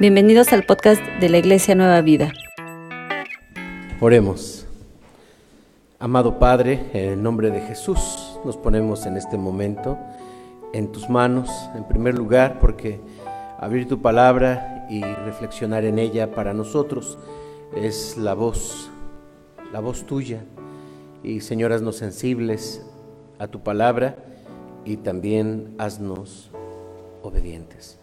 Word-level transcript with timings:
Bienvenidos 0.00 0.52
al 0.52 0.62
podcast 0.62 1.02
de 1.18 1.28
la 1.28 1.38
Iglesia 1.38 1.74
Nueva 1.74 2.00
Vida. 2.02 2.32
Oremos. 4.00 4.64
Amado 5.98 6.38
Padre, 6.38 6.84
en 6.92 7.14
el 7.14 7.20
nombre 7.20 7.50
de 7.50 7.60
Jesús 7.62 8.38
nos 8.44 8.56
ponemos 8.56 9.06
en 9.06 9.16
este 9.16 9.36
momento 9.36 9.98
en 10.72 10.92
tus 10.92 11.10
manos, 11.10 11.50
en 11.74 11.82
primer 11.82 12.16
lugar, 12.16 12.60
porque 12.60 13.00
abrir 13.58 13.88
tu 13.88 14.00
palabra 14.00 14.86
y 14.88 15.02
reflexionar 15.02 15.84
en 15.84 15.98
ella 15.98 16.30
para 16.30 16.54
nosotros 16.54 17.18
es 17.74 18.16
la 18.16 18.34
voz, 18.34 18.90
la 19.72 19.80
voz 19.80 20.06
tuya. 20.06 20.44
Y 21.24 21.40
Señor, 21.40 21.72
haznos 21.72 21.96
sensibles 21.96 22.86
a 23.40 23.48
tu 23.48 23.64
palabra 23.64 24.14
y 24.84 24.98
también 24.98 25.74
haznos 25.76 26.52
obedientes. 27.24 27.98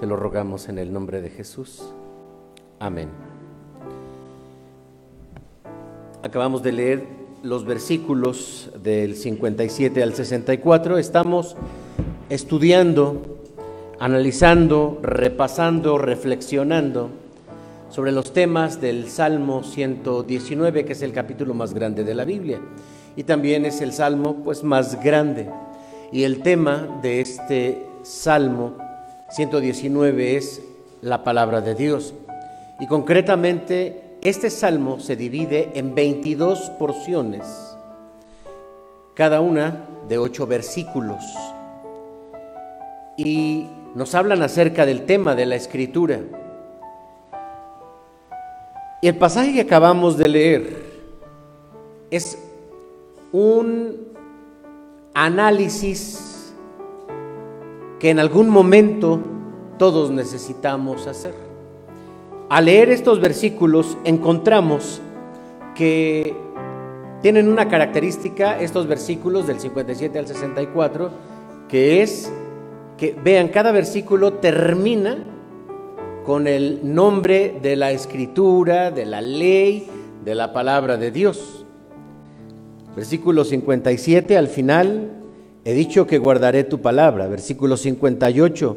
Te 0.00 0.06
lo 0.06 0.16
rogamos 0.16 0.68
en 0.68 0.78
el 0.78 0.92
nombre 0.92 1.20
de 1.20 1.30
Jesús. 1.30 1.82
Amén. 2.78 3.08
Acabamos 6.22 6.62
de 6.62 6.72
leer 6.72 7.04
los 7.42 7.64
versículos 7.64 8.70
del 8.82 9.16
57 9.16 10.02
al 10.02 10.14
64. 10.14 10.98
Estamos 10.98 11.56
estudiando, 12.28 13.22
analizando, 14.00 14.98
repasando, 15.02 15.98
reflexionando 15.98 17.10
sobre 17.88 18.12
los 18.12 18.32
temas 18.32 18.80
del 18.80 19.08
Salmo 19.08 19.62
119, 19.62 20.84
que 20.84 20.92
es 20.92 21.02
el 21.02 21.12
capítulo 21.12 21.54
más 21.54 21.72
grande 21.72 22.04
de 22.04 22.14
la 22.14 22.24
Biblia. 22.24 22.60
Y 23.14 23.24
también 23.24 23.64
es 23.64 23.80
el 23.80 23.92
salmo 23.92 24.42
pues 24.44 24.64
más 24.64 25.02
grande. 25.02 25.48
Y 26.12 26.24
el 26.24 26.42
tema 26.42 27.00
de 27.02 27.20
este 27.20 27.86
salmo 28.02 28.85
119 29.30 30.36
es 30.36 30.62
la 31.02 31.24
palabra 31.24 31.60
de 31.60 31.74
Dios. 31.74 32.14
Y 32.80 32.86
concretamente 32.86 34.18
este 34.22 34.50
salmo 34.50 35.00
se 35.00 35.16
divide 35.16 35.72
en 35.74 35.94
22 35.94 36.70
porciones, 36.78 37.46
cada 39.14 39.40
una 39.40 39.84
de 40.08 40.18
ocho 40.18 40.46
versículos. 40.46 41.22
Y 43.16 43.66
nos 43.94 44.14
hablan 44.14 44.42
acerca 44.42 44.84
del 44.84 45.06
tema 45.06 45.34
de 45.34 45.46
la 45.46 45.56
escritura. 45.56 46.20
Y 49.00 49.08
el 49.08 49.16
pasaje 49.16 49.54
que 49.54 49.60
acabamos 49.62 50.18
de 50.18 50.28
leer 50.28 50.86
es 52.10 52.38
un 53.32 54.08
análisis 55.14 56.25
que 57.98 58.10
en 58.10 58.18
algún 58.18 58.48
momento 58.48 59.20
todos 59.78 60.10
necesitamos 60.10 61.06
hacer. 61.06 61.34
Al 62.48 62.66
leer 62.66 62.90
estos 62.90 63.20
versículos 63.20 63.96
encontramos 64.04 65.00
que 65.74 66.34
tienen 67.22 67.48
una 67.48 67.68
característica, 67.68 68.60
estos 68.60 68.86
versículos 68.86 69.46
del 69.46 69.58
57 69.58 70.18
al 70.18 70.26
64, 70.26 71.10
que 71.68 72.02
es 72.02 72.30
que, 72.96 73.16
vean, 73.22 73.48
cada 73.48 73.72
versículo 73.72 74.34
termina 74.34 75.18
con 76.24 76.46
el 76.46 76.80
nombre 76.82 77.58
de 77.62 77.76
la 77.76 77.90
escritura, 77.92 78.90
de 78.90 79.06
la 79.06 79.20
ley, 79.20 79.88
de 80.24 80.34
la 80.34 80.52
palabra 80.52 80.96
de 80.96 81.10
Dios. 81.10 81.64
Versículo 82.94 83.44
57 83.44 84.36
al 84.36 84.48
final 84.48 85.10
He 85.66 85.74
dicho 85.74 86.06
que 86.06 86.18
guardaré 86.18 86.62
tu 86.62 86.80
palabra. 86.80 87.26
Versículo 87.26 87.76
58. 87.76 88.76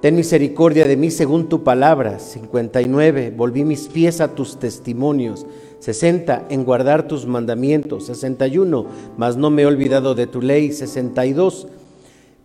Ten 0.00 0.14
misericordia 0.14 0.86
de 0.86 0.96
mí 0.96 1.10
según 1.10 1.48
tu 1.48 1.64
palabra. 1.64 2.20
59. 2.20 3.34
Volví 3.36 3.64
mis 3.64 3.88
pies 3.88 4.20
a 4.20 4.36
tus 4.36 4.60
testimonios. 4.60 5.44
60. 5.80 6.46
En 6.48 6.64
guardar 6.64 7.08
tus 7.08 7.26
mandamientos. 7.26 8.06
61. 8.06 8.86
Mas 9.16 9.36
no 9.36 9.50
me 9.50 9.62
he 9.62 9.66
olvidado 9.66 10.14
de 10.14 10.28
tu 10.28 10.40
ley. 10.40 10.70
62. 10.70 11.66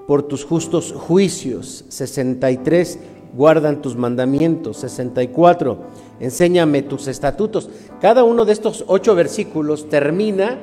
Por 0.08 0.24
tus 0.24 0.44
justos 0.44 0.92
juicios. 0.92 1.86
63. 1.90 2.98
Guardan 3.38 3.84
tus 3.84 3.96
mandamientos. 3.96 4.78
64. 4.78 5.78
Enséñame 6.20 6.82
tus 6.82 7.08
estatutos. 7.08 7.70
Cada 8.02 8.24
uno 8.24 8.44
de 8.44 8.54
estos 8.54 8.86
ocho 8.88 9.14
versículos 9.14 9.88
termina 9.88 10.58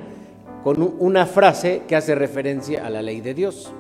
con 0.63 0.97
una 0.99 1.27
frase 1.27 1.83
que 1.87 1.97
hace 1.97 2.15
referencia 2.15 2.87
a 2.87 2.91
la 2.91 3.03
ley 3.03 3.21
de 3.21 3.35
Dios. 3.35 3.73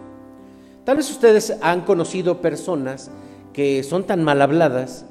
Tal 0.84 0.96
vez 0.96 1.10
ustedes 1.10 1.56
han 1.60 1.82
conocido 1.82 2.40
personas 2.40 3.10
que 3.52 3.82
son 3.82 4.04
tan 4.04 4.22
mal 4.22 4.40
habladas 4.40 5.04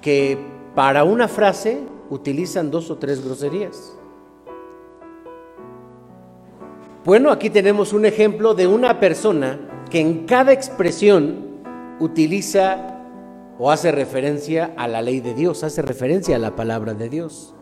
que 0.00 0.38
para 0.74 1.04
una 1.04 1.28
frase 1.28 1.80
utilizan 2.08 2.70
dos 2.70 2.90
o 2.90 2.96
tres 2.96 3.24
groserías. 3.24 3.92
Bueno, 7.04 7.30
aquí 7.30 7.50
tenemos 7.50 7.92
un 7.92 8.04
ejemplo 8.04 8.54
de 8.54 8.66
una 8.66 9.00
persona 9.00 9.58
que 9.90 10.00
en 10.00 10.26
cada 10.26 10.52
expresión 10.52 11.50
utiliza 11.98 12.98
o 13.58 13.70
hace 13.70 13.92
referencia 13.92 14.72
a 14.76 14.88
la 14.88 15.02
ley 15.02 15.20
de 15.20 15.34
Dios, 15.34 15.64
hace 15.64 15.82
referencia 15.82 16.36
a 16.36 16.38
la 16.38 16.56
palabra 16.56 16.94
de 16.94 17.08
Dios. 17.08 17.54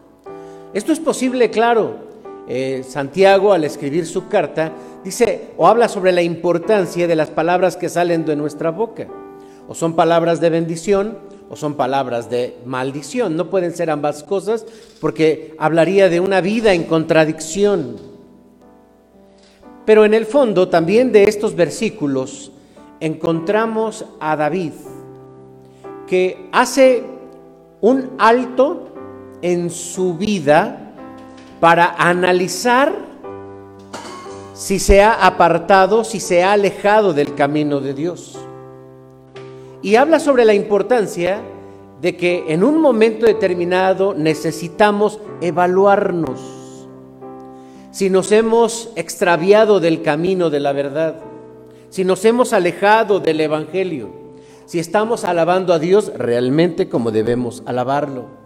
Esto 0.75 0.93
es 0.93 1.01
posible, 1.01 1.51
claro, 1.51 2.08
eh, 2.49 2.83
Santiago 2.83 3.53
al 3.53 3.65
escribir 3.65 4.07
su 4.07 4.27
carta 4.27 4.73
dice 5.05 5.51
o 5.59 5.69
habla 5.69 5.87
sobre 5.87 6.13
la 6.13 6.23
importancia 6.23 7.07
de 7.07 7.15
las 7.15 7.29
palabras 7.29 7.77
que 7.77 7.91
salen 7.91 8.25
de 8.25 8.37
nuestra 8.37 8.71
boca. 8.71 9.07
O 9.69 9.75
son 9.75 9.95
palabras 9.95 10.41
de 10.41 10.49
bendición 10.49 11.19
o 11.51 11.57
son 11.57 11.75
palabras 11.75 12.31
de 12.31 12.57
maldición. 12.65 13.37
No 13.37 13.51
pueden 13.51 13.75
ser 13.77 13.91
ambas 13.91 14.23
cosas 14.23 14.65
porque 14.99 15.55
hablaría 15.59 16.09
de 16.09 16.21
una 16.21 16.41
vida 16.41 16.73
en 16.73 16.85
contradicción. 16.85 17.97
Pero 19.85 20.07
en 20.07 20.15
el 20.15 20.25
fondo 20.25 20.69
también 20.69 21.13
de 21.13 21.25
estos 21.25 21.55
versículos 21.55 22.53
encontramos 23.01 24.07
a 24.21 24.37
David 24.37 24.73
que 26.07 26.49
hace 26.53 27.05
un 27.83 28.11
alto 28.19 28.89
en 29.43 29.69
su 29.69 30.15
vida 30.15 30.88
para 31.61 31.95
analizar 31.99 32.93
si 34.55 34.79
se 34.79 35.03
ha 35.03 35.27
apartado, 35.27 36.05
si 36.05 36.21
se 36.21 36.43
ha 36.43 36.53
alejado 36.53 37.13
del 37.13 37.35
camino 37.35 37.81
de 37.81 37.95
Dios. 37.95 38.39
Y 39.83 39.97
habla 39.97 40.19
sobre 40.19 40.45
la 40.45 40.55
importancia 40.55 41.41
de 42.01 42.17
que 42.17 42.45
en 42.49 42.65
un 42.65 42.81
momento 42.81 43.27
determinado 43.27 44.15
necesitamos 44.15 45.21
evaluarnos 45.41 46.41
si 47.91 48.11
nos 48.11 48.31
hemos 48.31 48.91
extraviado 48.95 49.81
del 49.81 50.03
camino 50.03 50.51
de 50.51 50.61
la 50.61 50.73
verdad, 50.73 51.17
si 51.91 52.05
nos 52.05 52.25
hemos 52.25 52.53
alejado 52.53 53.19
del 53.19 53.41
Evangelio, 53.41 54.11
si 54.67 54.79
estamos 54.79 55.25
alabando 55.25 55.73
a 55.73 55.79
Dios 55.79 56.13
realmente 56.15 56.89
como 56.89 57.11
debemos 57.11 57.63
alabarlo 57.67 58.38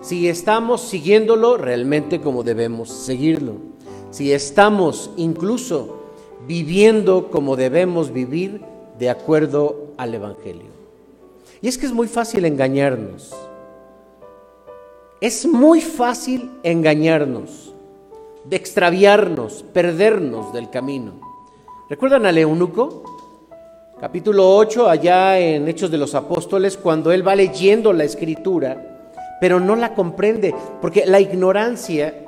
si 0.00 0.28
estamos 0.28 0.82
siguiéndolo 0.82 1.56
realmente 1.56 2.20
como 2.20 2.42
debemos 2.42 2.90
seguirlo, 2.90 3.54
si 4.10 4.32
estamos 4.32 5.10
incluso 5.16 5.96
viviendo 6.46 7.30
como 7.30 7.56
debemos 7.56 8.12
vivir 8.12 8.62
de 8.98 9.10
acuerdo 9.10 9.92
al 9.96 10.14
Evangelio. 10.14 10.70
Y 11.60 11.68
es 11.68 11.76
que 11.76 11.86
es 11.86 11.92
muy 11.92 12.06
fácil 12.06 12.44
engañarnos. 12.44 13.34
Es 15.20 15.46
muy 15.46 15.80
fácil 15.80 16.48
engañarnos, 16.62 17.74
de 18.44 18.54
extraviarnos, 18.56 19.64
perdernos 19.72 20.52
del 20.52 20.70
camino. 20.70 21.14
¿Recuerdan 21.90 22.24
al 22.24 22.38
eunuco? 22.38 23.02
Capítulo 24.00 24.56
8, 24.56 24.88
allá 24.88 25.40
en 25.40 25.66
Hechos 25.66 25.90
de 25.90 25.98
los 25.98 26.14
Apóstoles, 26.14 26.76
cuando 26.76 27.10
él 27.10 27.26
va 27.26 27.34
leyendo 27.34 27.92
la 27.92 28.04
escritura 28.04 28.97
pero 29.40 29.60
no 29.60 29.76
la 29.76 29.94
comprende, 29.94 30.54
porque 30.80 31.04
la 31.06 31.20
ignorancia 31.20 32.24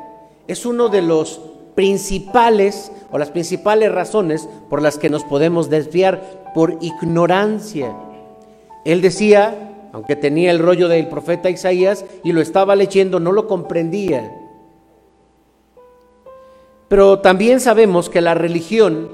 es 0.47 0.67
uno 0.67 0.89
de 0.89 1.03
los 1.03 1.41
principales 1.75 2.93
o 3.11 3.19
las 3.19 3.31
principales 3.31 3.93
razones 3.93 4.49
por 4.69 4.83
las 4.83 4.99
que 4.99 5.11
nos 5.11 5.25
podemos 5.25 5.71
desviar 5.71 6.53
por 6.55 6.79
ignorancia. 6.81 7.95
Él 8.85 9.01
decía, 9.01 9.89
aunque 9.93 10.17
tenía 10.17 10.51
el 10.51 10.59
rollo 10.59 10.89
del 10.89 11.09
profeta 11.09 11.51
Isaías 11.51 12.05
y 12.25 12.33
lo 12.33 12.41
estaba 12.41 12.77
leyendo, 12.77 13.21
no 13.21 13.33
lo 13.33 13.47
comprendía. 13.47 14.37
Pero 16.89 17.21
también 17.21 17.61
sabemos 17.61 18.11
que 18.11 18.21
la 18.21 18.35
religión 18.35 19.09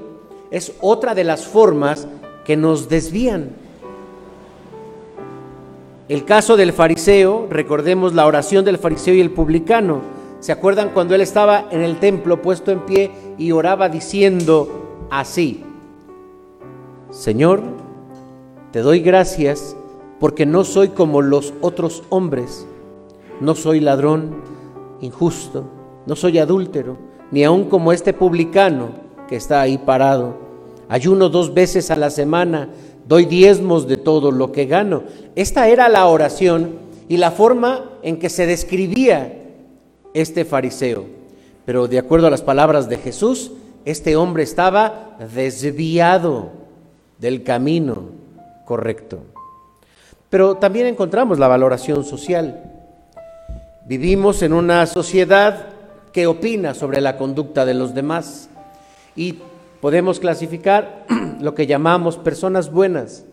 es 0.49 0.73
otra 0.81 1.13
de 1.13 1.23
las 1.23 1.45
formas 1.45 2.07
que 2.45 2.57
nos 2.57 2.89
desvían. 2.89 3.51
El 6.09 6.23
caso 6.23 6.55
del 6.55 6.71
fariseo, 6.71 7.47
recordemos 7.49 8.13
la 8.13 8.25
oración 8.25 8.63
del 8.63 8.77
fariseo 8.77 9.13
y 9.13 9.19
el 9.19 9.31
publicano. 9.31 10.01
¿Se 10.39 10.53
acuerdan 10.53 10.91
cuando 10.93 11.15
él 11.15 11.21
estaba 11.21 11.65
en 11.69 11.81
el 11.81 11.99
templo 11.99 12.41
puesto 12.41 12.71
en 12.71 12.85
pie 12.85 13.11
y 13.37 13.51
oraba 13.51 13.89
diciendo 13.89 15.07
así, 15.09 15.65
Señor, 17.09 17.61
te 18.71 18.79
doy 18.79 19.01
gracias 19.01 19.75
porque 20.19 20.45
no 20.45 20.63
soy 20.63 20.89
como 20.89 21.21
los 21.21 21.53
otros 21.59 22.03
hombres, 22.07 22.65
no 23.41 23.53
soy 23.53 23.81
ladrón, 23.81 24.35
injusto, 25.01 25.65
no 26.05 26.15
soy 26.15 26.39
adúltero, 26.39 26.97
ni 27.31 27.43
aun 27.43 27.65
como 27.65 27.91
este 27.91 28.13
publicano 28.13 28.91
que 29.27 29.35
está 29.35 29.59
ahí 29.59 29.77
parado. 29.77 30.35
Ayuno 30.87 31.27
dos 31.27 31.53
veces 31.53 31.91
a 31.91 31.97
la 31.97 32.09
semana, 32.09 32.69
doy 33.07 33.25
diezmos 33.25 33.87
de 33.87 33.97
todo 33.97 34.31
lo 34.31 34.51
que 34.51 34.65
gano. 34.65 35.03
Esta 35.35 35.67
era 35.67 35.89
la 35.89 36.07
oración 36.07 36.79
y 37.07 37.17
la 37.17 37.31
forma 37.31 37.91
en 38.01 38.19
que 38.19 38.29
se 38.29 38.45
describía 38.45 39.33
este 40.13 40.45
fariseo. 40.45 41.05
Pero 41.65 41.87
de 41.87 41.99
acuerdo 41.99 42.27
a 42.27 42.31
las 42.31 42.41
palabras 42.41 42.89
de 42.89 42.97
Jesús, 42.97 43.51
este 43.85 44.15
hombre 44.15 44.43
estaba 44.43 45.17
desviado 45.33 46.51
del 47.19 47.43
camino 47.43 48.09
correcto. 48.65 49.19
Pero 50.29 50.55
también 50.55 50.87
encontramos 50.87 51.39
la 51.39 51.47
valoración 51.47 52.03
social. 52.03 52.63
Vivimos 53.85 54.41
en 54.41 54.51
una 54.51 54.85
sociedad 54.85 55.67
que 56.11 56.27
opina 56.27 56.73
sobre 56.73 56.99
la 56.99 57.17
conducta 57.17 57.65
de 57.65 57.73
los 57.73 57.93
demás 57.93 58.49
y 59.15 59.35
podemos 59.81 60.19
clasificar 60.19 61.05
lo 61.39 61.53
que 61.55 61.67
llamamos 61.67 62.17
personas 62.17 62.71
buenas 62.71 63.25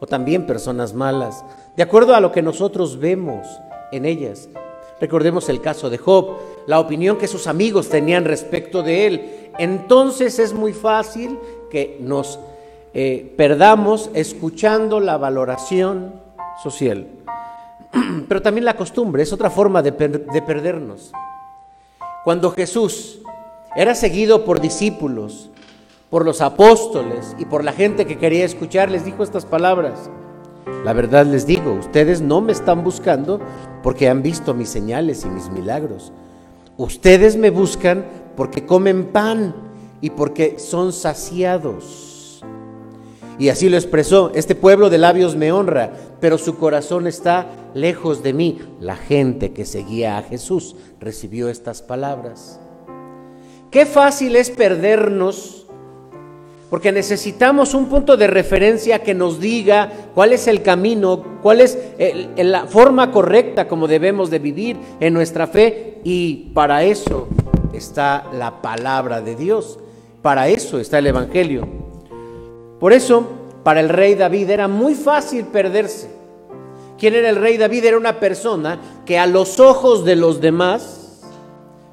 o 0.00 0.06
también 0.06 0.46
personas 0.46 0.94
malas, 0.94 1.44
de 1.76 1.82
acuerdo 1.82 2.14
a 2.14 2.20
lo 2.20 2.30
que 2.32 2.42
nosotros 2.42 2.98
vemos 2.98 3.46
en 3.92 4.04
ellas. 4.04 4.48
Recordemos 5.00 5.48
el 5.48 5.60
caso 5.60 5.90
de 5.90 5.98
Job, 5.98 6.36
la 6.66 6.80
opinión 6.80 7.18
que 7.18 7.28
sus 7.28 7.46
amigos 7.46 7.88
tenían 7.88 8.24
respecto 8.24 8.82
de 8.82 9.06
él. 9.06 9.50
Entonces 9.58 10.38
es 10.38 10.52
muy 10.52 10.72
fácil 10.72 11.38
que 11.70 11.98
nos 12.00 12.38
eh, 12.94 13.32
perdamos 13.36 14.10
escuchando 14.14 14.98
la 14.98 15.16
valoración 15.16 16.14
social. 16.62 17.06
Pero 18.28 18.42
también 18.42 18.64
la 18.64 18.76
costumbre 18.76 19.22
es 19.22 19.32
otra 19.32 19.50
forma 19.50 19.82
de, 19.82 19.92
de 19.92 20.42
perdernos. 20.42 21.12
Cuando 22.24 22.50
Jesús 22.50 23.20
era 23.76 23.94
seguido 23.94 24.44
por 24.44 24.60
discípulos, 24.60 25.50
por 26.10 26.24
los 26.24 26.40
apóstoles 26.40 27.36
y 27.38 27.44
por 27.44 27.64
la 27.64 27.72
gente 27.72 28.06
que 28.06 28.18
quería 28.18 28.44
escuchar, 28.44 28.90
les 28.90 29.04
dijo 29.04 29.22
estas 29.22 29.44
palabras. 29.44 30.10
La 30.84 30.92
verdad 30.92 31.26
les 31.26 31.46
digo, 31.46 31.72
ustedes 31.72 32.20
no 32.20 32.40
me 32.40 32.52
están 32.52 32.82
buscando 32.82 33.40
porque 33.82 34.08
han 34.08 34.22
visto 34.22 34.54
mis 34.54 34.68
señales 34.68 35.24
y 35.24 35.28
mis 35.28 35.50
milagros. 35.50 36.12
Ustedes 36.76 37.36
me 37.36 37.50
buscan 37.50 38.06
porque 38.36 38.64
comen 38.64 39.06
pan 39.06 39.54
y 40.00 40.10
porque 40.10 40.58
son 40.58 40.92
saciados. 40.92 42.42
Y 43.38 43.50
así 43.50 43.68
lo 43.68 43.76
expresó, 43.76 44.32
este 44.34 44.54
pueblo 44.54 44.90
de 44.90 44.98
labios 44.98 45.36
me 45.36 45.52
honra, 45.52 45.92
pero 46.20 46.38
su 46.38 46.56
corazón 46.56 47.06
está 47.06 47.46
lejos 47.74 48.22
de 48.22 48.32
mí. 48.32 48.58
La 48.80 48.96
gente 48.96 49.52
que 49.52 49.64
seguía 49.64 50.18
a 50.18 50.22
Jesús 50.22 50.74
recibió 51.00 51.48
estas 51.48 51.82
palabras. 51.82 52.60
Qué 53.70 53.84
fácil 53.84 54.36
es 54.36 54.50
perdernos 54.50 55.58
porque 56.70 56.92
necesitamos 56.92 57.72
un 57.74 57.86
punto 57.86 58.16
de 58.16 58.26
referencia 58.26 59.02
que 59.02 59.14
nos 59.14 59.40
diga 59.40 59.90
cuál 60.14 60.32
es 60.32 60.46
el 60.48 60.62
camino, 60.62 61.38
cuál 61.42 61.60
es 61.62 61.78
la 62.36 62.66
forma 62.66 63.10
correcta 63.10 63.66
como 63.68 63.88
debemos 63.88 64.30
de 64.30 64.38
vivir 64.38 64.76
en 65.00 65.14
nuestra 65.14 65.46
fe 65.46 66.00
y 66.04 66.50
para 66.52 66.84
eso 66.84 67.26
está 67.72 68.26
la 68.34 68.60
palabra 68.60 69.22
de 69.22 69.34
Dios, 69.34 69.78
para 70.20 70.48
eso 70.48 70.78
está 70.78 70.98
el 70.98 71.06
Evangelio. 71.06 71.66
Por 72.78 72.92
eso, 72.92 73.26
para 73.64 73.80
el 73.80 73.88
rey 73.88 74.14
David 74.14 74.50
era 74.50 74.68
muy 74.68 74.94
fácil 74.94 75.46
perderse. 75.46 76.10
¿Quién 76.98 77.14
era 77.14 77.30
el 77.30 77.36
rey 77.36 77.56
David? 77.56 77.84
Era 77.84 77.96
una 77.96 78.20
persona 78.20 78.78
que 79.06 79.18
a 79.18 79.26
los 79.26 79.58
ojos 79.58 80.04
de 80.04 80.16
los 80.16 80.40
demás 80.40 81.22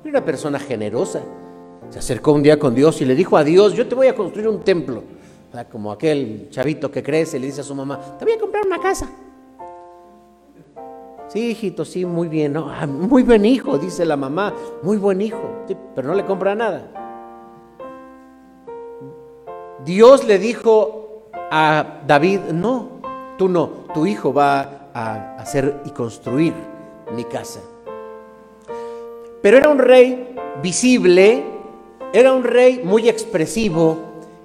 era 0.04 0.10
una 0.10 0.25
persona 0.25 0.60
generosa 0.60 1.22
se 1.89 1.99
acercó 1.99 2.33
un 2.33 2.43
día 2.43 2.59
con 2.59 2.75
Dios 2.75 3.01
y 3.01 3.05
le 3.05 3.15
dijo 3.15 3.37
a 3.37 3.43
Dios, 3.43 3.73
yo 3.73 3.87
te 3.87 3.95
voy 3.95 4.07
a 4.07 4.15
construir 4.15 4.47
un 4.47 4.61
templo. 4.61 5.03
Como 5.71 5.91
aquel 5.91 6.47
chavito 6.49 6.91
que 6.91 7.01
crece 7.01 7.39
le 7.39 7.47
dice 7.47 7.61
a 7.61 7.63
su 7.63 7.73
mamá, 7.73 8.17
te 8.19 8.25
voy 8.25 8.33
a 8.33 8.39
comprar 8.39 8.65
una 8.65 8.79
casa. 8.79 9.09
Sí, 11.29 11.51
hijito, 11.51 11.85
sí, 11.85 12.05
muy 12.05 12.27
bien. 12.27 12.57
Ah, 12.57 12.85
muy 12.85 13.23
buen 13.23 13.45
hijo, 13.45 13.77
dice 13.77 14.05
la 14.05 14.17
mamá, 14.17 14.53
muy 14.83 14.97
buen 14.97 15.21
hijo, 15.21 15.65
pero 15.95 16.07
no 16.07 16.13
le 16.13 16.25
compra 16.25 16.55
nada. 16.55 16.91
Dios 19.85 20.25
le 20.25 20.39
dijo 20.39 21.29
a 21.51 22.01
David, 22.05 22.39
no, 22.53 22.99
tú 23.38 23.47
no, 23.47 23.85
tu 23.93 24.05
hijo 24.05 24.33
va 24.33 24.89
a 24.93 25.35
hacer 25.38 25.81
y 25.85 25.91
construir 25.91 26.53
mi 27.15 27.23
casa. 27.23 27.61
Pero 29.41 29.57
era 29.57 29.69
un 29.69 29.77
rey 29.77 30.35
visible, 30.61 31.43
era 32.13 32.33
un 32.33 32.43
rey 32.43 32.81
muy 32.83 33.09
expresivo, 33.09 33.97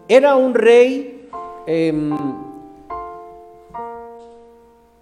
era 0.08 0.36
un 0.36 0.54
rey 0.54 1.28
em, 1.66 2.10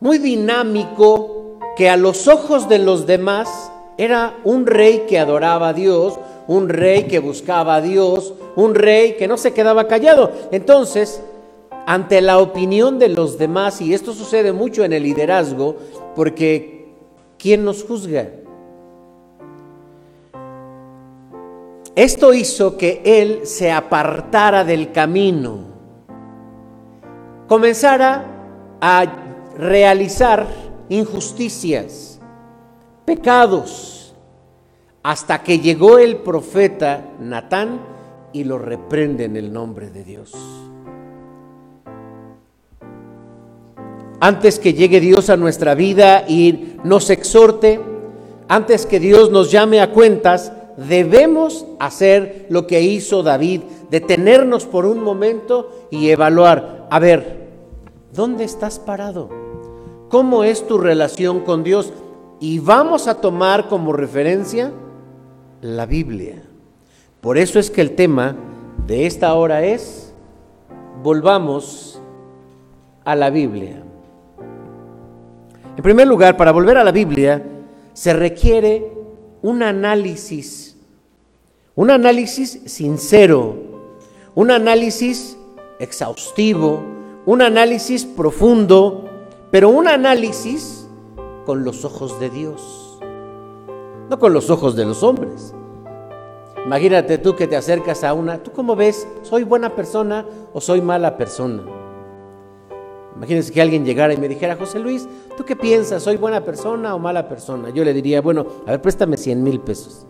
muy 0.01 0.19
dinámico, 0.19 1.59
que 1.77 1.89
a 1.89 1.97
los 1.97 2.27
ojos 2.27 2.69
de 2.69 2.81
los 2.81 3.07
demás 3.07 3.71
era 3.97 4.37
un 4.45 4.67
rey 4.67 5.05
que 5.09 5.19
adoraba 5.19 5.69
a 5.69 5.73
Dios, 5.73 6.19
un 6.49 6.69
rey 6.69 7.05
que 7.05 7.21
buscaba 7.21 7.77
a 7.77 7.81
Dios, 7.81 8.35
un 8.57 8.75
rey 8.75 9.15
que 9.15 9.29
no 9.29 9.37
se 9.37 9.53
quedaba 9.53 9.87
callado. 9.87 10.33
Entonces, 10.51 11.23
ante 11.87 12.21
la 12.21 12.39
opinión 12.39 12.99
de 12.99 13.09
los 13.09 13.39
demás, 13.39 13.81
y 13.81 13.95
esto 13.95 14.13
sucede 14.13 14.53
mucho 14.53 14.85
en 14.85 14.93
el 14.93 15.05
liderazgo, 15.05 15.77
porque 16.17 16.89
¿quién 17.39 17.65
nos 17.65 17.85
juzga? 17.85 18.29
Esto 21.99 22.33
hizo 22.33 22.77
que 22.77 23.03
él 23.05 23.41
se 23.43 23.73
apartara 23.73 24.63
del 24.63 24.93
camino, 24.93 25.65
comenzara 27.49 28.25
a 28.81 29.05
realizar 29.57 30.47
injusticias, 30.91 32.21
pecados, 33.05 34.15
hasta 35.03 35.43
que 35.43 35.59
llegó 35.59 35.99
el 35.99 36.19
profeta 36.19 37.05
Natán 37.19 37.81
y 38.33 38.45
lo 38.45 38.61
reprende 38.61 39.25
en 39.25 39.37
el 39.37 39.53
nombre 39.53 39.91
de 39.91 40.05
Dios. 40.05 40.37
Antes 44.21 44.61
que 44.61 44.73
llegue 44.73 45.01
Dios 45.01 45.31
a 45.31 45.37
nuestra 45.37 45.75
vida 45.75 46.25
y 46.29 46.77
nos 46.85 47.11
exhorte, 47.11 47.81
antes 48.47 48.87
que 48.87 49.01
Dios 49.01 49.33
nos 49.33 49.51
llame 49.51 49.81
a 49.81 49.91
cuentas, 49.91 50.53
debemos 50.79 51.67
hacer 51.81 52.47
lo 52.49 52.67
que 52.67 52.81
hizo 52.81 53.23
David, 53.25 53.63
detenernos 53.91 54.65
por 54.65 54.87
un 54.87 55.03
momento 55.03 55.89
y 55.91 56.11
evaluar, 56.11 56.87
a 56.91 56.99
ver, 57.01 57.49
¿dónde 58.15 58.45
estás 58.45 58.79
parado? 58.79 59.29
¿Cómo 60.09 60.45
es 60.45 60.67
tu 60.67 60.79
relación 60.79 61.41
con 61.41 61.65
Dios? 61.65 61.93
Y 62.41 62.61
vamos 62.61 63.09
a 63.09 63.21
tomar 63.21 63.69
como 63.69 63.93
referencia 63.93 64.73
la 65.61 65.85
Biblia. 65.85 66.45
Por 67.21 67.39
eso 67.39 67.59
es 67.59 67.71
que 67.71 67.81
el 67.81 67.97
tema 67.97 68.37
de 68.87 69.07
esta 69.07 69.35
hora 69.35 69.65
es, 69.65 70.15
volvamos 71.03 72.01
a 73.05 73.17
la 73.17 73.31
Biblia. 73.31 73.83
En 75.77 75.83
primer 75.83 76.07
lugar, 76.07 76.37
para 76.37 76.53
volver 76.53 76.79
a 76.79 76.85
la 76.85 76.93
Biblia, 76.93 77.43
se 77.93 78.13
requiere 78.13 78.93
un 79.43 79.63
análisis 79.63 80.68
un 81.79 81.93
análisis 81.93 82.61
sincero, 82.65 83.55
un 84.35 84.51
análisis 84.51 85.39
exhaustivo, 85.79 86.83
un 87.25 87.41
análisis 87.41 88.05
profundo, 88.05 89.05
pero 89.53 89.69
un 89.69 89.87
análisis 89.87 90.89
con 91.47 91.63
los 91.63 91.85
ojos 91.85 92.19
de 92.19 92.31
Dios, 92.31 92.99
no 94.11 94.19
con 94.19 94.33
los 94.33 94.51
ojos 94.51 94.75
de 94.75 94.87
los 94.87 95.05
hombres. 95.05 95.55
Imagínate 96.67 97.17
tú 97.17 97.37
que 97.37 97.47
te 97.47 97.55
acercas 97.55 98.03
a 98.03 98.13
una, 98.13 98.43
¿tú 98.43 98.51
cómo 98.51 98.75
ves? 98.75 99.07
¿Soy 99.23 99.45
buena 99.45 99.77
persona 99.77 100.27
o 100.53 100.61
soy 100.61 100.81
mala 100.81 101.17
persona? 101.17 101.63
Imagínense 103.15 103.53
que 103.53 103.63
alguien 103.63 103.85
llegara 103.85 104.13
y 104.13 104.17
me 104.17 104.27
dijera, 104.27 104.57
José 104.57 104.81
Luis, 104.81 105.09
¿tú 105.37 105.45
qué 105.45 105.55
piensas? 105.55 106.03
¿Soy 106.03 106.17
buena 106.17 106.45
persona 106.45 106.97
o 106.97 106.99
mala 106.99 107.29
persona? 107.29 107.71
Yo 107.71 107.85
le 107.85 107.95
diría, 107.95 108.21
bueno, 108.21 108.45
a 108.67 108.73
ver, 108.73 108.83
préstame 108.83 109.17
100 109.17 109.41
mil 109.41 109.61
pesos. 109.61 110.09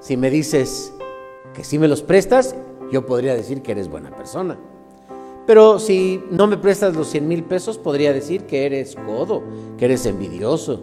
Si 0.00 0.16
me 0.16 0.30
dices 0.30 0.92
que 1.54 1.62
si 1.62 1.78
me 1.78 1.88
los 1.88 2.02
prestas, 2.02 2.56
yo 2.90 3.06
podría 3.06 3.34
decir 3.34 3.62
que 3.62 3.72
eres 3.72 3.88
buena 3.88 4.10
persona. 4.10 4.58
Pero 5.46 5.78
si 5.78 6.22
no 6.30 6.46
me 6.46 6.56
prestas 6.56 6.94
los 6.96 7.08
100 7.08 7.28
mil 7.28 7.44
pesos, 7.44 7.78
podría 7.78 8.12
decir 8.12 8.44
que 8.44 8.66
eres 8.66 8.94
codo, 8.94 9.42
que 9.76 9.84
eres 9.84 10.06
envidioso, 10.06 10.82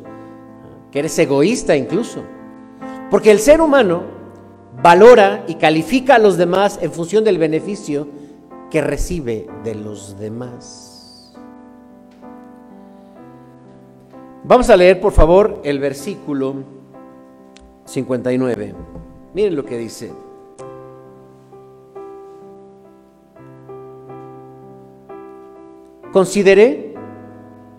que 0.91 0.99
eres 0.99 1.17
egoísta 1.17 1.75
incluso. 1.75 2.21
Porque 3.09 3.31
el 3.31 3.39
ser 3.39 3.61
humano 3.61 4.03
valora 4.81 5.45
y 5.47 5.55
califica 5.55 6.15
a 6.15 6.19
los 6.19 6.37
demás 6.37 6.79
en 6.81 6.91
función 6.91 7.23
del 7.23 7.37
beneficio 7.37 8.07
que 8.69 8.81
recibe 8.81 9.47
de 9.63 9.75
los 9.75 10.19
demás. 10.19 11.33
Vamos 14.43 14.69
a 14.69 14.77
leer, 14.77 15.01
por 15.01 15.11
favor, 15.11 15.61
el 15.63 15.79
versículo 15.79 16.55
59. 17.85 18.96
Miren 19.37 19.55
lo 19.55 19.63
que 19.63 19.77
dice. 19.77 20.11
Consideré 26.11 26.95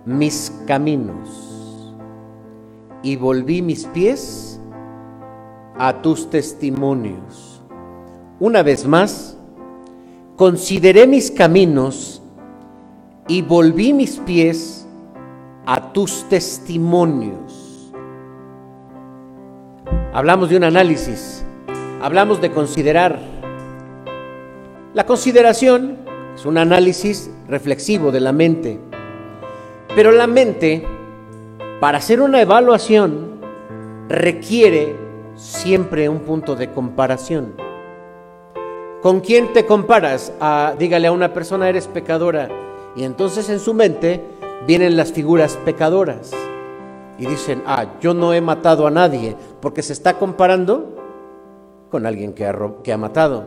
mis 0.04 0.52
caminos 0.68 1.96
y 3.02 3.16
volví 3.16 3.60
mis 3.60 3.86
pies 3.86 4.60
a 5.76 6.00
tus 6.00 6.30
testimonios. 6.30 7.60
Una 8.38 8.62
vez 8.62 8.86
más, 8.86 9.36
consideré 10.36 11.08
mis 11.08 11.28
caminos 11.28 12.22
y 13.26 13.42
volví 13.42 13.92
mis 13.92 14.18
pies 14.18 14.86
a 15.66 15.92
tus 15.92 16.22
testimonios. 16.28 17.92
Hablamos 20.12 20.50
de 20.50 20.56
un 20.56 20.64
análisis, 20.64 21.38
hablamos 22.00 22.40
de 22.40 22.50
considerar. 22.50 23.19
La 24.95 25.07
consideración 25.07 25.99
es 26.35 26.47
un 26.47 26.59
análisis 26.59 27.31
reflexivo 27.49 28.12
de 28.12 28.21
la 28.21 28.33
mente. 28.33 28.78
Pero 29.95 30.12
la 30.12 30.26
mente, 30.26 30.87
para 31.81 31.99
hacer 31.99 32.21
una 32.21 32.40
evaluación, 32.40 33.40
requiere 34.09 34.97
siempre 35.35 36.09
un 36.09 36.21
punto 36.21 36.57
de 36.57 36.71
comparación. 36.71 37.55
¿Con 39.02 39.21
quién 39.21 39.52
te 39.52 39.64
comparas? 39.64 40.33
Ah, 40.40 40.75
dígale 40.78 41.07
a 41.07 41.12
una 41.12 41.33
persona, 41.33 41.69
eres 41.69 41.87
pecadora. 41.87 42.49
Y 42.97 43.05
entonces 43.05 43.49
en 43.49 43.61
su 43.61 43.75
mente 43.75 44.23
vienen 44.67 44.97
las 44.97 45.12
figuras 45.12 45.57
pecadoras. 45.64 46.33
Y 47.19 47.26
dicen, 47.26 47.62
ah, 47.67 47.87
yo 48.00 48.14
no 48.14 48.35
he 48.35 48.40
matado 48.40 48.87
a 48.87 48.90
nadie, 48.90 49.37
porque 49.61 49.83
se 49.83 49.93
está 49.93 50.14
comparando 50.14 50.98
con 51.90 52.07
alguien 52.07 52.33
que 52.33 52.47
ha, 52.47 52.99
matado. 52.99 53.45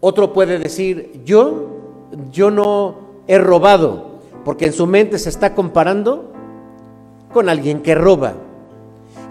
Otro 0.00 0.32
puede 0.32 0.58
decir, 0.58 1.22
yo 1.24 1.76
yo 2.30 2.50
no 2.50 2.94
he 3.26 3.38
robado, 3.38 4.20
porque 4.44 4.66
en 4.66 4.72
su 4.72 4.86
mente 4.86 5.18
se 5.18 5.28
está 5.28 5.54
comparando 5.54 6.32
con 7.32 7.48
alguien 7.48 7.82
que 7.82 7.94
roba. 7.94 8.34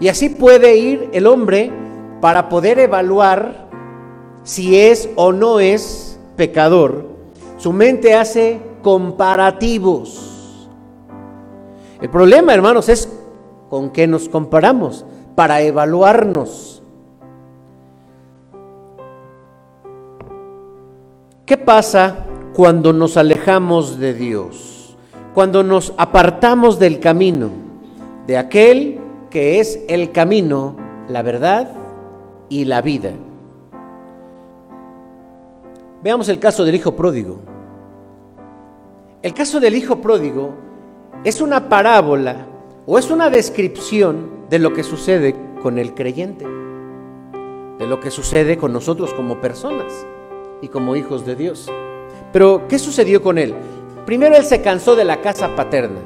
Y 0.00 0.08
así 0.08 0.28
puede 0.28 0.76
ir 0.76 1.08
el 1.12 1.26
hombre 1.26 1.72
para 2.20 2.48
poder 2.48 2.78
evaluar 2.78 3.68
si 4.42 4.78
es 4.78 5.08
o 5.16 5.32
no 5.32 5.60
es 5.60 6.18
pecador. 6.36 7.06
Su 7.56 7.72
mente 7.72 8.14
hace 8.14 8.60
comparativos. 8.82 10.68
El 12.00 12.10
problema, 12.10 12.52
hermanos, 12.52 12.88
es 12.88 13.08
con 13.70 13.90
qué 13.90 14.06
nos 14.06 14.28
comparamos 14.28 15.04
para 15.34 15.62
evaluarnos. 15.62 16.75
¿Qué 21.46 21.56
pasa 21.56 22.26
cuando 22.54 22.92
nos 22.92 23.16
alejamos 23.16 24.00
de 24.00 24.14
Dios, 24.14 24.96
cuando 25.32 25.62
nos 25.62 25.94
apartamos 25.96 26.80
del 26.80 26.98
camino, 26.98 27.50
de 28.26 28.36
aquel 28.36 28.98
que 29.30 29.60
es 29.60 29.78
el 29.86 30.10
camino, 30.10 30.74
la 31.08 31.22
verdad 31.22 31.70
y 32.48 32.64
la 32.64 32.82
vida. 32.82 33.12
Veamos 36.02 36.28
el 36.28 36.40
caso 36.40 36.64
del 36.64 36.74
hijo 36.74 36.96
pródigo. 36.96 37.38
El 39.22 39.32
caso 39.32 39.60
del 39.60 39.76
hijo 39.76 40.00
pródigo 40.00 40.52
es 41.22 41.40
una 41.40 41.68
parábola 41.68 42.44
o 42.86 42.98
es 42.98 43.08
una 43.08 43.30
descripción 43.30 44.48
de 44.50 44.58
lo 44.58 44.72
que 44.72 44.82
sucede 44.82 45.36
con 45.62 45.78
el 45.78 45.94
creyente, 45.94 46.44
de 47.78 47.86
lo 47.86 48.00
que 48.00 48.10
sucede 48.10 48.58
con 48.58 48.72
nosotros 48.72 49.14
como 49.14 49.40
personas 49.40 49.92
y 50.62 50.68
como 50.68 50.96
hijos 50.96 51.26
de 51.26 51.36
Dios. 51.36 51.70
Pero, 52.32 52.66
¿qué 52.68 52.78
sucedió 52.78 53.22
con 53.22 53.38
él? 53.38 53.54
Primero 54.04 54.36
él 54.36 54.44
se 54.44 54.62
cansó 54.62 54.94
de 54.94 55.04
la 55.04 55.20
casa 55.20 55.54
paterna. 55.56 56.00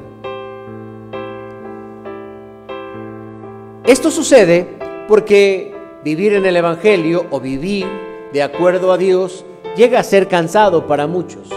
Esto 3.85 4.09
sucede 4.11 4.67
porque 5.07 5.75
vivir 6.03 6.33
en 6.33 6.45
el 6.45 6.55
Evangelio 6.55 7.25
o 7.29 7.39
vivir 7.39 7.85
de 8.33 8.41
acuerdo 8.41 8.91
a 8.91 8.97
Dios 8.97 9.45
llega 9.75 9.99
a 9.99 10.03
ser 10.03 10.27
cansado 10.27 10.87
para 10.87 11.07
muchos. 11.07 11.49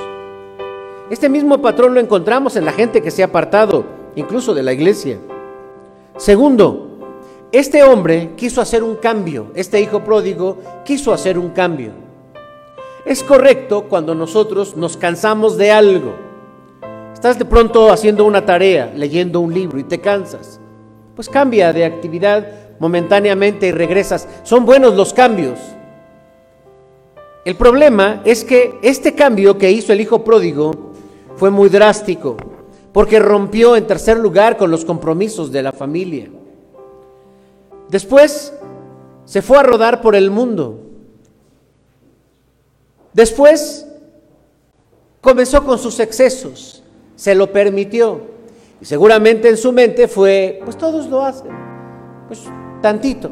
Este 1.11 1.29
mismo 1.29 1.63
patrón 1.63 1.95
lo 1.95 2.01
encontramos 2.01 2.57
en 2.57 2.65
la 2.65 2.73
gente 2.73 3.03
que 3.03 3.11
se 3.11 3.23
ha 3.23 3.27
apartado, 3.27 3.85
incluso 4.17 4.55
de 4.55 4.63
la 4.63 4.73
iglesia. 4.73 5.19
Segundo, 6.17 6.99
este 7.53 7.85
hombre 7.85 8.33
quiso 8.37 8.61
hacer 8.61 8.83
un 8.83 8.97
cambio, 8.97 9.47
este 9.55 9.81
hijo 9.81 10.03
pródigo 10.03 10.59
quiso 10.85 11.13
hacer 11.13 11.39
un 11.39 11.51
cambio. 11.51 12.04
Es 13.05 13.23
correcto 13.23 13.85
cuando 13.87 14.15
nosotros 14.15 14.77
nos 14.77 14.97
cansamos 14.97 15.59
de 15.59 15.71
algo. 15.71 16.15
Estás 17.13 17.39
de 17.39 17.45
pronto 17.45 17.93
haciendo 17.93 18.25
una 18.25 18.47
tarea, 18.47 18.93
leyendo 18.97 19.41
un 19.41 19.53
libro 19.53 19.79
y 19.79 19.85
te 19.85 20.01
cansas. 20.01 20.59
Pues 21.15 21.29
cambia 21.29 21.73
de 21.75 21.85
actividad 21.85 22.47
momentáneamente 22.79 23.67
y 23.67 23.73
regresas. 23.73 24.27
Son 24.43 24.65
buenos 24.65 24.95
los 24.95 25.13
cambios. 25.13 25.59
El 27.45 27.57
problema 27.57 28.23
es 28.25 28.43
que 28.43 28.79
este 28.83 29.15
cambio 29.15 29.59
que 29.59 29.71
hizo 29.71 29.93
el 29.93 30.01
hijo 30.01 30.25
pródigo 30.25 30.73
fue 31.37 31.51
muy 31.51 31.69
drástico, 31.69 32.39
porque 32.91 33.19
rompió 33.19 33.77
en 33.77 33.87
tercer 33.87 34.17
lugar 34.17 34.57
con 34.57 34.71
los 34.71 34.87
compromisos 34.87 35.53
de 35.53 35.63
la 35.63 35.73
familia. 35.73 36.31
Después 37.91 38.55
se 39.27 39.43
fue 39.43 39.59
a 39.59 39.63
rodar 39.63 40.01
por 40.01 40.17
el 40.17 40.31
mundo 40.31 40.84
Después 43.15 43.87
comenzó 45.21 45.65
con 45.65 45.79
sus 45.79 46.01
excesos, 46.01 46.83
se 47.15 47.35
lo 47.35 47.51
permitió. 47.51 48.35
Y 48.81 48.85
seguramente 48.85 49.49
en 49.49 49.57
su 49.57 49.73
mente 49.73 50.09
fue, 50.09 50.61
pues 50.65 50.77
todos 50.77 51.09
lo 51.09 51.25
hacen, 51.25 51.53
pues 52.27 52.43
tantito. 52.83 53.31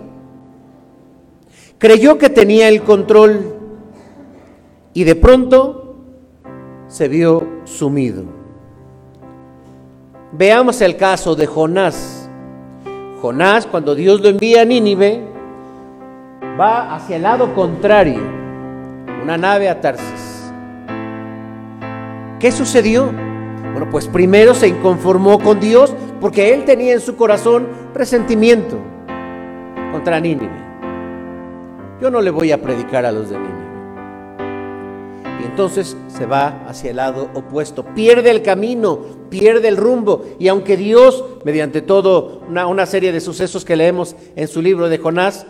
Creyó 1.78 2.16
que 2.16 2.30
tenía 2.30 2.68
el 2.68 2.82
control 2.82 3.56
y 4.94 5.02
de 5.02 5.16
pronto 5.16 5.96
se 6.86 7.08
vio 7.08 7.46
sumido. 7.64 8.24
Veamos 10.30 10.80
el 10.80 10.96
caso 10.96 11.34
de 11.34 11.46
Jonás. 11.46 12.30
Jonás, 13.20 13.66
cuando 13.66 13.96
Dios 13.96 14.20
lo 14.20 14.28
envía 14.28 14.62
a 14.62 14.64
Nínive, 14.64 15.26
va 16.58 16.94
hacia 16.94 17.16
el 17.16 17.22
lado 17.22 17.52
contrario 17.54 18.41
una 19.22 19.38
nave 19.38 19.68
a 19.68 19.80
Tarsis. 19.80 20.52
¿Qué 22.40 22.50
sucedió? 22.50 23.06
Bueno, 23.72 23.88
pues 23.90 24.08
primero 24.08 24.52
se 24.52 24.66
inconformó 24.66 25.38
con 25.38 25.60
Dios 25.60 25.94
porque 26.20 26.52
él 26.52 26.64
tenía 26.64 26.92
en 26.92 27.00
su 27.00 27.14
corazón 27.14 27.68
resentimiento 27.94 28.78
contra 29.92 30.18
Nínive. 30.18 30.60
Yo 32.00 32.10
no 32.10 32.20
le 32.20 32.30
voy 32.30 32.50
a 32.50 32.60
predicar 32.60 33.06
a 33.06 33.12
los 33.12 33.30
de 33.30 33.38
Nínive. 33.38 33.62
Y 35.40 35.44
entonces 35.44 35.96
se 36.08 36.26
va 36.26 36.64
hacia 36.68 36.90
el 36.90 36.96
lado 36.96 37.30
opuesto, 37.34 37.84
pierde 37.94 38.30
el 38.30 38.42
camino, 38.42 38.98
pierde 39.30 39.68
el 39.68 39.76
rumbo. 39.76 40.24
Y 40.40 40.48
aunque 40.48 40.76
Dios, 40.76 41.24
mediante 41.44 41.80
todo 41.80 42.42
una, 42.48 42.66
una 42.66 42.86
serie 42.86 43.12
de 43.12 43.20
sucesos 43.20 43.64
que 43.64 43.76
leemos 43.76 44.16
en 44.34 44.48
su 44.48 44.60
libro 44.60 44.88
de 44.88 44.98
Jonás, 44.98 45.46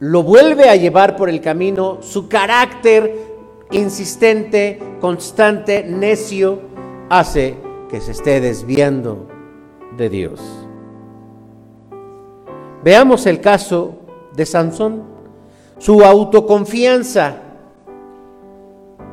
lo 0.00 0.22
vuelve 0.22 0.68
a 0.68 0.76
llevar 0.76 1.16
por 1.16 1.28
el 1.28 1.40
camino, 1.40 1.98
su 2.02 2.28
carácter 2.28 3.28
insistente, 3.70 4.78
constante, 5.00 5.84
necio, 5.84 6.60
hace 7.08 7.56
que 7.90 8.00
se 8.00 8.12
esté 8.12 8.40
desviando 8.40 9.26
de 9.96 10.08
Dios. 10.08 10.40
Veamos 12.84 13.26
el 13.26 13.40
caso 13.40 13.98
de 14.34 14.46
Sansón. 14.46 15.02
Su 15.78 16.04
autoconfianza 16.04 17.42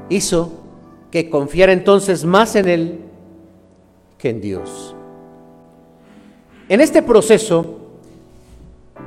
hizo 0.10 0.52
que 1.10 1.30
confiara 1.30 1.74
entonces 1.74 2.26
más 2.26 2.56
en 2.56 2.68
él 2.68 3.00
que 4.18 4.30
en 4.30 4.42
Dios. 4.42 4.96
En 6.70 6.82
este 6.82 7.02
proceso, 7.02 7.80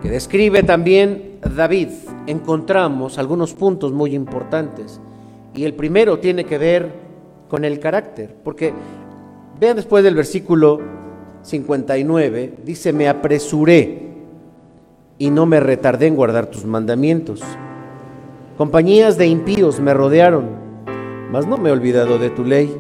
que 0.03 0.09
describe 0.09 0.63
también 0.63 1.38
David, 1.55 1.89
encontramos 2.27 3.19
algunos 3.19 3.55
puntos 3.55 3.93
muy 3.93 4.15
importantes. 4.15 5.01
Y 5.55 5.65
el 5.65 5.75
primero 5.75 6.19
tiene 6.19 6.45
que 6.45 6.59
ver 6.59 6.93
con 7.49 7.65
el 7.65 7.81
carácter, 7.81 8.35
porque 8.45 8.73
vean 9.59 9.77
después 9.77 10.05
del 10.05 10.15
versículo 10.15 10.81
59, 11.43 12.55
dice, 12.65 12.93
me 12.93 13.09
apresuré 13.09 14.09
y 15.19 15.31
no 15.31 15.47
me 15.47 15.61
retardé 15.61 16.07
en 16.07 16.17
guardar 16.17 16.47
tus 16.47 16.65
mandamientos. 16.65 17.43
Compañías 18.57 19.17
de 19.17 19.27
impíos 19.27 19.81
me 19.81 19.95
rodearon, 19.95 20.47
mas 21.33 21.47
no 21.47 21.57
me 21.57 21.71
he 21.71 21.73
olvidado 21.73 22.19
de 22.19 22.31
tu 22.31 22.45
ley. 22.45 22.77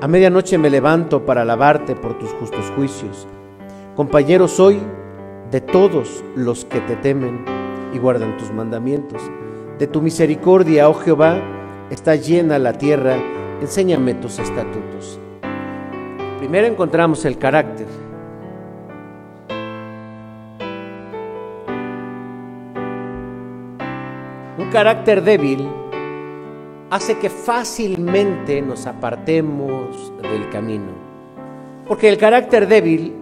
A 0.00 0.06
medianoche 0.06 0.58
me 0.58 0.70
levanto 0.70 1.24
para 1.24 1.42
alabarte 1.42 1.96
por 1.96 2.18
tus 2.18 2.30
justos 2.34 2.70
juicios. 2.76 3.26
Compañero 3.96 4.46
soy 4.46 4.78
de 5.50 5.60
todos 5.60 6.22
los 6.36 6.64
que 6.64 6.80
te 6.80 6.96
temen 6.96 7.57
y 7.92 7.98
guardan 7.98 8.36
tus 8.36 8.50
mandamientos. 8.52 9.22
De 9.78 9.86
tu 9.86 10.02
misericordia, 10.02 10.88
oh 10.88 10.94
Jehová, 10.94 11.40
está 11.90 12.16
llena 12.16 12.58
la 12.58 12.72
tierra, 12.72 13.16
enséñame 13.60 14.14
tus 14.14 14.38
estatutos. 14.38 15.18
Primero 16.38 16.66
encontramos 16.66 17.24
el 17.24 17.38
carácter. 17.38 17.86
Un 24.58 24.70
carácter 24.70 25.22
débil 25.22 25.68
hace 26.90 27.18
que 27.18 27.30
fácilmente 27.30 28.60
nos 28.62 28.86
apartemos 28.86 30.12
del 30.22 30.48
camino. 30.50 30.92
Porque 31.86 32.08
el 32.08 32.18
carácter 32.18 32.66
débil 32.68 33.14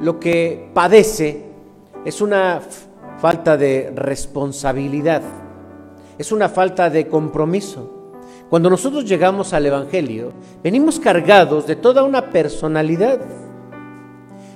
lo 0.00 0.18
que 0.18 0.70
padece 0.72 1.44
es 2.04 2.20
una 2.20 2.60
falta 3.24 3.56
de 3.56 3.90
responsabilidad, 3.96 5.22
es 6.18 6.30
una 6.30 6.50
falta 6.50 6.90
de 6.90 7.08
compromiso. 7.08 8.12
Cuando 8.50 8.68
nosotros 8.68 9.06
llegamos 9.06 9.54
al 9.54 9.64
Evangelio, 9.64 10.34
venimos 10.62 11.00
cargados 11.00 11.66
de 11.66 11.74
toda 11.74 12.02
una 12.02 12.28
personalidad 12.28 13.22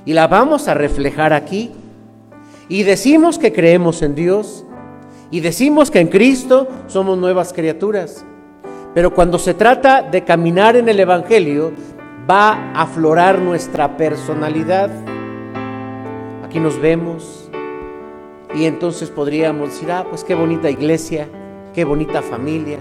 y 0.05 0.13
la 0.13 0.27
vamos 0.27 0.69
a 0.69 0.75
reflejar 0.75 1.33
aquí. 1.33 1.71
Y 2.69 2.83
decimos 2.83 3.39
que 3.39 3.55
creemos 3.55 4.03
en 4.03 4.15
Dios 4.15 4.67
y 5.31 5.41
decimos 5.41 5.91
que 5.91 6.01
en 6.01 6.09
Cristo 6.09 6.69
somos 6.89 7.17
nuevas 7.17 7.55
criaturas. 7.55 8.23
Pero 8.93 9.15
cuando 9.15 9.39
se 9.39 9.55
trata 9.55 10.03
de 10.03 10.25
caminar 10.25 10.77
en 10.77 10.91
el 10.91 11.01
Evangelio, 11.01 11.73
va 12.31 12.51
a 12.51 12.83
aflorar 12.83 13.39
nuestra 13.39 13.97
personalidad. 13.97 14.91
Aquí 16.45 16.61
nos 16.61 16.79
vemos 16.79 17.38
y 18.55 18.65
entonces 18.65 19.11
podríamos 19.11 19.71
decir, 19.71 19.91
ah, 19.91 20.07
pues 20.09 20.25
qué 20.25 20.35
bonita 20.35 20.71
iglesia, 20.71 21.29
qué 21.75 21.85
bonita 21.85 22.23
familia. 22.23 22.79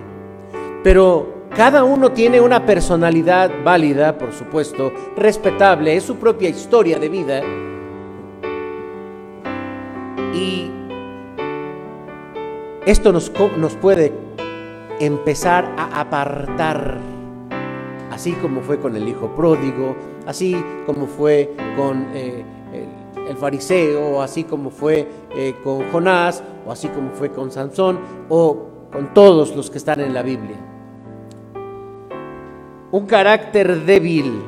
Pero 0.83 1.45
cada 1.55 1.83
uno 1.83 2.11
tiene 2.11 2.39
una 2.39 2.65
personalidad 2.65 3.51
válida, 3.63 4.17
por 4.17 4.31
supuesto, 4.31 4.91
respetable, 5.15 5.95
es 5.95 6.03
su 6.03 6.15
propia 6.17 6.49
historia 6.49 6.99
de 6.99 7.09
vida. 7.09 7.41
Y 10.33 10.71
esto 12.85 13.11
nos, 13.11 13.31
nos 13.57 13.75
puede 13.75 14.13
empezar 14.99 15.73
a 15.77 15.99
apartar, 15.99 16.97
así 18.11 18.31
como 18.33 18.61
fue 18.61 18.79
con 18.79 18.95
el 18.95 19.07
hijo 19.07 19.35
pródigo, 19.35 19.95
así 20.25 20.63
como 20.85 21.07
fue 21.07 21.53
con 21.75 22.07
eh, 22.13 22.45
el, 23.27 23.37
fariseo, 23.37 24.21
así 24.21 24.43
como 24.43 24.69
fue 24.69 25.07
eh, 25.35 25.55
con 25.63 25.91
Jonás, 25.91 26.43
o 26.65 26.71
así 26.71 26.87
como 26.87 27.11
fue 27.11 27.31
con 27.31 27.51
Sansón, 27.51 27.99
o 28.29 28.67
con 28.91 29.13
todos 29.13 29.55
los 29.55 29.69
que 29.69 29.77
están 29.77 29.99
en 30.01 30.13
la 30.13 30.23
Biblia. 30.23 30.57
Un 32.91 33.05
carácter 33.05 33.85
débil 33.85 34.41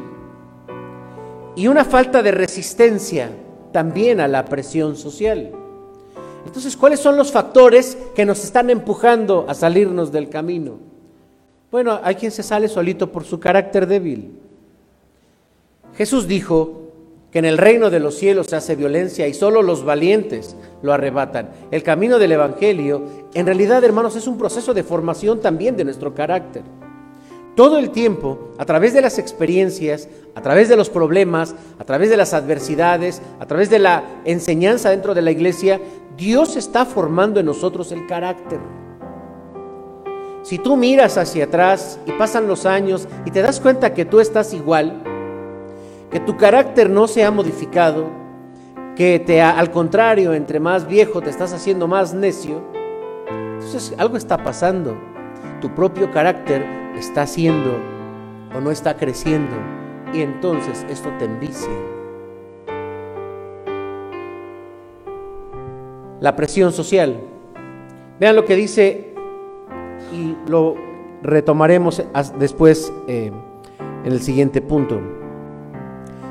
y 1.56 1.68
una 1.68 1.84
falta 1.84 2.22
de 2.22 2.32
resistencia 2.32 3.30
también 3.72 4.22
a 4.22 4.28
la 4.28 4.46
presión 4.46 4.96
social. 4.96 5.52
Entonces, 6.46 6.76
¿cuáles 6.78 7.00
son 7.00 7.18
los 7.18 7.32
factores 7.32 7.98
que 8.16 8.26
nos 8.26 8.44
están 8.44 8.70
empujando 8.70 9.46
a 9.48 9.54
salirnos 9.54 10.12
del 10.12 10.30
camino? 10.30 10.78
Bueno, 11.72 12.00
hay 12.04 12.16
quien 12.16 12.32
se 12.32 12.44
sale 12.44 12.68
solito 12.68 13.12
por 13.12 13.24
su 13.24 13.40
carácter 13.40 13.86
débil. 13.86 14.40
Jesús 15.96 16.28
dijo 16.28 16.89
que 17.32 17.40
en 17.40 17.46
el 17.46 17.58
reino 17.58 17.90
de 17.90 18.00
los 18.00 18.16
cielos 18.16 18.48
se 18.48 18.56
hace 18.56 18.76
violencia 18.76 19.28
y 19.28 19.34
solo 19.34 19.62
los 19.62 19.86
valientes 19.86 20.56
lo 20.82 20.94
arrebatan. 20.94 21.50
El 21.70 21.84
camino 21.84 22.18
del 22.18 22.32
Evangelio, 22.32 23.04
en 23.34 23.46
realidad, 23.46 23.84
hermanos, 23.84 24.16
es 24.16 24.28
un 24.28 24.38
proceso 24.38 24.74
de 24.74 24.84
formación 24.84 25.40
también 25.40 25.78
de 25.78 25.84
nuestro 25.84 26.16
carácter. 26.16 26.64
Todo 27.56 27.78
el 27.78 27.92
tiempo, 27.92 28.52
a 28.58 28.66
través 28.66 28.94
de 28.94 29.02
las 29.02 29.20
experiencias, 29.20 30.08
a 30.34 30.42
través 30.42 30.70
de 30.70 30.78
los 30.78 30.90
problemas, 30.90 31.56
a 31.78 31.84
través 31.84 32.10
de 32.10 32.18
las 32.18 32.34
adversidades, 32.34 33.22
a 33.40 33.46
través 33.46 33.70
de 33.70 33.80
la 33.80 34.04
enseñanza 34.24 34.90
dentro 34.90 35.14
de 35.14 35.22
la 35.22 35.32
iglesia, 35.32 35.80
Dios 36.18 36.56
está 36.56 36.86
formando 36.86 37.40
en 37.40 37.46
nosotros 37.46 37.92
el 37.92 38.08
carácter. 38.08 38.60
Si 40.42 40.58
tú 40.58 40.78
miras 40.78 41.18
hacia 41.18 41.46
atrás 41.46 42.00
y 42.06 42.12
pasan 42.14 42.48
los 42.48 42.66
años 42.66 43.08
y 43.26 43.32
te 43.32 43.42
das 43.42 43.60
cuenta 43.60 43.94
que 43.94 44.06
tú 44.06 44.20
estás 44.20 44.54
igual, 44.54 45.04
que 46.10 46.20
tu 46.20 46.38
carácter 46.38 46.90
no 46.90 47.08
se 47.08 47.24
ha 47.24 47.32
modificado, 47.32 48.08
que 48.96 49.20
te 49.20 49.42
al 49.42 49.72
contrario, 49.72 50.34
entre 50.34 50.60
más 50.60 50.88
viejo 50.88 51.22
te 51.22 51.30
estás 51.30 51.54
haciendo 51.54 51.88
más 51.88 52.14
necio, 52.14 52.62
entonces 53.54 53.94
algo 53.98 54.18
está 54.18 54.44
pasando. 54.44 54.98
Tu 55.62 55.70
propio 55.76 56.10
carácter 56.12 56.66
está 56.98 57.24
haciendo 57.24 57.78
o 58.56 58.60
no 58.60 58.72
está 58.72 58.98
creciendo 58.98 59.56
y 60.14 60.22
entonces 60.22 60.86
esto 60.90 61.10
te 61.20 61.26
envicia. 61.26 61.70
La 66.20 66.36
presión 66.36 66.72
social. 66.72 67.20
Vean 68.20 68.36
lo 68.36 68.44
que 68.44 68.56
dice 68.56 69.14
y 70.12 70.36
lo 70.50 70.76
retomaremos 71.22 72.04
después 72.38 72.92
eh, 73.08 73.32
en 74.04 74.12
el 74.12 74.20
siguiente 74.22 74.62
punto. 74.62 75.19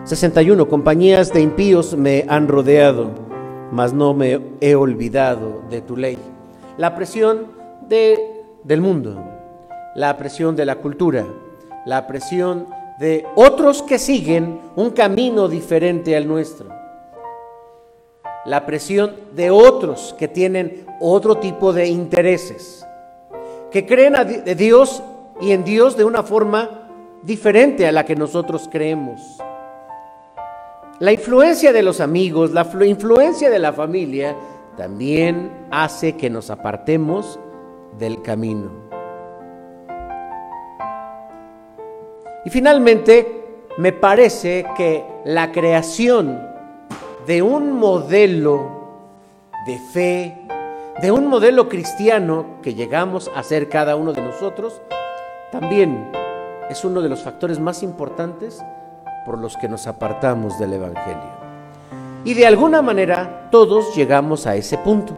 61. 0.08 0.68
Compañías 0.68 1.34
de 1.34 1.42
impíos 1.42 1.94
me 1.94 2.24
han 2.30 2.48
rodeado, 2.48 3.10
mas 3.70 3.92
no 3.92 4.14
me 4.14 4.40
he 4.62 4.74
olvidado 4.74 5.60
de 5.68 5.82
tu 5.82 5.98
ley. 5.98 6.16
La 6.78 6.96
presión 6.96 7.48
de, 7.90 8.18
del 8.64 8.80
mundo, 8.80 9.22
la 9.94 10.16
presión 10.16 10.56
de 10.56 10.64
la 10.64 10.76
cultura, 10.76 11.26
la 11.84 12.06
presión 12.06 12.68
de 12.98 13.26
otros 13.34 13.82
que 13.82 13.98
siguen 13.98 14.58
un 14.76 14.92
camino 14.92 15.46
diferente 15.46 16.16
al 16.16 16.26
nuestro, 16.26 16.70
la 18.46 18.64
presión 18.64 19.14
de 19.34 19.50
otros 19.50 20.14
que 20.18 20.26
tienen 20.26 20.86
otro 21.00 21.36
tipo 21.36 21.74
de 21.74 21.86
intereses, 21.86 22.86
que 23.70 23.84
creen 23.84 24.16
a 24.16 24.24
Dios 24.24 25.02
y 25.38 25.52
en 25.52 25.64
Dios 25.64 25.98
de 25.98 26.04
una 26.04 26.22
forma 26.22 26.88
diferente 27.24 27.86
a 27.86 27.92
la 27.92 28.06
que 28.06 28.16
nosotros 28.16 28.70
creemos. 28.72 29.20
La 31.00 31.12
influencia 31.12 31.72
de 31.72 31.84
los 31.84 32.00
amigos, 32.00 32.50
la 32.50 32.66
influencia 32.84 33.50
de 33.50 33.60
la 33.60 33.72
familia, 33.72 34.34
también 34.76 35.68
hace 35.70 36.16
que 36.16 36.28
nos 36.28 36.50
apartemos 36.50 37.38
del 38.00 38.20
camino. 38.20 38.68
Y 42.44 42.50
finalmente, 42.50 43.44
me 43.76 43.92
parece 43.92 44.66
que 44.76 45.04
la 45.24 45.52
creación 45.52 46.42
de 47.28 47.42
un 47.42 47.74
modelo 47.74 48.68
de 49.66 49.78
fe, 49.92 50.36
de 51.00 51.12
un 51.12 51.28
modelo 51.28 51.68
cristiano 51.68 52.58
que 52.60 52.74
llegamos 52.74 53.30
a 53.36 53.44
ser 53.44 53.68
cada 53.68 53.94
uno 53.94 54.12
de 54.12 54.22
nosotros, 54.22 54.82
también 55.52 56.10
es 56.68 56.84
uno 56.84 57.02
de 57.02 57.08
los 57.08 57.22
factores 57.22 57.60
más 57.60 57.84
importantes 57.84 58.64
por 59.24 59.38
los 59.38 59.56
que 59.56 59.68
nos 59.68 59.86
apartamos 59.86 60.58
del 60.58 60.74
Evangelio. 60.74 61.38
Y 62.24 62.34
de 62.34 62.46
alguna 62.46 62.82
manera 62.82 63.48
todos 63.50 63.94
llegamos 63.94 64.46
a 64.46 64.56
ese 64.56 64.78
punto. 64.78 65.14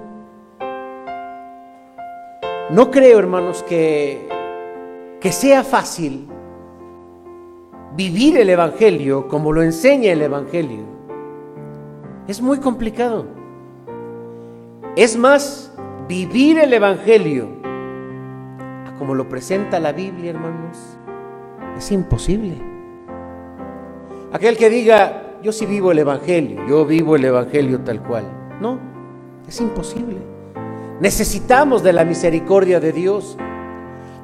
No 2.71 2.91
creo, 2.91 3.19
hermanos, 3.19 3.63
que, 3.63 4.29
que 5.21 5.33
sea 5.33 5.65
fácil 5.65 6.29
vivir 7.97 8.39
el 8.39 8.49
Evangelio 8.51 9.27
como 9.29 9.53
lo 9.53 9.63
enseña 9.63 10.13
el 10.13 10.23
Evangelio. 10.23 10.85
Es 12.29 12.41
muy 12.41 12.59
complicado. 12.59 13.27
Es 14.97 15.17
más, 15.17 15.73
vivir 16.07 16.59
el 16.59 16.73
Evangelio 16.73 17.61
como 19.01 19.15
lo 19.15 19.31
presenta 19.31 19.81
la 19.81 19.93
Biblia, 19.93 20.33
hermanos, 20.33 20.77
es 21.79 21.91
imposible. 21.91 22.70
Aquel 24.33 24.57
que 24.57 24.71
diga, 24.71 25.39
yo 25.43 25.51
sí 25.51 25.67
vivo 25.67 25.91
el 25.91 25.99
Evangelio, 25.99 26.61
yo 26.69 26.87
vivo 26.87 27.17
el 27.17 27.25
Evangelio 27.25 27.81
tal 27.81 28.01
cual. 28.03 28.25
No, 28.61 28.79
es 29.49 29.61
imposible. 29.61 30.17
Necesitamos 31.01 31.83
de 31.83 31.93
la 31.93 32.05
misericordia 32.05 32.79
de 32.79 32.93
Dios. 32.93 33.37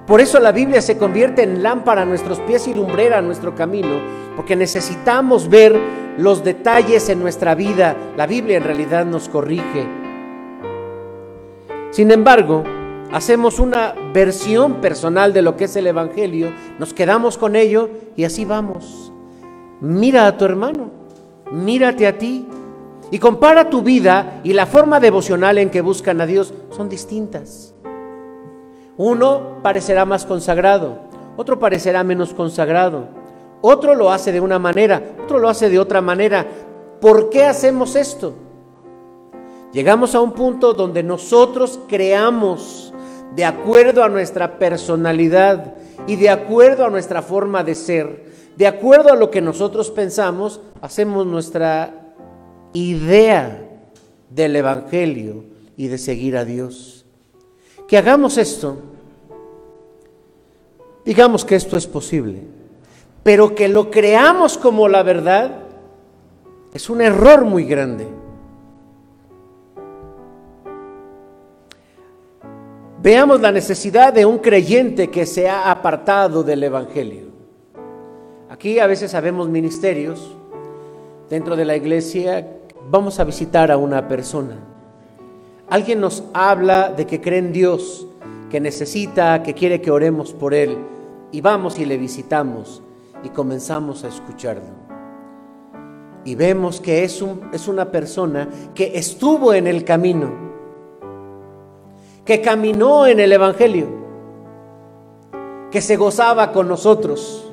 Por 0.06 0.20
eso 0.20 0.38
la 0.38 0.52
Biblia 0.52 0.80
se 0.80 0.96
convierte 0.96 1.42
en 1.42 1.62
lámpara 1.62 2.02
a 2.02 2.04
nuestros 2.04 2.38
pies 2.40 2.68
y 2.68 2.74
lumbrera 2.74 3.18
a 3.18 3.22
nuestro 3.22 3.56
camino, 3.56 3.98
porque 4.36 4.54
necesitamos 4.54 5.48
ver 5.48 5.76
los 6.18 6.44
detalles 6.44 7.08
en 7.08 7.18
nuestra 7.18 7.56
vida. 7.56 7.96
La 8.16 8.28
Biblia 8.28 8.58
en 8.58 8.64
realidad 8.64 9.04
nos 9.06 9.28
corrige. 9.28 9.86
Sin 11.90 12.12
embargo, 12.12 12.62
hacemos 13.10 13.58
una 13.58 13.94
versión 14.12 14.74
personal 14.74 15.32
de 15.32 15.42
lo 15.42 15.56
que 15.56 15.64
es 15.64 15.74
el 15.74 15.88
Evangelio, 15.88 16.52
nos 16.78 16.94
quedamos 16.94 17.38
con 17.38 17.56
ello 17.56 17.90
y 18.14 18.24
así 18.24 18.44
vamos. 18.44 19.05
Mira 19.80 20.26
a 20.26 20.36
tu 20.36 20.44
hermano, 20.44 20.90
mírate 21.52 22.06
a 22.06 22.16
ti 22.16 22.46
y 23.10 23.18
compara 23.18 23.68
tu 23.68 23.82
vida 23.82 24.40
y 24.42 24.52
la 24.52 24.66
forma 24.66 25.00
devocional 25.00 25.58
en 25.58 25.70
que 25.70 25.80
buscan 25.80 26.20
a 26.20 26.26
Dios 26.26 26.54
son 26.70 26.88
distintas. 26.88 27.74
Uno 28.96 29.58
parecerá 29.62 30.04
más 30.06 30.24
consagrado, 30.24 30.98
otro 31.36 31.58
parecerá 31.58 32.02
menos 32.02 32.32
consagrado, 32.32 33.08
otro 33.60 33.94
lo 33.94 34.10
hace 34.10 34.32
de 34.32 34.40
una 34.40 34.58
manera, 34.58 35.02
otro 35.22 35.38
lo 35.38 35.48
hace 35.48 35.68
de 35.68 35.78
otra 35.78 36.00
manera. 36.00 36.46
¿Por 37.00 37.28
qué 37.28 37.44
hacemos 37.44 37.94
esto? 37.94 38.34
Llegamos 39.72 40.14
a 40.14 40.20
un 40.20 40.32
punto 40.32 40.72
donde 40.72 41.02
nosotros 41.02 41.78
creamos 41.86 42.94
de 43.34 43.44
acuerdo 43.44 44.02
a 44.02 44.08
nuestra 44.08 44.58
personalidad 44.58 45.74
y 46.06 46.16
de 46.16 46.30
acuerdo 46.30 46.86
a 46.86 46.90
nuestra 46.90 47.20
forma 47.20 47.62
de 47.62 47.74
ser, 47.74 48.25
de 48.56 48.66
acuerdo 48.66 49.12
a 49.12 49.16
lo 49.16 49.30
que 49.30 49.42
nosotros 49.42 49.90
pensamos, 49.90 50.62
hacemos 50.80 51.26
nuestra 51.26 52.14
idea 52.72 53.68
del 54.30 54.56
Evangelio 54.56 55.44
y 55.76 55.88
de 55.88 55.98
seguir 55.98 56.36
a 56.38 56.44
Dios. 56.44 57.04
Que 57.86 57.98
hagamos 57.98 58.38
esto, 58.38 58.78
digamos 61.04 61.44
que 61.44 61.54
esto 61.54 61.76
es 61.76 61.86
posible, 61.86 62.42
pero 63.22 63.54
que 63.54 63.68
lo 63.68 63.90
creamos 63.90 64.56
como 64.56 64.88
la 64.88 65.02
verdad, 65.02 65.64
es 66.72 66.88
un 66.88 67.02
error 67.02 67.44
muy 67.44 67.64
grande. 67.64 68.08
Veamos 73.02 73.40
la 73.40 73.52
necesidad 73.52 74.14
de 74.14 74.24
un 74.24 74.38
creyente 74.38 75.10
que 75.10 75.26
se 75.26 75.48
ha 75.48 75.70
apartado 75.70 76.42
del 76.42 76.64
Evangelio. 76.64 77.35
Aquí 78.48 78.78
a 78.78 78.86
veces 78.86 79.10
sabemos 79.10 79.48
ministerios 79.48 80.34
dentro 81.28 81.56
de 81.56 81.64
la 81.64 81.76
iglesia, 81.76 82.46
vamos 82.90 83.18
a 83.18 83.24
visitar 83.24 83.70
a 83.70 83.76
una 83.76 84.06
persona. 84.08 84.56
Alguien 85.68 86.00
nos 86.00 86.22
habla 86.32 86.90
de 86.90 87.06
que 87.06 87.20
cree 87.20 87.40
en 87.40 87.52
Dios, 87.52 88.06
que 88.50 88.60
necesita, 88.60 89.42
que 89.42 89.54
quiere 89.54 89.80
que 89.80 89.90
oremos 89.90 90.32
por 90.32 90.54
él, 90.54 90.78
y 91.32 91.40
vamos 91.40 91.78
y 91.78 91.84
le 91.84 91.98
visitamos 91.98 92.82
y 93.24 93.30
comenzamos 93.30 94.04
a 94.04 94.08
escucharlo. 94.08 94.86
Y 96.24 96.34
vemos 96.34 96.80
que 96.80 97.04
es, 97.04 97.22
un, 97.22 97.50
es 97.52 97.66
una 97.66 97.90
persona 97.90 98.48
que 98.74 98.96
estuvo 98.96 99.52
en 99.52 99.66
el 99.66 99.84
camino 99.84 100.46
que 102.26 102.42
caminó 102.42 103.06
en 103.06 103.20
el 103.20 103.32
Evangelio, 103.32 103.86
que 105.70 105.80
se 105.80 105.96
gozaba 105.96 106.52
con 106.52 106.66
nosotros. 106.66 107.45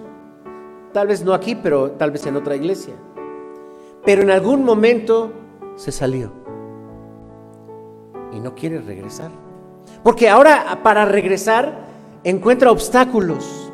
Tal 0.94 1.08
vez 1.08 1.24
no 1.24 1.34
aquí, 1.34 1.56
pero 1.56 1.92
tal 1.92 2.12
vez 2.12 2.26
en 2.28 2.36
otra 2.36 2.56
iglesia. 2.56 2.94
Pero 4.06 4.22
en 4.22 4.30
algún 4.30 4.64
momento 4.64 5.32
se 5.76 5.92
salió 5.92 6.32
y 8.32 8.40
no 8.40 8.54
quiere 8.54 8.80
regresar. 8.80 9.32
Porque 10.04 10.30
ahora 10.30 10.80
para 10.84 11.06
regresar 11.06 11.86
encuentra 12.24 12.72
obstáculos. 12.72 13.72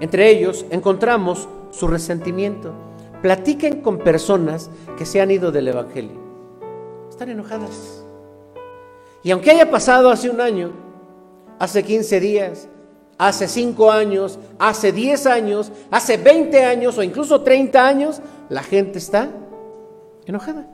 Entre 0.00 0.28
ellos 0.28 0.66
encontramos 0.70 1.48
su 1.70 1.88
resentimiento. 1.88 2.72
Platiquen 3.22 3.80
con 3.80 3.98
personas 3.98 4.70
que 4.98 5.06
se 5.06 5.20
han 5.20 5.30
ido 5.30 5.50
del 5.50 5.68
Evangelio. 5.68 6.20
Están 7.08 7.30
enojadas. 7.30 8.04
Y 9.22 9.30
aunque 9.30 9.50
haya 9.50 9.70
pasado 9.70 10.10
hace 10.10 10.28
un 10.28 10.42
año, 10.42 10.72
hace 11.58 11.82
15 11.82 12.20
días, 12.20 12.68
hace 13.18 13.48
5 13.48 13.90
años, 13.90 14.38
hace 14.58 14.92
10 14.92 15.26
años, 15.26 15.72
hace 15.90 16.16
20 16.16 16.64
años 16.64 16.98
o 16.98 17.02
incluso 17.02 17.42
30 17.42 17.86
años, 17.86 18.20
la 18.48 18.62
gente 18.62 18.98
está 18.98 19.28
enojada. 20.26 20.66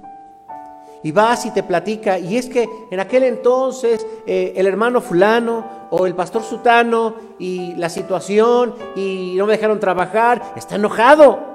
Y 1.02 1.12
vas 1.12 1.46
y 1.46 1.50
te 1.50 1.62
platica, 1.62 2.18
y 2.18 2.36
es 2.36 2.46
que 2.46 2.68
en 2.90 3.00
aquel 3.00 3.22
entonces 3.22 4.06
eh, 4.26 4.52
el 4.56 4.66
hermano 4.66 5.00
fulano 5.00 5.88
o 5.90 6.06
el 6.06 6.14
pastor 6.14 6.42
sutano 6.42 7.14
y 7.38 7.74
la 7.76 7.88
situación 7.88 8.74
y 8.94 9.34
no 9.36 9.46
me 9.46 9.52
dejaron 9.52 9.80
trabajar, 9.80 10.52
está 10.56 10.76
enojado. 10.76 11.48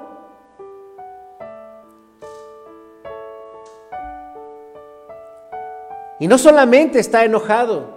Y 6.18 6.26
no 6.26 6.38
solamente 6.38 6.98
está 6.98 7.24
enojado, 7.24 7.90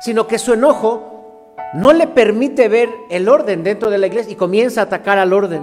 sino 0.00 0.26
que 0.26 0.38
su 0.38 0.52
enojo 0.52 1.15
no 1.74 1.92
le 1.92 2.06
permite 2.06 2.68
ver 2.68 2.88
el 3.10 3.28
orden 3.28 3.62
dentro 3.62 3.90
de 3.90 3.98
la 3.98 4.06
iglesia 4.06 4.32
y 4.32 4.36
comienza 4.36 4.80
a 4.80 4.84
atacar 4.84 5.18
al 5.18 5.32
orden. 5.32 5.62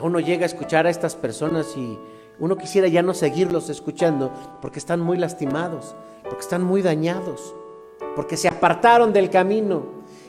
O 0.00 0.06
uno 0.06 0.20
llega 0.20 0.44
a 0.44 0.46
escuchar 0.46 0.86
a 0.86 0.90
estas 0.90 1.14
personas 1.14 1.76
y 1.76 1.98
uno 2.38 2.56
quisiera 2.56 2.88
ya 2.88 3.02
no 3.02 3.14
seguirlos 3.14 3.68
escuchando 3.68 4.32
porque 4.60 4.78
están 4.78 5.00
muy 5.00 5.18
lastimados, 5.18 5.94
porque 6.24 6.40
están 6.40 6.62
muy 6.62 6.80
dañados, 6.80 7.54
porque 8.16 8.36
se 8.36 8.48
apartaron 8.48 9.12
del 9.12 9.28
camino 9.28 9.84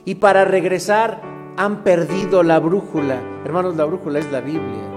y 0.05 0.15
para 0.15 0.43
regresar 0.43 1.21
han 1.55 1.83
perdido 1.83 2.43
la 2.43 2.59
brújula. 2.59 3.21
Hermanos, 3.45 3.75
la 3.75 3.85
brújula 3.85 4.19
es 4.19 4.29
la 4.31 4.41
Biblia. 4.41 4.91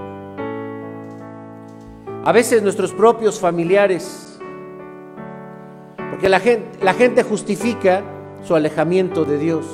A 2.25 2.31
veces 2.33 2.61
nuestros 2.61 2.91
propios 2.91 3.39
familiares 3.39 4.37
porque 6.09 6.29
la 6.29 6.39
gente, 6.39 6.83
la 6.83 6.95
gente 6.95 7.21
justifica 7.21 8.01
su 8.47 8.55
alejamiento 8.55 9.25
de 9.25 9.37
Dios. 9.37 9.65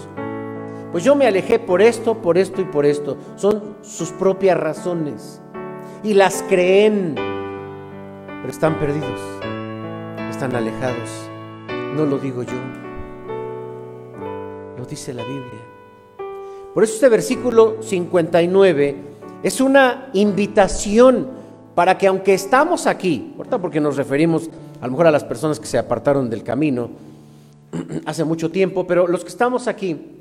Pues 0.92 1.04
yo 1.04 1.16
me 1.16 1.28
alejé 1.28 1.60
por 1.60 1.82
esto, 1.82 2.16
por 2.22 2.38
esto 2.38 2.62
y 2.62 2.66
por 2.66 2.86
esto. 2.86 3.18
Son 3.36 3.76
sus 3.82 4.10
propias 4.12 4.60
razones. 4.60 5.42
Y 6.04 6.16
las 6.16 6.44
creen, 6.50 7.16
pero 7.16 8.50
están 8.50 8.80
perdidos, 8.80 9.22
están 10.30 10.56
alejados. 10.56 11.10
No 11.96 12.06
lo 12.06 12.18
digo 12.18 12.44
yo, 12.44 12.54
lo 14.78 14.86
dice 14.86 15.14
la 15.14 15.24
Biblia. 15.24 15.62
Por 16.74 16.84
eso 16.84 16.96
este 16.96 17.10
versículo 17.10 17.78
59 17.82 18.98
es 19.44 19.62
una 19.62 20.10
invitación 20.14 21.28
para 21.76 21.98
que 21.98 22.08
aunque 22.08 22.34
estamos 22.34 22.88
aquí, 22.88 23.36
porque 23.62 23.80
nos 23.80 23.96
referimos 23.96 24.50
a 24.82 24.86
lo 24.88 24.92
mejor 24.92 25.08
a 25.08 25.12
las 25.12 25.24
personas 25.24 25.60
que 25.60 25.68
se 25.68 25.78
apartaron 25.78 26.30
del 26.30 26.44
camino 26.44 27.13
hace 28.06 28.24
mucho 28.24 28.52
tiempo, 28.52 28.86
pero 28.88 29.08
los 29.08 29.24
que 29.24 29.30
estamos 29.30 29.68
aquí, 29.68 30.20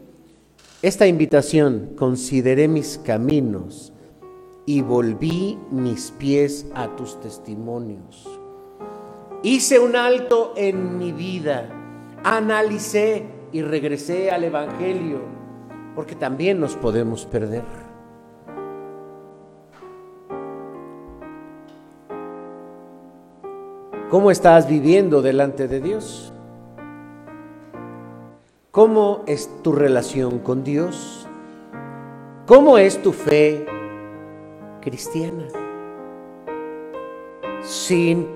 esta 0.81 1.07
invitación, 1.07 1.91
consideré 1.97 2.69
mis 2.69 2.99
caminos 2.99 3.93
y 4.67 4.81
volví 4.81 5.59
mis 5.71 6.11
pies 6.13 6.67
a 6.75 6.95
tus 6.97 7.21
testimonios. 7.21 8.29
Hice 9.43 9.79
un 9.79 9.97
alto 9.97 10.55
en 10.57 10.99
mi 10.99 11.13
vida, 11.13 11.69
analicé 12.25 13.25
y 13.53 13.63
regresé 13.63 14.31
al 14.31 14.45
Evangelio, 14.45 15.21
porque 15.95 16.15
también 16.15 16.61
nos 16.61 16.77
podemos 16.77 17.27
perder. 17.27 17.65
¿Cómo 24.11 24.31
estás 24.31 24.69
viviendo 24.69 25.23
delante 25.23 25.69
de 25.69 25.81
Dios? 25.81 26.32
¿Cómo 28.73 29.23
es 29.27 29.51
tu 29.63 29.73
relación 29.73 30.39
con 30.39 30.65
Dios? 30.65 31.29
¿Cómo 32.47 32.79
es 32.79 33.03
tu 33.03 33.13
fe 33.13 33.67
cristiana? 34.81 35.45
Sin 37.61 38.27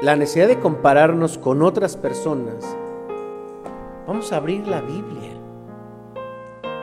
la 0.00 0.16
necesidad 0.16 0.48
de 0.48 0.58
compararnos 0.58 1.36
con 1.36 1.60
otras 1.60 1.94
personas, 1.94 2.64
vamos 4.06 4.32
a 4.32 4.38
abrir 4.38 4.66
la 4.66 4.80
Biblia. 4.80 5.34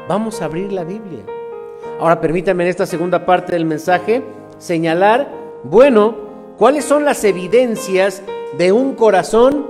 Vamos 0.07 0.43
a 0.43 0.45
abrir 0.45 0.71
la 0.71 0.83
Biblia. 0.83 1.25
Ahora 1.99 2.21
permítanme 2.21 2.63
en 2.63 2.69
esta 2.69 2.85
segunda 2.85 3.25
parte 3.25 3.53
del 3.53 3.65
mensaje 3.65 4.23
señalar, 4.59 5.29
bueno, 5.63 6.31
¿Cuáles 6.59 6.85
son 6.85 7.03
las 7.03 7.23
evidencias 7.23 8.21
de 8.59 8.71
un 8.71 8.93
corazón 8.93 9.65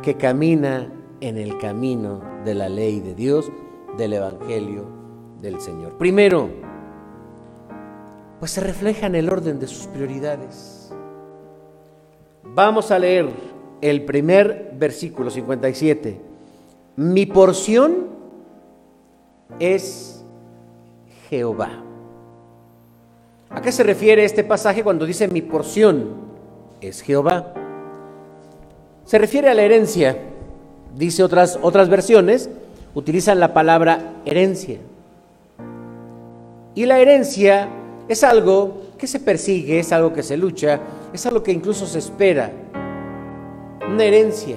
que 0.00 0.16
camina 0.16 0.90
en 1.20 1.36
el 1.36 1.58
camino 1.58 2.31
de 2.44 2.54
la 2.54 2.68
ley 2.68 3.00
de 3.00 3.14
Dios, 3.14 3.50
del 3.96 4.14
Evangelio 4.14 4.86
del 5.40 5.60
Señor? 5.60 5.98
Primero, 5.98 6.48
pues 8.38 8.50
se 8.50 8.60
refleja 8.60 9.06
en 9.06 9.14
el 9.14 9.28
orden 9.28 9.58
de 9.58 9.66
sus 9.66 9.86
prioridades. 9.86 10.92
Vamos 12.42 12.90
a 12.90 12.98
leer 12.98 13.28
el 13.80 14.04
primer 14.04 14.72
versículo 14.74 15.30
57. 15.30 16.20
Mi 16.96 17.26
porción 17.26 18.08
es 19.58 20.24
Jehová. 21.28 21.82
¿A 23.50 23.60
qué 23.60 23.70
se 23.70 23.82
refiere 23.82 24.24
este 24.24 24.44
pasaje 24.44 24.82
cuando 24.82 25.04
dice 25.04 25.28
mi 25.28 25.42
porción 25.42 26.14
es 26.80 27.02
Jehová? 27.02 27.54
Se 29.04 29.18
refiere 29.18 29.50
a 29.50 29.54
la 29.54 29.62
herencia. 29.62 30.31
Dice 30.96 31.22
otras, 31.22 31.58
otras 31.62 31.88
versiones, 31.88 32.50
utilizan 32.94 33.40
la 33.40 33.54
palabra 33.54 34.14
herencia. 34.24 34.78
Y 36.74 36.86
la 36.86 36.98
herencia 36.98 37.68
es 38.08 38.24
algo 38.24 38.82
que 38.98 39.06
se 39.06 39.20
persigue, 39.20 39.78
es 39.78 39.92
algo 39.92 40.12
que 40.12 40.22
se 40.22 40.36
lucha, 40.36 40.80
es 41.12 41.26
algo 41.26 41.42
que 41.42 41.52
incluso 41.52 41.86
se 41.86 41.98
espera. 41.98 42.50
Una 43.88 44.04
herencia. 44.04 44.56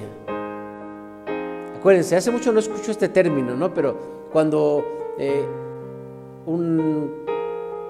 Acuérdense, 1.78 2.16
hace 2.16 2.30
mucho 2.30 2.52
no 2.52 2.60
escucho 2.60 2.90
este 2.90 3.08
término, 3.08 3.54
¿no? 3.54 3.72
Pero 3.74 4.28
cuando 4.32 4.84
eh, 5.18 5.44
un 6.46 7.26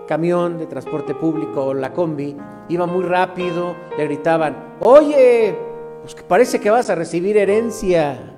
camión 0.09 0.59
de 0.59 0.67
transporte 0.67 1.15
público 1.15 1.67
o 1.67 1.75
la 1.75 1.93
combi 1.93 2.37
iba 2.69 2.87
muy 2.87 3.05
rápido, 3.05 3.75
le 3.97 4.05
gritaban, 4.05 4.75
oye, 4.81 5.57
pues 6.03 6.15
que 6.15 6.23
parece 6.23 6.61
que 6.61 6.71
vas 6.71 6.91
a 6.91 6.95
recibir 6.95 7.37
herencia. 7.37 8.36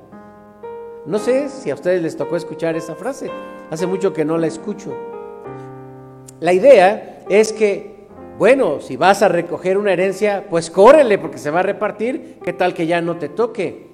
No 1.09 1.19
sé 1.19 1.49
si 1.49 1.71
a 1.71 1.75
ustedes 1.75 2.03
les 2.03 2.19
tocó 2.19 2.37
escuchar 2.37 2.77
esa 2.77 2.95
frase, 2.95 3.31
hace 3.71 3.87
mucho 3.87 4.13
que 4.13 4.27
no 4.27 4.37
la 4.37 4.47
escucho. 4.47 4.95
La 6.39 6.53
idea 6.53 7.21
es 7.31 7.51
que, 7.55 8.07
bueno, 8.37 8.83
si 8.83 8.99
vas 8.99 9.23
a 9.23 9.29
recoger 9.29 9.79
una 9.79 9.95
herencia, 9.95 10.45
pues 10.51 10.71
córrele 10.71 11.17
porque 11.17 11.39
se 11.39 11.51
va 11.51 11.61
a 11.61 11.63
repartir, 11.63 12.39
¿qué 12.45 12.53
tal 12.53 12.75
que 12.75 12.87
ya 12.87 13.01
no 13.01 13.17
te 13.17 13.31
toque? 13.31 13.89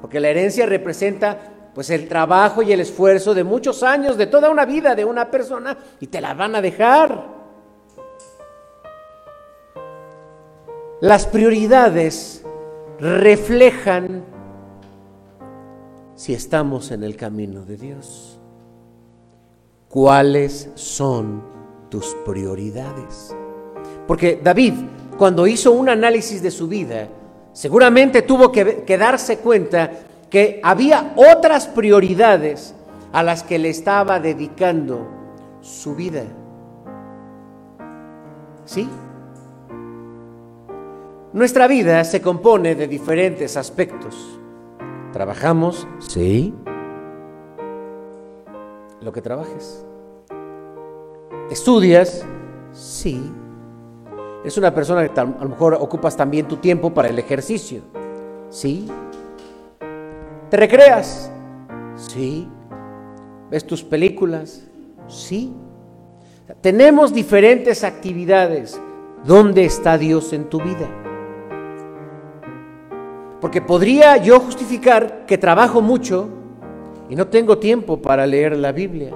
Porque 0.00 0.20
la 0.20 0.28
herencia 0.28 0.64
representa 0.64 1.72
pues 1.74 1.90
el 1.90 2.06
trabajo 2.06 2.62
y 2.62 2.72
el 2.72 2.78
esfuerzo 2.78 3.34
de 3.34 3.42
muchos 3.42 3.82
años, 3.82 4.16
de 4.16 4.28
toda 4.28 4.48
una 4.48 4.64
vida 4.64 4.94
de 4.94 5.04
una 5.04 5.28
persona 5.28 5.76
y 5.98 6.06
te 6.06 6.20
la 6.20 6.34
van 6.34 6.54
a 6.54 6.62
dejar. 6.62 7.24
Las 11.00 11.26
prioridades 11.26 12.44
reflejan 13.00 14.38
si 16.20 16.34
estamos 16.34 16.90
en 16.90 17.02
el 17.02 17.16
camino 17.16 17.64
de 17.64 17.78
Dios. 17.78 18.38
¿Cuáles 19.88 20.68
son 20.74 21.42
tus 21.88 22.14
prioridades? 22.26 23.34
Porque 24.06 24.38
David, 24.44 24.74
cuando 25.16 25.46
hizo 25.46 25.72
un 25.72 25.88
análisis 25.88 26.42
de 26.42 26.50
su 26.50 26.68
vida, 26.68 27.08
seguramente 27.54 28.20
tuvo 28.20 28.52
que, 28.52 28.98
darse 28.98 29.38
cuenta 29.38 29.92
que 30.28 30.60
había 30.62 31.14
otras 31.16 31.66
prioridades 31.68 32.74
a 33.12 33.22
las 33.22 33.42
que 33.42 33.58
le 33.58 33.70
estaba 33.70 34.20
dedicando 34.20 35.08
su 35.62 35.94
vida. 35.94 36.24
¿Sí? 38.66 38.86
Nuestra 41.32 41.66
vida 41.66 42.04
se 42.04 42.20
compone 42.20 42.74
de 42.74 42.86
diferentes 42.86 43.56
aspectos. 43.56 44.39
¿Trabajamos? 45.12 45.88
Sí. 45.98 46.54
Lo 49.00 49.12
que 49.12 49.20
trabajes. 49.20 49.84
¿Estudias? 51.50 52.24
Sí. 52.72 53.32
Es 54.44 54.56
una 54.56 54.72
persona 54.72 55.06
que 55.08 55.20
a 55.20 55.24
lo 55.24 55.48
mejor 55.48 55.74
ocupas 55.74 56.16
también 56.16 56.46
tu 56.46 56.56
tiempo 56.56 56.94
para 56.94 57.08
el 57.08 57.18
ejercicio. 57.18 57.82
Sí. 58.48 58.88
¿Te 60.48 60.56
recreas? 60.56 61.30
Sí. 61.96 62.48
¿Ves 63.50 63.66
tus 63.66 63.82
películas? 63.82 64.62
Sí. 65.08 65.52
Tenemos 66.60 67.12
diferentes 67.12 67.82
actividades. 67.84 68.80
¿Dónde 69.24 69.64
está 69.64 69.98
Dios 69.98 70.32
en 70.32 70.48
tu 70.48 70.60
vida? 70.62 70.88
Porque 73.40 73.62
podría 73.62 74.16
yo 74.18 74.38
justificar 74.40 75.24
que 75.26 75.38
trabajo 75.38 75.80
mucho 75.80 76.28
y 77.08 77.16
no 77.16 77.26
tengo 77.26 77.58
tiempo 77.58 78.00
para 78.00 78.26
leer 78.26 78.56
la 78.56 78.70
Biblia, 78.72 79.10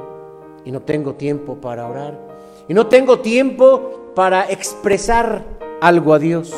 y 0.65 0.73
no 0.73 0.81
tengo 0.81 1.15
tiempo 1.15 1.57
para 1.57 1.87
orar, 1.87 2.19
y 2.67 2.75
no 2.75 2.87
tengo 2.87 3.21
tiempo 3.21 4.13
para 4.15 4.51
expresar 4.51 5.45
algo 5.81 6.15
a 6.15 6.19
Dios. 6.19 6.53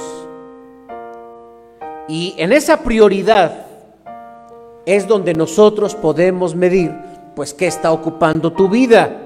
Y 2.08 2.34
en 2.38 2.52
esa 2.52 2.82
prioridad 2.82 3.66
es 4.86 5.08
donde 5.08 5.34
nosotros 5.34 5.94
podemos 5.94 6.54
medir, 6.54 6.94
pues, 7.34 7.52
qué 7.52 7.66
está 7.66 7.92
ocupando 7.92 8.52
tu 8.52 8.68
vida. 8.68 9.22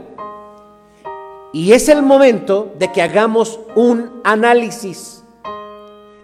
Y 1.53 1.72
es 1.72 1.88
el 1.88 2.03
momento 2.03 2.72
de 2.79 2.90
que 2.90 3.03
hagamos 3.03 3.61
un 3.76 4.20
análisis. 4.24 5.22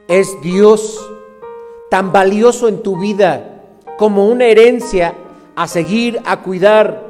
¿Es 0.09 0.41
Dios 0.41 0.99
tan 1.91 2.13
valioso 2.13 2.69
en 2.69 2.83
tu 2.83 2.99
vida 2.99 3.63
como 3.99 4.29
una 4.29 4.47
herencia 4.47 5.15
a 5.55 5.67
seguir, 5.67 6.21
a 6.25 6.43
cuidar, 6.43 7.07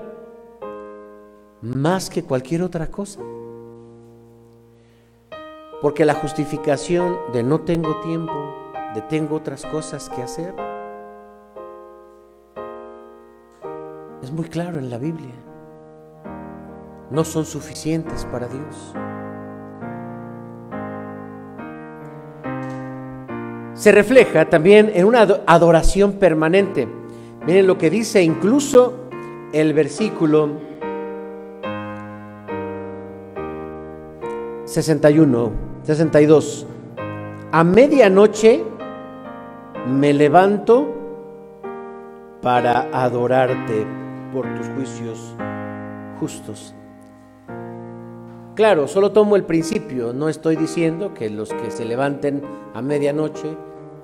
más 1.63 2.11
que 2.11 2.23
cualquier 2.23 2.63
otra 2.63 2.89
cosa? 2.89 3.21
Porque 5.83 6.05
la 6.05 6.15
justificación 6.15 7.17
de 7.33 7.43
no 7.43 7.61
tengo 7.61 8.01
tiempo, 8.01 8.33
de 8.95 9.03
tengo 9.03 9.37
otras 9.37 9.65
cosas 9.67 10.09
que 10.09 10.23
hacer, 10.23 10.55
Es 14.27 14.33
muy 14.33 14.47
claro 14.49 14.81
en 14.81 14.91
la 14.91 14.99
Biblia. 14.99 15.35
No 17.13 17.23
son 17.23 17.45
suficientes 17.45 18.25
para 18.25 18.49
Dios. 18.49 18.93
Se 23.87 23.93
refleja 23.93 24.51
también 24.51 24.91
en 24.97 25.07
una 25.07 25.21
adoración 25.47 26.15
permanente. 26.15 26.89
Miren 27.47 27.69
lo 27.69 27.79
que 27.79 27.89
dice 27.89 28.21
incluso 28.21 28.95
el 29.53 29.75
versículo 29.75 30.51
61, 34.65 35.53
62. 35.85 36.67
A 37.53 37.63
medianoche 37.63 38.65
me 39.89 40.13
levanto 40.13 40.93
para 42.43 42.89
adorarte 42.93 43.87
por 44.33 44.53
tus 44.57 44.67
juicios 44.71 45.37
justos. 46.19 46.75
Claro, 48.57 48.89
solo 48.89 49.13
tomo 49.13 49.37
el 49.37 49.45
principio, 49.45 50.13
no 50.13 50.29
estoy 50.29 50.57
diciendo 50.57 51.15
que 51.15 51.31
los 51.31 51.51
que 51.51 51.71
se 51.71 51.85
levanten 51.85 52.43
a 52.75 52.83
medianoche 52.83 53.57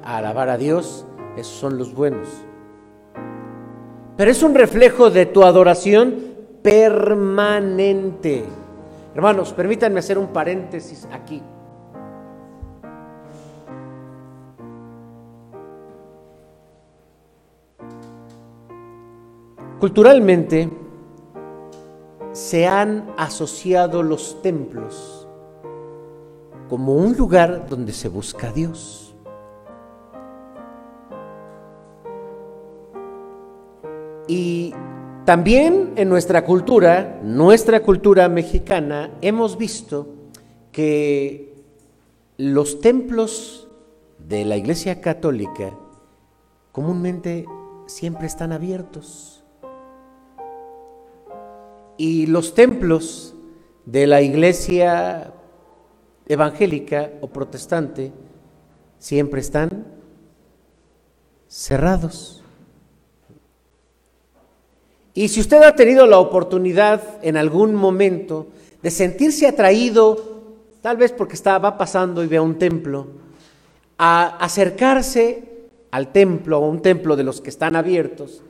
a 0.05 0.19
alabar 0.19 0.49
a 0.49 0.57
Dios, 0.57 1.07
esos 1.37 1.55
son 1.55 1.79
los 1.79 1.95
buenos. 1.95 2.29
Pero 4.17 4.31
es 4.31 4.43
un 4.43 4.55
reflejo 4.55 5.11
de 5.11 5.27
tu 5.27 5.43
adoración 5.43 6.15
permanente. 6.63 8.45
Hermanos, 9.15 9.53
permítanme 9.53 9.99
hacer 9.99 10.19
un 10.19 10.29
paréntesis 10.29 11.09
aquí. 11.13 11.43
Culturalmente 19.81 20.71
se 22.31 22.69
han 22.69 23.13
asociado 23.17 24.03
los 24.05 24.41
templos 24.41 25.27
como 26.69 26.95
un 26.95 27.17
lugar 27.17 27.67
donde 27.69 27.93
se 27.93 28.09
busca 28.09 28.49
a 28.49 28.53
Dios. 28.53 29.02
Y 34.35 34.73
también 35.27 35.93
en 35.97 36.09
nuestra 36.09 36.43
cultura, 36.47 37.21
nuestra 37.23 37.83
cultura 37.83 38.31
mexicana, 38.31 39.11
hemos 39.21 39.59
visto 39.59 40.09
que 40.73 41.63
los 42.39 42.81
templos 42.81 43.69
de 44.19 44.47
la 44.47 44.57
Iglesia 44.57 45.03
Católica 45.03 45.77
comúnmente 46.73 47.45
siempre 47.85 48.27
están 48.27 48.53
abiertos. 48.53 49.45
Y 51.99 52.25
los 52.25 52.55
templos 52.55 53.35
de 53.85 54.07
la 54.07 54.23
iglesia 54.23 55.35
evangélica 56.27 57.11
o 57.21 57.27
protestante 57.27 58.15
siempre 58.99 59.43
están 59.43 59.85
cerrados. 61.49 62.42
Y 65.15 65.29
si 65.29 65.41
usted 65.41 65.63
ha 65.63 65.75
tenido 65.75 66.07
la 66.07 66.19
oportunidad 66.19 67.03
en 67.23 67.37
algún 67.37 67.75
momento 67.75 68.49
de 68.83 68.91
sentirse 68.91 69.47
atraído, 69.47 70.43
tal 70.81 70.97
vez 70.97 71.13
porque 71.13 71.35
estaba 71.35 71.77
pasando 71.77 72.25
y 72.25 72.27
ve 72.27 72.41
un 72.41 72.59
templo, 72.59 73.07
a 73.99 74.39
acercarse 74.39 75.45
al 75.91 76.13
templo 76.13 76.59
o 76.59 76.69
un 76.69 76.81
templo 76.81 77.15
de 77.15 77.25
los 77.25 77.41
que 77.41 77.51
están 77.51 77.77
abiertos, 77.77 78.43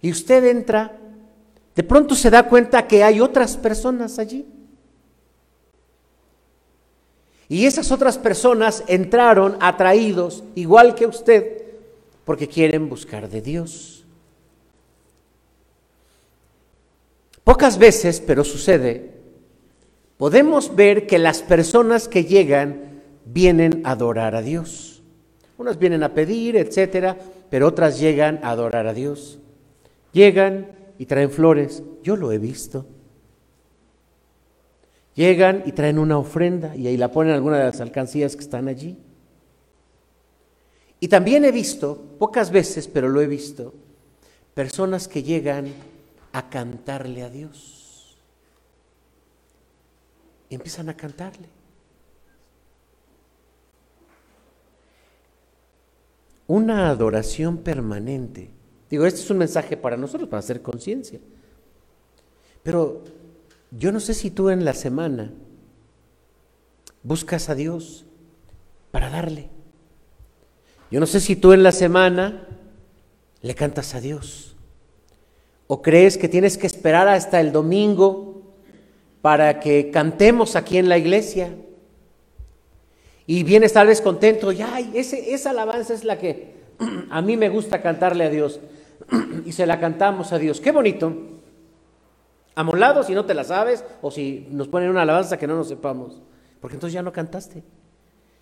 y 0.00 0.10
usted 0.10 0.44
entra 0.44 0.98
de 1.74 1.82
pronto 1.82 2.14
se 2.14 2.30
da 2.30 2.48
cuenta 2.48 2.86
que 2.86 3.02
hay 3.02 3.20
otras 3.20 3.56
personas 3.56 4.18
allí. 4.18 4.46
Y 7.48 7.66
esas 7.66 7.90
otras 7.92 8.16
personas 8.16 8.84
entraron 8.86 9.56
atraídos, 9.60 10.44
igual 10.54 10.94
que 10.94 11.06
usted, 11.06 11.62
porque 12.24 12.48
quieren 12.48 12.88
buscar 12.88 13.28
de 13.28 13.42
Dios. 13.42 13.93
Pocas 17.44 17.78
veces, 17.78 18.20
pero 18.20 18.42
sucede, 18.42 19.12
podemos 20.16 20.74
ver 20.74 21.06
que 21.06 21.18
las 21.18 21.42
personas 21.42 22.08
que 22.08 22.24
llegan 22.24 23.02
vienen 23.26 23.82
a 23.84 23.92
adorar 23.92 24.34
a 24.34 24.42
Dios. 24.42 25.02
Unas 25.58 25.78
vienen 25.78 26.02
a 26.02 26.14
pedir, 26.14 26.56
etcétera, 26.56 27.18
pero 27.50 27.68
otras 27.68 28.00
llegan 28.00 28.40
a 28.42 28.50
adorar 28.50 28.86
a 28.86 28.94
Dios. 28.94 29.38
Llegan 30.12 30.68
y 30.98 31.06
traen 31.06 31.30
flores, 31.30 31.82
yo 32.02 32.16
lo 32.16 32.32
he 32.32 32.38
visto. 32.38 32.86
Llegan 35.14 35.62
y 35.66 35.72
traen 35.72 35.98
una 35.98 36.18
ofrenda 36.18 36.74
y 36.74 36.86
ahí 36.86 36.96
la 36.96 37.12
ponen 37.12 37.34
alguna 37.34 37.58
de 37.58 37.64
las 37.64 37.80
alcancías 37.80 38.34
que 38.34 38.42
están 38.42 38.68
allí. 38.68 38.96
Y 40.98 41.08
también 41.08 41.44
he 41.44 41.52
visto, 41.52 42.02
pocas 42.18 42.50
veces, 42.50 42.88
pero 42.88 43.08
lo 43.08 43.20
he 43.20 43.26
visto, 43.26 43.74
personas 44.54 45.06
que 45.06 45.22
llegan 45.22 45.66
a 46.34 46.50
cantarle 46.50 47.22
a 47.22 47.30
Dios. 47.30 48.18
Y 50.50 50.56
empiezan 50.56 50.88
a 50.88 50.96
cantarle. 50.96 51.48
Una 56.48 56.90
adoración 56.90 57.58
permanente. 57.58 58.50
Digo, 58.90 59.06
este 59.06 59.20
es 59.20 59.30
un 59.30 59.38
mensaje 59.38 59.76
para 59.76 59.96
nosotros, 59.96 60.28
para 60.28 60.40
hacer 60.40 60.60
conciencia. 60.60 61.20
Pero 62.64 63.04
yo 63.70 63.92
no 63.92 64.00
sé 64.00 64.12
si 64.12 64.32
tú 64.32 64.50
en 64.50 64.64
la 64.64 64.74
semana 64.74 65.32
buscas 67.04 67.48
a 67.48 67.54
Dios 67.54 68.06
para 68.90 69.08
darle. 69.08 69.50
Yo 70.90 70.98
no 70.98 71.06
sé 71.06 71.20
si 71.20 71.36
tú 71.36 71.52
en 71.52 71.62
la 71.62 71.72
semana 71.72 72.48
le 73.40 73.54
cantas 73.54 73.94
a 73.94 74.00
Dios. 74.00 74.53
¿O 75.66 75.82
crees 75.82 76.18
que 76.18 76.28
tienes 76.28 76.58
que 76.58 76.66
esperar 76.66 77.08
hasta 77.08 77.40
el 77.40 77.52
domingo 77.52 78.42
para 79.22 79.60
que 79.60 79.90
cantemos 79.90 80.56
aquí 80.56 80.78
en 80.78 80.88
la 80.88 80.98
iglesia? 80.98 81.54
Y 83.26 83.42
vienes 83.42 83.72
tal 83.72 83.86
vez 83.86 84.00
contento, 84.00 84.52
y 84.52 84.60
ay, 84.60 84.90
ese, 84.94 85.32
esa 85.32 85.50
alabanza 85.50 85.94
es 85.94 86.04
la 86.04 86.18
que 86.18 86.54
a 87.10 87.22
mí 87.22 87.36
me 87.36 87.48
gusta 87.48 87.80
cantarle 87.80 88.24
a 88.24 88.30
Dios. 88.30 88.60
y 89.46 89.52
se 89.52 89.66
la 89.66 89.80
cantamos 89.80 90.32
a 90.32 90.38
Dios. 90.38 90.60
Qué 90.60 90.72
bonito. 90.72 91.12
Amolado 92.54 93.02
si 93.02 93.14
no 93.14 93.24
te 93.24 93.34
la 93.34 93.44
sabes 93.44 93.84
o 94.00 94.10
si 94.10 94.46
nos 94.50 94.68
ponen 94.68 94.90
una 94.90 95.02
alabanza 95.02 95.38
que 95.38 95.46
no 95.46 95.56
nos 95.56 95.68
sepamos. 95.68 96.20
Porque 96.60 96.76
entonces 96.76 96.94
ya 96.94 97.02
no 97.02 97.12
cantaste. 97.12 97.62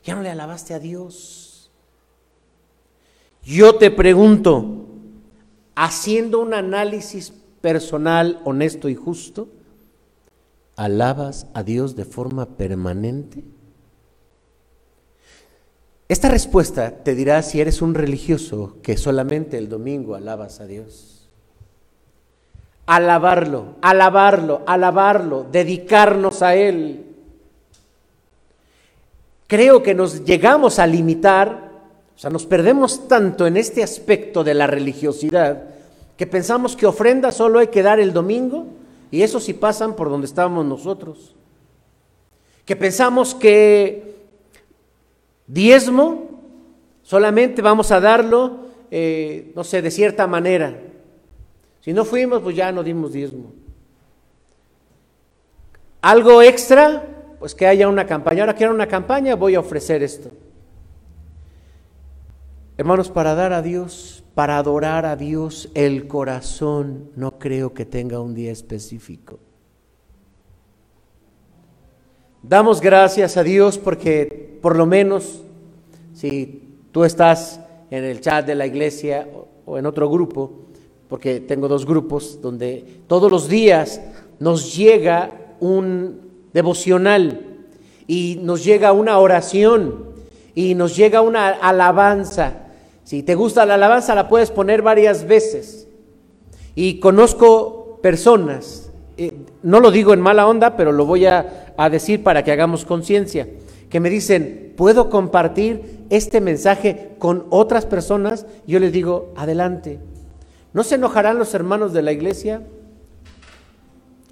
Ya 0.05 0.15
no 0.15 0.23
le 0.23 0.31
alabaste 0.31 0.75
a 0.75 0.79
Dios. 0.79 1.71
Yo 3.43 3.77
te 3.77 3.91
pregunto, 3.91 4.87
haciendo 5.83 6.39
un 6.39 6.55
análisis 6.55 7.33
personal, 7.61 8.41
honesto 8.45 8.89
y 8.89 8.95
justo, 8.95 9.49
¿alabas 10.77 11.49
a 11.55 11.65
Dios 11.65 11.97
de 11.97 12.05
forma 12.05 12.47
permanente? 12.47 13.43
Esta 16.07 16.29
respuesta 16.29 17.03
te 17.03 17.17
dirá 17.17 17.43
si 17.43 17.61
eres 17.61 17.83
un 17.83 17.95
religioso 17.95 18.77
que 18.81 18.97
solamente 18.97 19.59
el 19.59 19.69
domingo 19.69 20.15
alabas 20.15 20.61
a 20.61 20.67
Dios. 20.67 21.29
Alabarlo, 22.87 23.75
alabarlo, 23.83 24.63
alabarlo, 24.67 25.47
dedicarnos 25.51 26.43
a 26.43 26.55
Él. 26.55 27.07
Creo 29.49 29.83
que 29.83 29.95
nos 29.95 30.25
llegamos 30.25 30.79
a 30.79 30.87
limitar, 30.87 31.73
o 32.15 32.19
sea, 32.19 32.31
nos 32.31 32.47
perdemos 32.47 33.09
tanto 33.09 33.49
en 33.49 33.57
este 33.57 33.83
aspecto 33.83 34.45
de 34.45 34.55
la 34.55 34.69
religiosidad 34.69 35.72
que 36.17 36.27
pensamos 36.27 36.77
que 36.77 36.87
ofrenda 36.87 37.33
solo 37.33 37.59
hay 37.59 37.69
que 37.69 37.83
dar 37.83 38.01
el 38.01 38.13
domingo 38.13 38.67
y 39.11 39.23
eso 39.23 39.41
sí 39.41 39.53
pasan 39.53 39.97
por 39.97 40.09
donde 40.11 40.27
estábamos 40.27 40.65
nosotros. 40.65 41.35
Que 42.65 42.77
pensamos 42.77 43.35
que 43.35 44.13
Diezmo, 45.53 46.31
solamente 47.03 47.61
vamos 47.61 47.91
a 47.91 48.01
darlo, 48.01 48.69
eh, 48.91 49.53
no 49.55 49.65
sé, 49.65 49.83
de 49.83 49.91
cierta 49.91 50.27
manera. 50.27 50.79
Si 51.81 51.93
no 51.93 52.07
fuimos, 52.07 52.41
pues 52.41 52.57
ya 52.57 52.73
no 52.73 52.83
dimos 52.83 53.13
diezmo. 53.13 53.53
Algo 56.01 56.41
extra, 56.41 57.07
pues 57.39 57.55
que 57.55 57.67
haya 57.67 57.87
una 57.87 58.07
campaña. 58.07 58.43
Ahora 58.43 58.55
quiero 58.55 58.73
una 58.73 58.87
campaña, 58.87 59.35
voy 59.35 59.57
a 59.57 59.61
ofrecer 59.61 60.03
esto. 60.03 60.31
Hermanos, 62.79 63.11
para 63.11 63.35
dar 63.35 63.53
a 63.53 63.61
Dios, 63.61 64.25
para 64.35 64.57
adorar 64.57 65.05
a 65.05 65.15
Dios, 65.15 65.69
el 65.75 66.09
corazón 66.09 67.11
no 67.17 67.39
creo 67.39 67.75
que 67.75 67.85
tenga 67.85 68.21
un 68.21 68.35
día 68.35 68.51
específico. 68.51 69.39
Damos 72.43 72.81
gracias 72.81 73.37
a 73.37 73.43
Dios 73.43 73.77
porque 73.77 74.59
por 74.63 74.75
lo 74.77 74.87
menos 74.87 75.43
si 76.15 76.77
tú 76.93 77.05
estás 77.05 77.61
en 77.91 78.05
el 78.05 78.21
chat 78.23 78.47
de 78.47 78.55
la 78.55 78.67
iglesia 78.67 79.29
o 79.67 79.79
en 79.79 79.85
otro 79.85 80.09
grupo, 80.09 80.63
porque 81.09 81.41
tengo 81.41 81.69
dos 81.69 81.85
grupos 81.85 82.41
donde 82.41 83.03
todos 83.07 83.31
los 83.31 83.49
días 83.49 84.01
nos 84.41 84.75
llega 84.75 85.55
un 85.61 86.23
devocional 86.55 87.67
y 88.07 88.41
nos 88.43 88.65
llega 88.65 88.93
una 88.93 89.19
oración 89.19 90.12
y 90.55 90.75
nos 90.75 90.97
llega 90.97 91.21
una 91.21 91.49
alabanza. 91.49 92.55
Si 93.05 93.23
te 93.23 93.35
gusta 93.35 93.67
la 93.67 93.75
alabanza 93.75 94.15
la 94.15 94.29
puedes 94.29 94.51
poner 94.51 94.83
varias 94.83 95.27
veces. 95.27 95.89
Y 96.75 97.01
conozco 97.01 97.99
personas, 98.03 98.91
eh, 99.17 99.33
no 99.63 99.81
lo 99.81 99.91
digo 99.91 100.15
en 100.15 100.21
mala 100.21 100.47
onda, 100.47 100.77
pero 100.77 100.93
lo 100.93 101.05
voy 101.05 101.27
a 101.27 101.63
a 101.77 101.91
decir 101.91 102.23
para 102.23 102.45
que 102.45 102.53
hagamos 102.53 102.85
conciencia, 102.85 103.49
que 103.89 104.01
me 104.01 104.11
dicen, 104.11 104.73
¿puedo 104.77 105.11
compartir 105.11 106.05
este 106.11 106.41
mensaje 106.41 107.15
con 107.19 107.47
otras 107.51 107.87
personas? 107.87 108.47
Yo 108.67 108.79
les 108.79 108.93
digo, 108.93 109.33
adelante. 109.37 110.01
¿No 110.73 110.83
se 110.83 110.95
enojarán 110.95 111.39
los 111.39 111.55
hermanos 111.55 111.93
de 111.93 112.03
la 112.03 112.13
iglesia? 112.13 112.63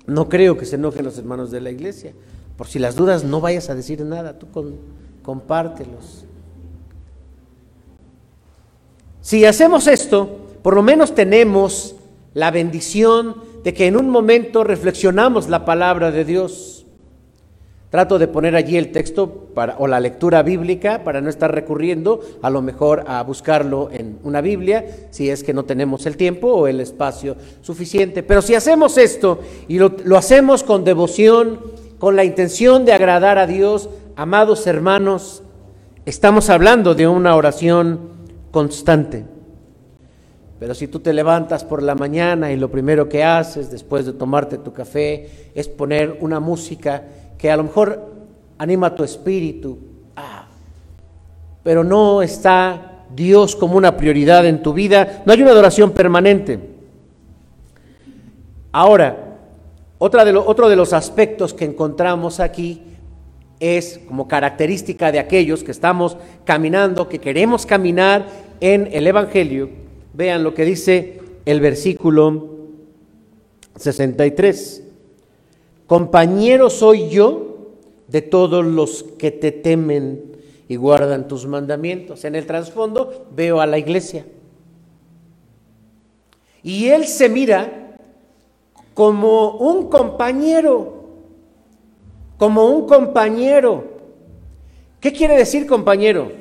No 0.06 0.28
creo 0.28 0.56
que 0.56 0.64
se 0.64 0.76
enojen 0.76 1.04
los 1.04 1.18
hermanos 1.18 1.50
de 1.50 1.60
la 1.60 1.70
iglesia. 1.70 2.12
Por 2.56 2.66
si 2.66 2.78
las 2.78 2.96
dudas, 2.96 3.24
no 3.24 3.40
vayas 3.40 3.68
a 3.68 3.74
decir 3.74 4.02
nada, 4.04 4.38
tú 4.38 4.46
compártelos. 5.22 6.24
Si 9.20 9.44
hacemos 9.44 9.86
esto, 9.86 10.38
por 10.62 10.74
lo 10.74 10.82
menos 10.82 11.14
tenemos 11.14 11.96
la 12.34 12.50
bendición 12.50 13.36
de 13.62 13.74
que 13.74 13.86
en 13.86 13.96
un 13.96 14.08
momento 14.08 14.64
reflexionamos 14.64 15.48
la 15.48 15.64
palabra 15.64 16.10
de 16.10 16.24
Dios. 16.24 16.86
Trato 17.90 18.20
de 18.20 18.28
poner 18.28 18.54
allí 18.54 18.76
el 18.76 18.92
texto 18.92 19.48
para, 19.52 19.76
o 19.78 19.88
la 19.88 19.98
lectura 19.98 20.42
bíblica 20.44 21.02
para 21.02 21.20
no 21.20 21.28
estar 21.28 21.52
recurriendo 21.52 22.20
a 22.40 22.48
lo 22.48 22.62
mejor 22.62 23.04
a 23.08 23.20
buscarlo 23.24 23.90
en 23.92 24.18
una 24.22 24.40
Biblia, 24.40 24.86
si 25.10 25.28
es 25.28 25.42
que 25.42 25.52
no 25.52 25.64
tenemos 25.64 26.06
el 26.06 26.16
tiempo 26.16 26.48
o 26.48 26.68
el 26.68 26.80
espacio 26.80 27.36
suficiente. 27.62 28.22
Pero 28.22 28.42
si 28.42 28.54
hacemos 28.54 28.96
esto 28.96 29.40
y 29.66 29.78
lo, 29.80 29.96
lo 30.04 30.16
hacemos 30.16 30.62
con 30.62 30.84
devoción, 30.84 31.58
con 31.98 32.14
la 32.14 32.24
intención 32.24 32.84
de 32.84 32.92
agradar 32.92 33.38
a 33.38 33.48
Dios, 33.48 33.90
amados 34.20 34.66
hermanos, 34.66 35.42
estamos 36.04 36.50
hablando 36.50 36.94
de 36.94 37.08
una 37.08 37.34
oración 37.36 38.10
constante. 38.50 39.24
Pero 40.58 40.74
si 40.74 40.88
tú 40.88 41.00
te 41.00 41.14
levantas 41.14 41.64
por 41.64 41.82
la 41.82 41.94
mañana 41.94 42.52
y 42.52 42.58
lo 42.58 42.70
primero 42.70 43.08
que 43.08 43.24
haces 43.24 43.70
después 43.70 44.04
de 44.04 44.12
tomarte 44.12 44.58
tu 44.58 44.74
café 44.74 45.50
es 45.54 45.68
poner 45.68 46.18
una 46.20 46.38
música, 46.38 47.02
que 47.38 47.50
a 47.50 47.56
lo 47.56 47.62
mejor 47.62 48.12
anima 48.58 48.94
tu 48.94 49.04
espíritu, 49.04 49.78
ah, 50.16 50.48
pero 51.62 51.82
no 51.82 52.20
está 52.20 53.06
Dios 53.16 53.56
como 53.56 53.78
una 53.78 53.96
prioridad 53.96 54.44
en 54.44 54.62
tu 54.62 54.74
vida, 54.74 55.22
no 55.24 55.32
hay 55.32 55.40
una 55.40 55.52
adoración 55.52 55.92
permanente. 55.92 56.60
Ahora, 58.70 59.38
otro 59.96 60.68
de 60.68 60.76
los 60.76 60.92
aspectos 60.92 61.54
que 61.54 61.64
encontramos 61.64 62.38
aquí 62.38 62.82
es 63.60 64.00
como 64.08 64.26
característica 64.26 65.12
de 65.12 65.18
aquellos 65.18 65.62
que 65.62 65.70
estamos 65.70 66.16
caminando, 66.44 67.08
que 67.08 67.18
queremos 67.18 67.66
caminar 67.66 68.26
en 68.60 68.88
el 68.92 69.06
Evangelio. 69.06 69.68
Vean 70.14 70.42
lo 70.42 70.54
que 70.54 70.64
dice 70.64 71.20
el 71.44 71.60
versículo 71.60 72.56
63. 73.76 74.84
Compañero 75.86 76.70
soy 76.70 77.08
yo 77.10 77.74
de 78.08 78.22
todos 78.22 78.64
los 78.64 79.04
que 79.18 79.30
te 79.30 79.52
temen 79.52 80.36
y 80.68 80.76
guardan 80.76 81.28
tus 81.28 81.46
mandamientos. 81.46 82.24
En 82.24 82.34
el 82.34 82.46
trasfondo 82.46 83.26
veo 83.34 83.60
a 83.60 83.66
la 83.66 83.78
iglesia. 83.78 84.24
Y 86.62 86.88
él 86.88 87.06
se 87.06 87.28
mira 87.28 87.96
como 88.94 89.56
un 89.56 89.88
compañero, 89.88 90.99
como 92.40 92.70
un 92.70 92.86
compañero. 92.86 93.84
¿Qué 94.98 95.12
quiere 95.12 95.36
decir 95.36 95.66
compañero? 95.66 96.32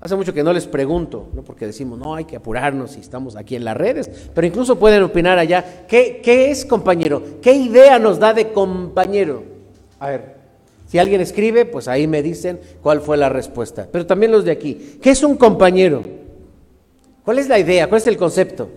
Hace 0.00 0.16
mucho 0.16 0.34
que 0.34 0.42
no 0.42 0.52
les 0.52 0.66
pregunto, 0.66 1.28
¿no? 1.34 1.42
porque 1.42 1.66
decimos, 1.66 2.00
no, 2.00 2.16
hay 2.16 2.24
que 2.24 2.34
apurarnos 2.34 2.96
y 2.96 3.00
estamos 3.00 3.36
aquí 3.36 3.54
en 3.54 3.64
las 3.64 3.76
redes, 3.76 4.10
pero 4.34 4.44
incluso 4.44 4.76
pueden 4.76 5.04
opinar 5.04 5.38
allá. 5.38 5.84
¿Qué, 5.86 6.20
qué 6.20 6.50
es 6.50 6.64
compañero? 6.64 7.22
¿Qué 7.40 7.52
idea 7.52 8.00
nos 8.00 8.18
da 8.18 8.34
de 8.34 8.50
compañero? 8.50 9.44
A 10.00 10.08
ver, 10.08 10.34
si 10.88 10.98
alguien 10.98 11.20
escribe, 11.20 11.64
pues 11.64 11.86
ahí 11.86 12.08
me 12.08 12.24
dicen 12.24 12.58
cuál 12.82 13.00
fue 13.00 13.16
la 13.16 13.28
respuesta. 13.28 13.86
Pero 13.92 14.04
también 14.04 14.32
los 14.32 14.44
de 14.44 14.50
aquí. 14.50 14.98
¿Qué 15.00 15.10
es 15.10 15.22
un 15.22 15.36
compañero? 15.36 16.02
¿Cuál 17.24 17.38
es 17.38 17.48
la 17.48 17.60
idea? 17.60 17.88
¿Cuál 17.88 18.00
es 18.00 18.06
el 18.08 18.16
concepto? 18.16 18.68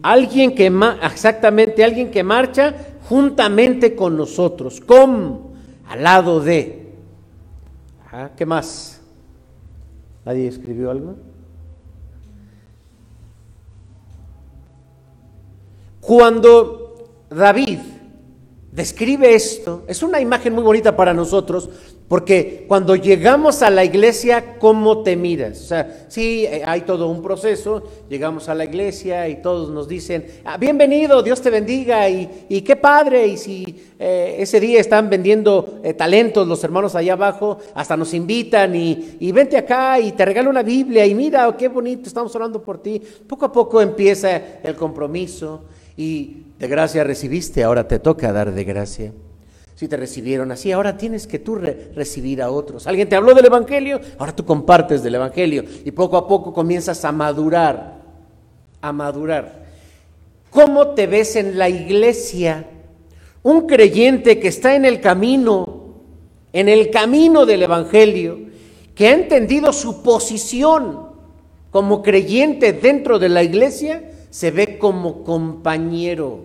Alguien 0.00 0.54
que 0.54 0.72
exactamente, 1.02 1.84
alguien 1.84 2.10
que 2.10 2.22
marcha 2.22 2.74
juntamente 3.08 3.96
con 3.96 4.16
nosotros, 4.16 4.80
con, 4.80 5.40
al 5.88 6.02
lado 6.02 6.40
de. 6.40 6.92
¿Qué 8.36 8.46
más? 8.46 9.00
¿Nadie 10.24 10.48
escribió 10.48 10.90
algo? 10.90 11.16
Cuando 16.00 17.08
David 17.30 17.80
describe 18.78 19.34
esto, 19.34 19.82
es 19.88 20.04
una 20.04 20.20
imagen 20.20 20.52
muy 20.54 20.62
bonita 20.62 20.94
para 20.94 21.12
nosotros, 21.12 21.68
porque 22.06 22.64
cuando 22.68 22.94
llegamos 22.94 23.60
a 23.62 23.70
la 23.70 23.84
iglesia, 23.84 24.56
¿cómo 24.60 25.02
te 25.02 25.16
miras? 25.16 25.60
O 25.60 25.64
sea, 25.64 26.06
sí, 26.06 26.44
eh, 26.46 26.62
hay 26.64 26.82
todo 26.82 27.08
un 27.08 27.20
proceso, 27.20 27.82
llegamos 28.08 28.48
a 28.48 28.54
la 28.54 28.64
iglesia 28.64 29.28
y 29.28 29.42
todos 29.42 29.70
nos 29.70 29.88
dicen, 29.88 30.24
ah, 30.44 30.56
bienvenido, 30.58 31.24
Dios 31.24 31.42
te 31.42 31.50
bendiga, 31.50 32.08
y, 32.08 32.62
qué 32.62 32.76
padre, 32.76 33.26
y 33.26 33.36
si 33.36 33.82
eh, 33.98 34.36
ese 34.38 34.60
día 34.60 34.78
están 34.78 35.10
vendiendo 35.10 35.80
eh, 35.82 35.92
talentos 35.92 36.46
los 36.46 36.62
hermanos 36.62 36.94
allá 36.94 37.14
abajo, 37.14 37.58
hasta 37.74 37.96
nos 37.96 38.14
invitan 38.14 38.76
y, 38.76 39.16
y, 39.18 39.32
vente 39.32 39.56
acá 39.56 39.98
y 39.98 40.12
te 40.12 40.24
regalo 40.24 40.50
una 40.50 40.62
Biblia 40.62 41.04
y 41.04 41.16
mira, 41.16 41.52
qué 41.58 41.66
bonito, 41.66 42.06
estamos 42.06 42.32
orando 42.36 42.62
por 42.62 42.80
ti. 42.80 43.02
Poco 43.26 43.44
a 43.44 43.50
poco 43.50 43.82
empieza 43.82 44.60
el 44.62 44.76
compromiso 44.76 45.62
y 45.96 46.47
de 46.58 46.68
gracia 46.68 47.04
recibiste, 47.04 47.62
ahora 47.62 47.86
te 47.86 47.98
toca 47.98 48.32
dar 48.32 48.52
de 48.52 48.64
gracia 48.64 49.12
si 49.78 49.86
te 49.86 49.96
recibieron 49.96 50.50
así, 50.50 50.72
ahora 50.72 50.96
tienes 50.96 51.28
que 51.28 51.38
tú 51.38 51.54
recibir 51.54 52.42
a 52.42 52.50
otros. 52.50 52.88
Alguien 52.88 53.08
te 53.08 53.14
habló 53.14 53.32
del 53.32 53.46
Evangelio, 53.46 54.00
ahora 54.18 54.34
tú 54.34 54.44
compartes 54.44 55.04
del 55.04 55.14
Evangelio 55.14 55.62
y 55.84 55.92
poco 55.92 56.16
a 56.16 56.26
poco 56.26 56.52
comienzas 56.52 57.04
a 57.04 57.12
madurar, 57.12 58.02
a 58.80 58.92
madurar. 58.92 59.66
¿Cómo 60.50 60.88
te 60.94 61.06
ves 61.06 61.36
en 61.36 61.58
la 61.58 61.68
iglesia? 61.68 62.66
Un 63.44 63.68
creyente 63.68 64.40
que 64.40 64.48
está 64.48 64.74
en 64.74 64.84
el 64.84 65.00
camino, 65.00 65.94
en 66.52 66.68
el 66.68 66.90
camino 66.90 67.46
del 67.46 67.62
Evangelio, 67.62 68.36
que 68.96 69.06
ha 69.06 69.12
entendido 69.12 69.72
su 69.72 70.02
posición 70.02 71.06
como 71.70 72.02
creyente 72.02 72.72
dentro 72.72 73.20
de 73.20 73.28
la 73.28 73.44
iglesia, 73.44 74.07
se 74.30 74.50
ve 74.50 74.78
como 74.78 75.24
compañero, 75.24 76.44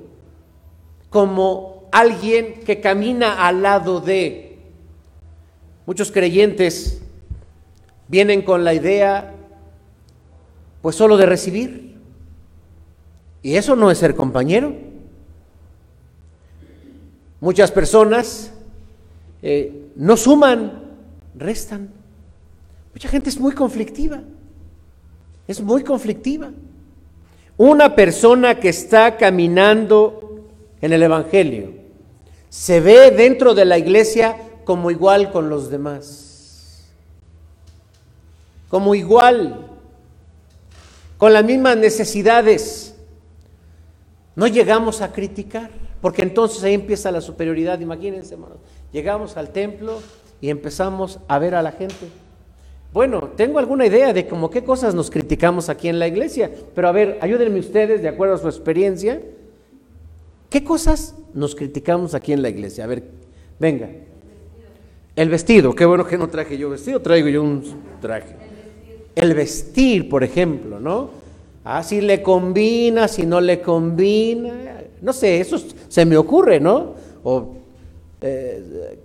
como 1.09 1.89
alguien 1.91 2.61
que 2.65 2.81
camina 2.81 3.45
al 3.45 3.61
lado 3.61 3.99
de. 3.99 4.57
Muchos 5.85 6.11
creyentes 6.11 7.01
vienen 8.07 8.41
con 8.41 8.63
la 8.63 8.73
idea, 8.73 9.33
pues 10.81 10.95
solo 10.95 11.17
de 11.17 11.25
recibir. 11.25 11.97
Y 13.41 13.55
eso 13.55 13.75
no 13.75 13.91
es 13.91 13.97
ser 13.97 14.15
compañero. 14.15 14.73
Muchas 17.41 17.71
personas 17.71 18.53
eh, 19.41 19.89
no 19.97 20.15
suman, 20.15 20.81
restan. 21.35 21.89
Mucha 22.93 23.09
gente 23.09 23.29
es 23.29 23.37
muy 23.37 23.53
conflictiva. 23.53 24.21
Es 25.47 25.59
muy 25.59 25.83
conflictiva. 25.83 26.51
Una 27.57 27.95
persona 27.95 28.59
que 28.59 28.69
está 28.69 29.17
caminando 29.17 30.41
en 30.81 30.91
el 30.91 31.03
Evangelio 31.03 31.73
se 32.49 32.79
ve 32.79 33.11
dentro 33.11 33.53
de 33.53 33.65
la 33.65 33.77
iglesia 33.77 34.37
como 34.63 34.91
igual 34.91 35.31
con 35.31 35.49
los 35.49 35.69
demás. 35.69 36.83
Como 38.69 38.95
igual, 38.95 39.67
con 41.17 41.31
las 41.31 41.43
mismas 41.43 41.77
necesidades. 41.77 42.95
No 44.35 44.47
llegamos 44.47 45.01
a 45.01 45.11
criticar, 45.11 45.69
porque 46.01 46.23
entonces 46.23 46.63
ahí 46.63 46.73
empieza 46.73 47.11
la 47.11 47.21
superioridad. 47.21 47.79
Imagínense, 47.79 48.33
hermanos, 48.33 48.57
llegamos 48.91 49.37
al 49.37 49.49
templo 49.49 50.01
y 50.41 50.49
empezamos 50.49 51.19
a 51.27 51.37
ver 51.37 51.53
a 51.53 51.61
la 51.61 51.71
gente. 51.71 52.09
Bueno, 52.93 53.31
tengo 53.35 53.59
alguna 53.59 53.87
idea 53.87 54.13
de 54.13 54.27
cómo 54.27 54.49
qué 54.49 54.63
cosas 54.63 54.93
nos 54.93 55.09
criticamos 55.09 55.67
aquí 55.67 55.89
en 55.89 55.99
la 55.99 56.07
iglesia, 56.07 56.51
pero 56.75 56.87
a 56.87 56.91
ver, 56.91 57.17
ayúdenme 57.21 57.59
ustedes 57.59 58.01
de 58.01 58.07
acuerdo 58.07 58.35
a 58.35 58.37
su 58.37 58.47
experiencia 58.47 59.19
¿Qué 60.53 60.63
cosas 60.63 61.15
nos 61.33 61.55
criticamos 61.55 62.13
aquí 62.13 62.31
en 62.31 62.43
la 62.43 62.49
iglesia? 62.49 62.83
A 62.83 62.87
ver, 62.87 63.01
venga. 63.59 63.89
El 65.15 65.29
vestido, 65.29 65.73
qué 65.73 65.83
bueno 65.83 66.05
que 66.05 66.15
no 66.15 66.29
traje 66.29 66.59
yo 66.59 66.69
vestido, 66.69 67.01
traigo 67.01 67.27
yo 67.27 67.41
un 67.41 67.63
traje. 67.99 68.35
El 69.15 69.33
vestir, 69.33 70.07
por 70.07 70.23
ejemplo, 70.23 70.79
¿no? 70.79 71.09
Ah, 71.63 71.81
si 71.81 72.01
le 72.01 72.21
combina, 72.21 73.07
si 73.07 73.25
no 73.25 73.41
le 73.41 73.61
combina, 73.61 74.83
no 75.01 75.11
sé, 75.11 75.41
eso 75.41 75.57
se 75.89 76.05
me 76.05 76.17
ocurre, 76.17 76.59
¿no? 76.59 76.93
O, 77.23 77.55
eh, 78.21 78.99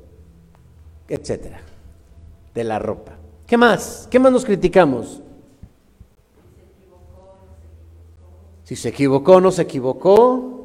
etcétera, 1.08 1.62
de 2.54 2.64
la 2.64 2.78
ropa. 2.78 3.17
¿Qué 3.48 3.56
más? 3.56 4.06
¿Qué 4.10 4.18
más 4.18 4.30
nos 4.30 4.44
criticamos? 4.44 5.22
Si 8.64 8.76
se 8.76 8.90
equivocó, 8.90 9.40
no 9.40 9.50
se 9.50 9.62
equivocó. 9.62 10.57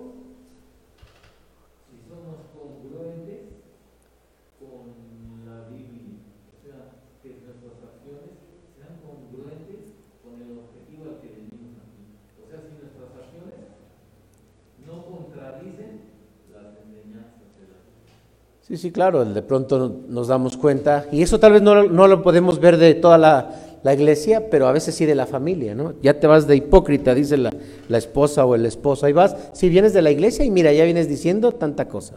Sí, 18.73 18.79
sí, 18.79 18.91
claro, 18.91 19.23
de 19.23 19.43
pronto 19.43 20.01
nos 20.07 20.29
damos 20.29 20.57
cuenta, 20.57 21.05
y 21.11 21.21
eso 21.21 21.39
tal 21.39 21.51
vez 21.51 21.61
no, 21.61 21.75
lo 21.83 22.23
podemos 22.23 22.59
ver 22.59 22.77
de 22.77 22.95
toda 22.95 23.19
la, 23.19 23.93
iglesia, 23.93 24.49
pero 24.49 24.65
a 24.65 24.71
veces 24.71 24.95
sí 24.95 25.05
de 25.05 25.13
la 25.13 25.27
familia, 25.27 25.75
¿no? 25.75 25.93
Ya 26.01 26.19
te 26.19 26.25
vas 26.25 26.47
de 26.47 26.55
hipócrita, 26.55 27.13
dice 27.13 27.37
la, 27.37 27.53
la 27.87 27.97
esposa 27.99 28.43
o 28.45 28.55
el 28.55 28.65
esposo, 28.65 29.05
ahí 29.05 29.13
vas, 29.13 29.35
si 29.53 29.69
vienes 29.69 29.93
de 29.93 30.01
la 30.01 30.09
iglesia 30.09 30.43
y 30.43 30.49
mira, 30.49 30.73
ya 30.73 30.85
vienes 30.85 31.07
diciendo 31.07 31.51
tanta 31.51 31.87
cosa. 31.87 32.15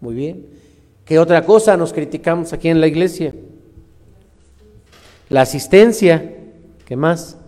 Muy 0.00 0.16
bien. 0.16 0.44
¿Qué 1.04 1.20
otra 1.20 1.46
cosa 1.46 1.76
nos 1.76 1.92
criticamos 1.92 2.52
aquí 2.52 2.68
en 2.68 2.80
la 2.80 2.88
iglesia? 2.88 3.32
La 5.28 5.42
asistencia, 5.42 6.34
¿qué 6.84 6.96
más? 6.96 7.38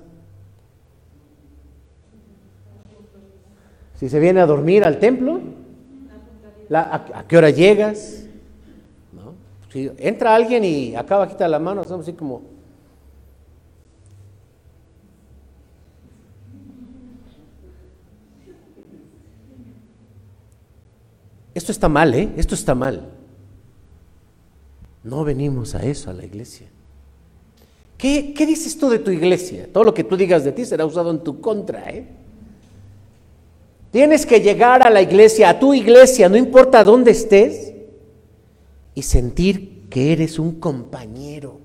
Si 3.99 4.09
se 4.09 4.21
viene 4.21 4.43
a 4.43 4.47
dormir 4.47 4.85
al 4.85 5.01
templo, 5.01 5.41
a, 6.71 7.25
qué 7.29 7.37
hora 7.37 7.51
llegas? 7.51 8.25
Si 9.73 9.91
entra 9.99 10.35
alguien 10.35 10.65
y 10.65 10.97
acaba 10.97 11.27
de 11.27 11.33
quitar 11.33 11.51
la 11.51 11.59
mano, 11.59 11.83
estamos 11.83 12.07
así 12.07 12.17
como... 12.17 12.43
Esto 21.55 21.73
está 21.73 21.89
mal, 21.89 22.15
¿eh? 22.15 22.31
Esto 22.37 22.55
está 22.55 22.75
mal. 22.75 23.09
No 25.03 25.25
venimos 25.25 25.75
a 25.75 25.83
eso, 25.85 26.11
a 26.11 26.13
la 26.13 26.25
iglesia. 26.25 26.69
¿Qué, 27.97 28.35
¿Qué, 28.35 28.45
dices 28.45 28.79
tú 28.79 28.91
de 28.91 28.99
tu 28.99 29.11
iglesia? 29.11 29.69
Todo 29.73 29.85
lo 29.85 29.95
que 29.95 30.05
tú 30.05 30.17
digas 30.17 30.45
de 30.45 30.53
ti 30.53 30.67
será 30.67 30.85
usado 30.85 31.11
en 31.11 31.21
tu 31.21 31.41
contra, 31.41 31.91
¿eh? 31.91 32.07
Tienes 33.97 34.27
que 34.27 34.43
llegar 34.43 34.87
a 34.87 34.91
la 34.91 35.01
iglesia, 35.01 35.49
a 35.49 35.59
tu 35.59 35.73
iglesia, 35.73 36.29
no 36.29 36.37
importa 36.37 36.85
dónde 36.85 37.13
estés, 37.13 37.73
y 38.95 39.01
sentir 39.01 39.89
que 39.89 40.13
eres 40.13 40.39
un 40.39 40.61
compañero. 40.61 41.59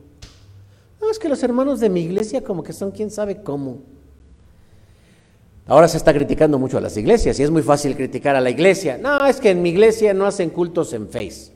No, 1.01 1.11
es 1.11 1.19
que 1.19 1.27
los 1.27 1.43
hermanos 1.43 1.81
de 1.81 1.89
mi 1.89 1.99
iglesia 1.99 2.41
como 2.41 2.63
que 2.63 2.71
son 2.71 2.91
quién 2.91 3.11
sabe 3.11 3.43
cómo. 3.43 3.79
Ahora 5.67 5.89
se 5.89 5.97
está 5.97 6.13
criticando 6.13 6.57
mucho 6.57 6.77
a 6.77 6.79
las 6.79 6.95
iglesias 6.95 7.37
y 7.37 7.43
es 7.43 7.51
muy 7.51 7.63
fácil 7.63 7.97
criticar 7.97 8.37
a 8.37 8.39
la 8.39 8.49
iglesia. 8.49 8.97
No, 8.97 9.25
es 9.25 9.41
que 9.41 9.49
en 9.49 9.61
mi 9.61 9.71
iglesia 9.71 10.13
no 10.13 10.25
hacen 10.25 10.51
cultos 10.51 10.93
en 10.93 11.09
Face. 11.09 11.51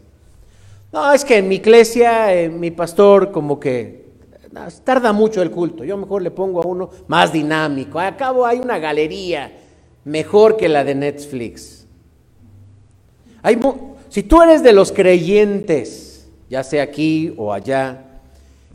No, 0.91 1.13
es 1.13 1.23
que 1.23 1.38
en 1.38 1.47
mi 1.47 1.55
iglesia 1.55 2.36
eh, 2.36 2.49
mi 2.49 2.71
pastor 2.71 3.32
como 3.32 3.61
que 3.61 4.09
tarda 4.84 5.13
mucho 5.13 5.41
el 5.41 5.51
culto. 5.51 5.86
Yo 5.86 5.95
mejor 5.95 6.21
le 6.21 6.32
pongo 6.32 6.61
a 6.61 6.67
uno 6.67 6.89
más 7.07 7.32
dinámico. 7.32 7.97
Al 7.97 8.17
cabo 8.17 8.45
hay 8.45 8.59
una 8.59 8.78
galería 8.78 9.61
mejor 10.06 10.56
que 10.56 10.70
la 10.70 10.84
de 10.84 10.95
Netflix. 10.95 11.86
Si 14.10 14.24
tú 14.24 14.41
eres 14.41 14.64
de 14.64 14.72
los 14.72 14.91
creyentes, 14.91 16.28
ya 16.49 16.64
sea 16.64 16.84
aquí 16.84 17.34
o 17.36 17.51
allá, 17.51 18.01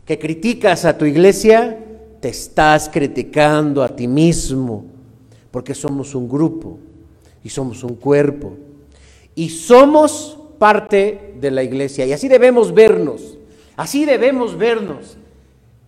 que 0.05 0.19
criticas 0.19 0.85
a 0.85 0.99
tu 0.99 1.07
iglesia, 1.07 1.79
te 2.21 2.29
estás 2.29 2.89
criticando 2.89 3.83
a 3.83 3.97
ti 3.97 4.07
mismo, 4.07 4.85
porque 5.51 5.75
somos 5.75 6.15
un 6.15 6.29
grupo 6.29 6.79
y 7.43 7.49
somos 7.49 7.83
un 7.83 7.95
cuerpo. 7.95 8.57
Y 9.35 9.49
somos 9.49 10.39
parte 10.59 11.35
de 11.41 11.51
la 11.51 11.63
iglesia 11.63 12.05
y 12.05 12.13
así 12.13 12.29
debemos 12.29 12.75
vernos, 12.75 13.39
así 13.77 14.05
debemos 14.05 14.59
vernos. 14.59 15.17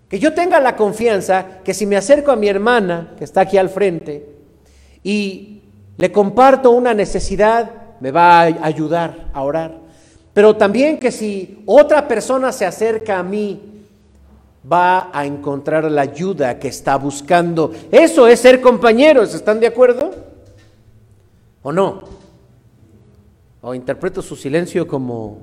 Que 0.09 0.18
yo 0.18 0.32
tenga 0.32 0.61
la 0.61 0.76
confianza 0.76 1.61
que 1.64 1.74
si 1.74 1.84
me 1.84 1.97
acerco 1.97 2.30
a 2.30 2.36
mi 2.36 2.49
hermana, 2.49 3.14
que 3.18 3.24
está 3.24 3.43
aquí 3.43 3.59
al 3.59 3.68
frente, 3.68 4.32
y 5.03 5.62
le 5.96 6.12
comparto 6.12 6.70
una 6.70 6.94
necesidad, 6.94 7.70
me 8.00 8.11
va 8.11 8.40
a 8.40 8.64
ayudar 8.64 9.30
a 9.32 9.42
orar. 9.42 9.78
Pero 10.32 10.57
también 10.57 10.98
que 10.98 11.12
si 11.12 11.62
otra 11.66 12.09
persona 12.09 12.53
se 12.53 12.64
acerca 12.64 13.18
a 13.18 13.22
mí, 13.22 13.61
va 14.70 15.11
a 15.12 15.26
encontrar 15.26 15.90
la 15.90 16.03
ayuda 16.03 16.59
que 16.59 16.68
está 16.68 16.96
buscando. 16.96 17.72
Eso 17.90 18.26
es 18.26 18.40
ser 18.40 18.61
compañeros, 18.61 19.34
¿están 19.34 19.61
de 19.61 19.66
acuerdo? 19.66 20.11
¿O 21.62 21.72
no? 21.72 22.03
O 23.61 23.74
interpreto 23.74 24.22
su 24.22 24.36
silencio 24.36 24.86
como, 24.86 25.38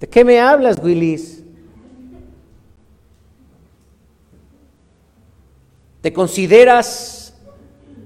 ¿de 0.00 0.08
qué 0.08 0.24
me 0.24 0.40
hablas, 0.40 0.78
Willis? 0.82 1.44
¿Te 6.00 6.12
consideras 6.12 7.34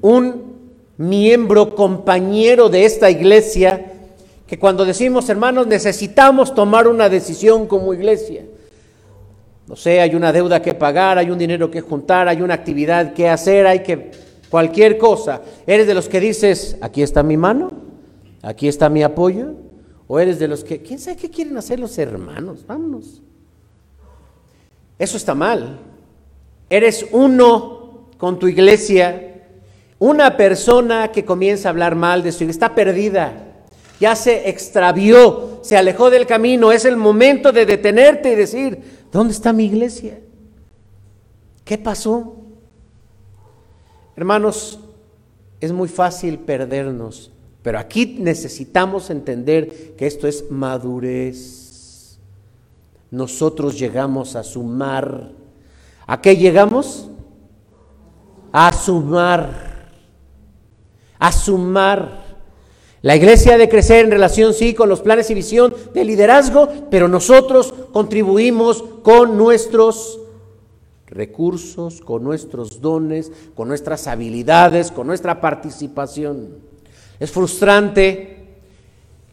un 0.01 0.42
miembro 0.97 1.75
compañero 1.75 2.69
de 2.69 2.85
esta 2.85 3.11
iglesia? 3.11 3.93
Que 4.47 4.59
cuando 4.59 4.85
decimos, 4.85 5.29
hermanos, 5.29 5.67
necesitamos 5.67 6.55
tomar 6.55 6.89
una 6.89 7.09
decisión 7.09 7.67
como 7.67 7.95
iglesia. 7.95 8.45
No 9.67 9.77
sé, 9.77 10.01
hay 10.01 10.15
una 10.15 10.33
deuda 10.33 10.61
que 10.61 10.75
pagar, 10.75 11.19
hay 11.19 11.31
un 11.31 11.39
dinero 11.39 11.71
que 11.71 11.81
juntar, 11.81 12.29
hay 12.29 12.43
una 12.43 12.55
actividad 12.55 13.15
que 13.15 13.29
hacer, 13.29 13.67
hay 13.67 13.83
que 13.83 14.11
cualquier 14.51 14.99
cosa. 14.99 15.41
¿Eres 15.67 15.87
de 15.87 15.95
los 15.95 16.09
que 16.09 16.21
dices, 16.21 16.77
aquí 16.81 17.03
está 17.03 17.23
mi 17.23 17.37
mano? 17.37 17.71
¿Aquí 18.43 18.69
está 18.69 18.89
mi 18.89 19.03
apoyo? 19.03 19.55
¿O 20.09 20.21
eres 20.21 20.39
de 20.39 20.49
los 20.49 20.63
que, 20.63 20.83
quién 20.83 20.99
sabe 20.99 21.17
qué 21.17 21.31
quieren 21.31 21.57
hacer 21.57 21.81
los 21.81 21.97
hermanos? 21.97 22.67
Vámonos. 22.67 23.23
Eso 24.99 25.17
está 25.17 25.35
mal. 25.35 25.79
Eres 26.69 27.07
uno 27.13 28.09
con 28.19 28.39
tu 28.39 28.49
iglesia. 28.49 29.32
Una 30.03 30.37
persona 30.37 31.13
que 31.13 31.25
comienza 31.25 31.69
a 31.69 31.71
hablar 31.71 31.95
mal 31.95 32.25
de 32.25 32.33
su 32.33 32.43
iglesia 32.43 32.67
está 32.67 32.75
perdida. 32.75 33.35
Ya 34.01 34.17
se 34.17 34.49
extravió, 34.51 35.61
se 35.63 35.77
alejó 35.77 36.11
del 36.11 36.27
camino. 36.27 36.73
Es 36.73 36.85
el 36.85 36.97
momento 36.97 37.53
de 37.53 37.65
detenerte 37.65 38.33
y 38.33 38.35
decir, 38.35 38.83
¿Dónde 39.13 39.33
está 39.33 39.53
mi 39.53 39.67
iglesia? 39.67 40.19
¿Qué 41.65 41.79
pasó? 41.79 42.35
Hermanos, 44.17 44.81
es 45.61 45.71
muy 45.71 45.87
fácil 45.87 46.41
perdernos, 46.41 47.31
pero 47.63 47.79
aquí 47.79 48.17
necesitamos 48.19 49.09
entender 49.09 49.95
que 49.95 50.09
esto 50.09 50.27
es 50.27 50.51
madurez. 50.51 52.19
Nosotros 53.09 53.79
llegamos 53.79 54.35
a 54.35 54.43
sumar. 54.43 55.31
¿A 56.09 56.21
qué 56.21 56.37
llegamos? 56.37 57.09
A 58.51 58.73
sumar. 58.73 59.72
A 61.23 61.31
sumar. 61.31 62.21
La 63.01 63.15
iglesia 63.15 63.55
ha 63.55 63.59
de 63.59 63.69
crecer 63.69 64.05
en 64.05 64.11
relación, 64.11 64.55
sí, 64.55 64.75
con 64.75 64.89
los 64.89 65.01
planes 65.01 65.31
y 65.31 65.35
visión 65.35 65.73
de 65.95 66.05
liderazgo, 66.05 66.69
pero 66.91 67.07
nosotros 67.07 67.73
contribuimos 67.93 68.83
con 69.03 69.37
nuestros 69.37 70.19
recursos, 71.07 72.01
con 72.01 72.25
nuestros 72.25 72.81
dones, 72.81 73.31
con 73.55 73.69
nuestras 73.69 74.09
habilidades, 74.09 74.91
con 74.91 75.07
nuestra 75.07 75.41
participación. 75.41 76.59
Es 77.21 77.31
frustrante 77.31 78.33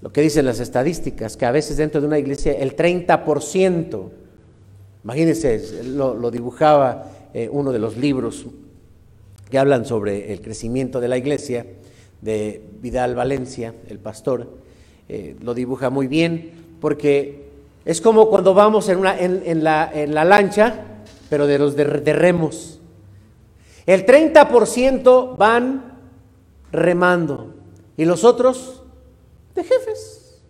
lo 0.01 0.11
que 0.11 0.21
dicen 0.21 0.45
las 0.45 0.59
estadísticas, 0.59 1.37
que 1.37 1.45
a 1.45 1.51
veces 1.51 1.77
dentro 1.77 2.01
de 2.01 2.07
una 2.07 2.19
iglesia 2.19 2.53
el 2.53 2.75
30%, 2.75 4.09
imagínense, 5.03 5.83
lo, 5.85 6.29
dibujaba 6.31 7.05
eh, 7.33 7.49
uno 7.51 7.71
de 7.71 7.79
los 7.79 7.97
libros 7.97 8.45
que 9.49 9.57
hablan 9.57 9.85
sobre 9.85 10.31
el 10.31 10.41
crecimiento 10.41 10.99
de 10.99 11.07
la 11.07 11.17
iglesia, 11.17 11.65
de 12.21 12.61
Vidal 12.81 13.15
Valencia, 13.15 13.73
el 13.87 13.99
pastor, 13.99 14.47
eh, 15.07 15.35
lo 15.41 15.53
dibuja 15.53 15.89
muy 15.89 16.07
bien, 16.07 16.51
porque 16.79 17.49
es 17.85 18.01
como 18.01 18.29
cuando 18.29 18.53
vamos 18.53 18.89
en, 18.89 19.01
la, 19.63 20.23
lancha, 20.25 20.85
pero 21.29 21.47
de 21.47 21.57
los 21.57 21.75
de, 21.75 21.83
remos. 22.13 22.79
El 23.85 24.05
30% 24.05 25.37
van 25.37 25.99
remando 26.71 27.55
y 27.97 28.05
los 28.05 28.23
otros 28.23 28.83
de 29.55 29.63
jefes, 29.63 30.41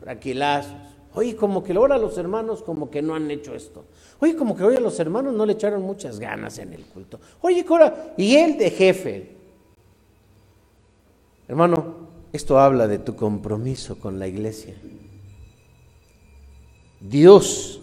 tranquilazos. 0.00 0.87
Oye, 1.18 1.34
como 1.34 1.64
que 1.64 1.72
ahora 1.72 1.98
los 1.98 2.16
hermanos 2.16 2.62
como 2.62 2.90
que 2.90 3.02
no 3.02 3.14
han 3.14 3.28
hecho 3.30 3.54
esto. 3.54 3.84
Oye, 4.20 4.36
como 4.36 4.56
que 4.56 4.62
hoy 4.62 4.76
a 4.76 4.80
los 4.80 5.00
hermanos 5.00 5.34
no 5.34 5.44
le 5.44 5.54
echaron 5.54 5.82
muchas 5.82 6.20
ganas 6.20 6.58
en 6.58 6.72
el 6.72 6.84
culto. 6.84 7.18
Oye, 7.40 7.64
Cora, 7.64 8.14
y 8.16 8.36
él 8.36 8.56
de 8.56 8.70
jefe, 8.70 9.38
Hermano, 11.48 12.08
esto 12.30 12.58
habla 12.58 12.86
de 12.86 12.98
tu 12.98 13.16
compromiso 13.16 13.98
con 13.98 14.18
la 14.18 14.28
iglesia. 14.28 14.74
Dios 17.00 17.80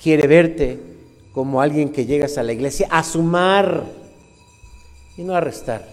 quiere 0.00 0.28
verte 0.28 0.78
como 1.32 1.60
alguien 1.60 1.90
que 1.90 2.06
llegas 2.06 2.38
a 2.38 2.44
la 2.44 2.52
iglesia 2.52 2.86
a 2.90 3.02
sumar 3.02 3.84
y 5.16 5.22
no 5.22 5.34
a 5.34 5.40
restar. 5.40 5.86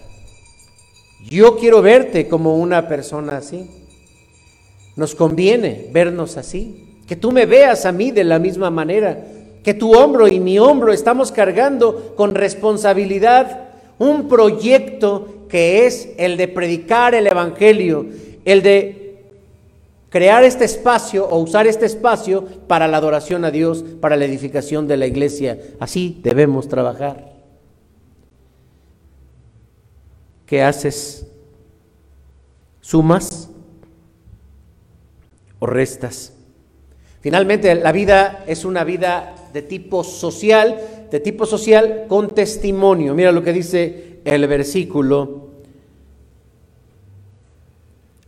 Yo 1.28 1.56
quiero 1.56 1.82
verte 1.82 2.28
como 2.28 2.56
una 2.56 2.86
persona 2.86 3.38
así. 3.38 3.81
Nos 4.96 5.14
conviene 5.14 5.88
vernos 5.92 6.36
así. 6.36 7.00
Que 7.06 7.16
tú 7.16 7.32
me 7.32 7.46
veas 7.46 7.86
a 7.86 7.92
mí 7.92 8.10
de 8.10 8.24
la 8.24 8.38
misma 8.38 8.70
manera. 8.70 9.24
Que 9.62 9.74
tu 9.74 9.94
hombro 9.94 10.28
y 10.28 10.40
mi 10.40 10.58
hombro 10.58 10.92
estamos 10.92 11.32
cargando 11.32 12.14
con 12.16 12.34
responsabilidad 12.34 13.68
un 13.98 14.28
proyecto 14.28 15.46
que 15.48 15.86
es 15.86 16.08
el 16.16 16.36
de 16.36 16.48
predicar 16.48 17.14
el 17.14 17.26
Evangelio, 17.26 18.06
el 18.44 18.62
de 18.62 19.02
crear 20.08 20.44
este 20.44 20.64
espacio 20.64 21.26
o 21.26 21.38
usar 21.38 21.66
este 21.66 21.86
espacio 21.86 22.44
para 22.66 22.88
la 22.88 22.96
adoración 22.96 23.44
a 23.44 23.50
Dios, 23.50 23.84
para 24.00 24.16
la 24.16 24.24
edificación 24.24 24.88
de 24.88 24.96
la 24.96 25.06
iglesia. 25.06 25.58
Así 25.78 26.20
debemos 26.22 26.68
trabajar. 26.68 27.32
¿Qué 30.46 30.62
haces? 30.62 31.26
¿Sumas 32.80 33.51
o 35.62 35.66
restas? 35.66 36.32
Finalmente, 37.20 37.72
la 37.76 37.92
vida 37.92 38.42
es 38.48 38.64
una 38.64 38.82
vida 38.82 39.36
de 39.52 39.62
tipo 39.62 40.02
social, 40.02 41.06
de 41.08 41.20
tipo 41.20 41.46
social 41.46 42.06
con 42.08 42.30
testimonio. 42.30 43.14
Mira 43.14 43.30
lo 43.30 43.44
que 43.44 43.52
dice 43.52 44.18
el 44.24 44.44
versículo 44.48 45.50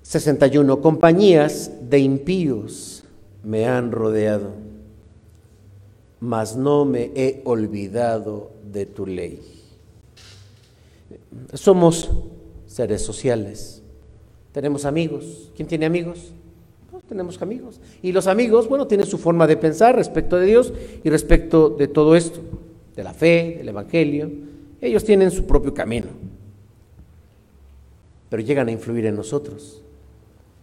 61. 0.02 0.80
Compañías 0.80 1.72
de 1.82 1.98
impíos 1.98 3.02
me 3.42 3.66
han 3.66 3.90
rodeado, 3.90 4.52
mas 6.20 6.54
no 6.54 6.84
me 6.84 7.10
he 7.16 7.42
olvidado 7.46 8.52
de 8.62 8.86
tu 8.86 9.06
ley. 9.06 9.40
Somos 11.52 12.10
seres 12.68 13.02
sociales. 13.02 13.82
Tenemos 14.52 14.84
amigos. 14.84 15.50
¿Quién 15.56 15.66
tiene 15.66 15.86
amigos? 15.86 16.32
Pues 16.94 17.06
tenemos 17.06 17.42
amigos. 17.42 17.80
Y 18.02 18.12
los 18.12 18.28
amigos, 18.28 18.68
bueno, 18.68 18.86
tienen 18.86 19.04
su 19.04 19.18
forma 19.18 19.48
de 19.48 19.56
pensar 19.56 19.96
respecto 19.96 20.36
de 20.36 20.46
Dios 20.46 20.72
y 21.02 21.10
respecto 21.10 21.70
de 21.70 21.88
todo 21.88 22.14
esto, 22.14 22.40
de 22.94 23.02
la 23.02 23.12
fe, 23.12 23.56
del 23.58 23.68
Evangelio. 23.70 24.30
Ellos 24.80 25.02
tienen 25.02 25.32
su 25.32 25.44
propio 25.44 25.74
camino, 25.74 26.06
pero 28.30 28.44
llegan 28.44 28.68
a 28.68 28.70
influir 28.70 29.06
en 29.06 29.16
nosotros. 29.16 29.82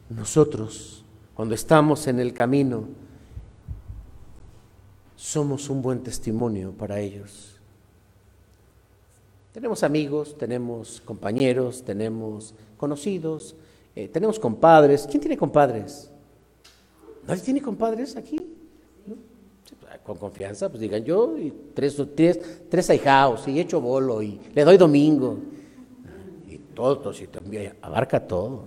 Nosotros, 0.09 1.03
cuando 1.33 1.53
estamos 1.53 2.07
en 2.07 2.21
el 2.21 2.33
camino, 2.33 2.87
somos 5.17 5.69
un 5.69 5.81
buen 5.81 5.99
testimonio 5.99 6.71
para 6.71 7.01
ellos. 7.01 7.59
Tenemos 9.51 9.83
amigos, 9.83 10.37
tenemos 10.37 11.01
compañeros, 11.01 11.83
tenemos 11.83 12.55
conocidos, 12.77 13.53
eh, 13.97 14.07
tenemos 14.07 14.39
compadres. 14.39 15.05
¿Quién 15.11 15.19
tiene 15.19 15.35
compadres? 15.35 16.10
¿Nadie 17.27 17.41
tiene 17.41 17.61
compadres 17.61 18.15
aquí? 18.15 18.37
Pues, 19.79 19.99
con 20.03 20.17
confianza, 20.17 20.69
pues 20.69 20.81
digan 20.81 21.03
yo 21.03 21.37
y 21.37 21.53
tres, 21.73 22.01
tres, 22.15 22.39
tres 22.69 22.89
ahijados 22.89 23.47
y 23.47 23.59
hecho 23.59 23.79
bolo 23.79 24.21
y 24.21 24.39
le 24.53 24.63
doy 24.63 24.77
domingo. 24.77 25.37
Y 26.49 26.57
todo, 26.57 27.13
y 27.13 27.27
también 27.27 27.73
abarca 27.81 28.25
todo. 28.25 28.63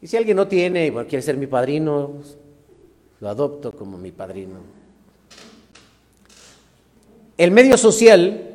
Y 0.00 0.06
si 0.06 0.16
alguien 0.16 0.36
no 0.36 0.46
tiene, 0.46 0.92
quiere 1.08 1.22
ser 1.22 1.36
mi 1.36 1.46
padrino, 1.46 2.12
lo 3.20 3.28
adopto 3.28 3.72
como 3.72 3.96
mi 3.96 4.12
padrino. 4.12 4.56
El 7.36 7.50
medio 7.50 7.76
social 7.76 8.54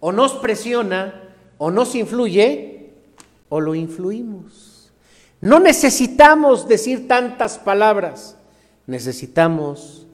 o 0.00 0.12
nos 0.12 0.34
presiona 0.34 1.32
o 1.58 1.70
nos 1.70 1.94
influye 1.94 2.90
o 3.48 3.60
lo 3.60 3.74
influimos. 3.74 4.65
No 5.40 5.60
necesitamos 5.60 6.66
decir 6.66 7.08
tantas 7.08 7.58
palabras, 7.58 8.36
necesitamos 8.86 10.06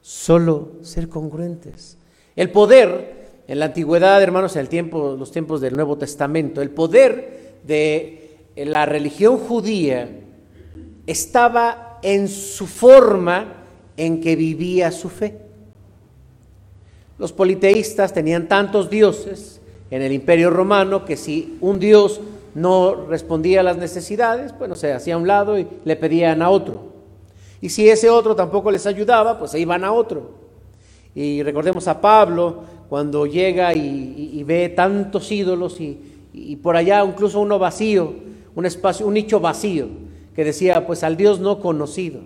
solo 0.00 0.72
ser 0.82 1.08
congruentes. 1.08 1.98
El 2.34 2.50
poder 2.50 3.16
en 3.48 3.60
la 3.60 3.66
antigüedad, 3.66 4.22
hermanos, 4.22 4.56
en 4.56 4.62
el 4.62 4.68
tiempo, 4.68 5.16
los 5.18 5.30
tiempos 5.30 5.60
del 5.60 5.74
Nuevo 5.74 5.96
Testamento, 5.96 6.62
el 6.62 6.70
poder 6.70 7.58
de 7.64 8.38
la 8.56 8.86
religión 8.86 9.38
judía 9.38 10.08
estaba 11.06 11.98
en 12.02 12.28
su 12.28 12.66
forma 12.66 13.64
en 13.96 14.20
que 14.20 14.34
vivía 14.34 14.90
su 14.90 15.08
fe. 15.08 15.38
Los 17.18 17.32
politeístas 17.32 18.12
tenían 18.12 18.48
tantos 18.48 18.90
dioses 18.90 19.60
en 19.90 20.02
el 20.02 20.12
imperio 20.12 20.50
romano 20.50 21.04
que 21.04 21.16
si 21.16 21.56
un 21.60 21.78
dios 21.78 22.20
no 22.56 23.04
respondía 23.04 23.60
a 23.60 23.62
las 23.62 23.76
necesidades, 23.76 24.56
bueno, 24.58 24.76
se 24.76 24.90
hacía 24.90 25.14
a 25.14 25.18
un 25.18 25.26
lado 25.26 25.58
y 25.58 25.68
le 25.84 25.94
pedían 25.94 26.40
a 26.40 26.48
otro. 26.48 26.94
Y 27.60 27.68
si 27.68 27.86
ese 27.86 28.08
otro 28.08 28.34
tampoco 28.34 28.70
les 28.70 28.86
ayudaba, 28.86 29.38
pues 29.38 29.50
se 29.50 29.60
iban 29.60 29.84
a 29.84 29.92
otro. 29.92 30.30
Y 31.14 31.42
recordemos 31.42 31.86
a 31.86 32.00
Pablo 32.00 32.62
cuando 32.88 33.26
llega 33.26 33.74
y, 33.74 34.42
ve 34.44 34.70
tantos 34.70 35.30
ídolos 35.30 35.78
y, 35.82 36.00
y, 36.32 36.56
por 36.56 36.76
allá 36.76 37.04
incluso 37.04 37.40
uno 37.40 37.58
vacío, 37.58 38.14
un 38.54 38.64
espacio, 38.64 39.06
un 39.06 39.12
nicho 39.12 39.38
vacío, 39.38 39.88
que 40.34 40.42
decía, 40.42 40.86
pues 40.86 41.04
al 41.04 41.18
Dios 41.18 41.40
no 41.40 41.60
conocido. 41.60 42.20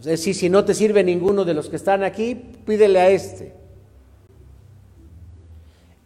Sea, 0.00 0.16
si, 0.16 0.34
si 0.34 0.48
no 0.48 0.64
te 0.64 0.72
sirve 0.72 1.02
ninguno 1.02 1.44
de 1.44 1.54
los 1.54 1.68
que 1.68 1.76
están 1.76 2.04
aquí, 2.04 2.36
pídele 2.64 3.00
a 3.00 3.10
este. 3.10 3.54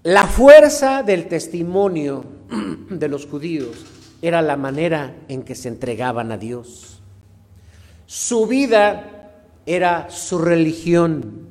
La 0.05 0.27
fuerza 0.27 1.03
del 1.03 1.29
testimonio 1.29 2.25
de 2.91 3.09
los 3.09 3.27
judíos 3.27 3.85
era 4.23 4.41
la 4.41 4.57
manera 4.57 5.15
en 5.29 5.43
que 5.43 5.55
se 5.55 5.69
entregaban 5.69 6.33
a 6.33 6.39
Dios. 6.39 7.03
Su 8.07 8.47
vida 8.47 9.33
era 9.67 10.09
su 10.11 10.39
religión. 10.39 11.49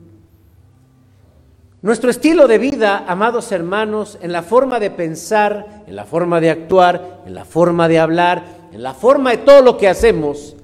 Nuestro 1.82 2.10
estilo 2.10 2.48
de 2.48 2.58
vida, 2.58 3.06
amados 3.08 3.52
hermanos, 3.52 4.18
en 4.22 4.32
la 4.32 4.42
forma 4.42 4.80
de 4.80 4.90
pensar, 4.90 5.84
en 5.86 5.96
la 5.96 6.06
forma 6.06 6.40
de 6.40 6.50
actuar, 6.50 7.22
en 7.26 7.36
la 7.36 7.46
forma 7.46 7.88
de 7.88 8.00
hablar, 8.00 8.44
en 8.72 8.82
la 8.82 8.94
forma 8.94 9.32
de 9.32 9.38
todo 9.38 9.62
lo 9.62 9.78
que 9.78 9.90
hacemos, 9.90 10.56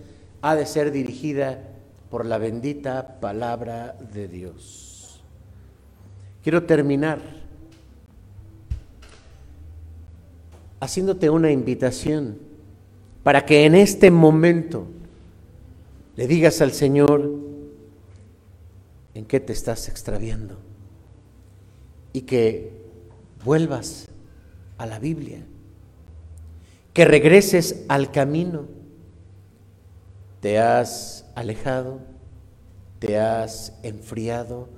ha 0.41 0.55
de 0.55 0.65
ser 0.65 0.91
dirigida 0.91 1.59
por 2.09 2.25
la 2.25 2.38
bendita 2.38 3.19
palabra 3.19 3.95
de 4.13 4.27
Dios. 4.27 5.21
Quiero 6.41 6.63
terminar 6.63 7.39
haciéndote 10.80 11.30
una 11.30 11.51
invitación 11.51 12.38
para 13.23 13.45
que 13.45 13.65
en 13.65 13.75
este 13.75 14.11
momento 14.11 14.88
le 16.15 16.27
digas 16.27 16.61
al 16.61 16.71
Señor 16.71 17.32
en 19.13 19.25
qué 19.25 19.39
te 19.39 19.53
estás 19.53 19.89
extraviando 19.89 20.57
y 22.13 22.21
que 22.21 22.71
vuelvas 23.43 24.07
a 24.77 24.86
la 24.86 24.99
Biblia, 24.99 25.45
que 26.93 27.05
regreses 27.05 27.84
al 27.88 28.11
camino. 28.11 28.65
Te 30.39 30.59
has 30.59 31.25
alejado, 31.36 31.99
te 32.99 33.19
has 33.19 33.73
enfriado, 33.84 34.69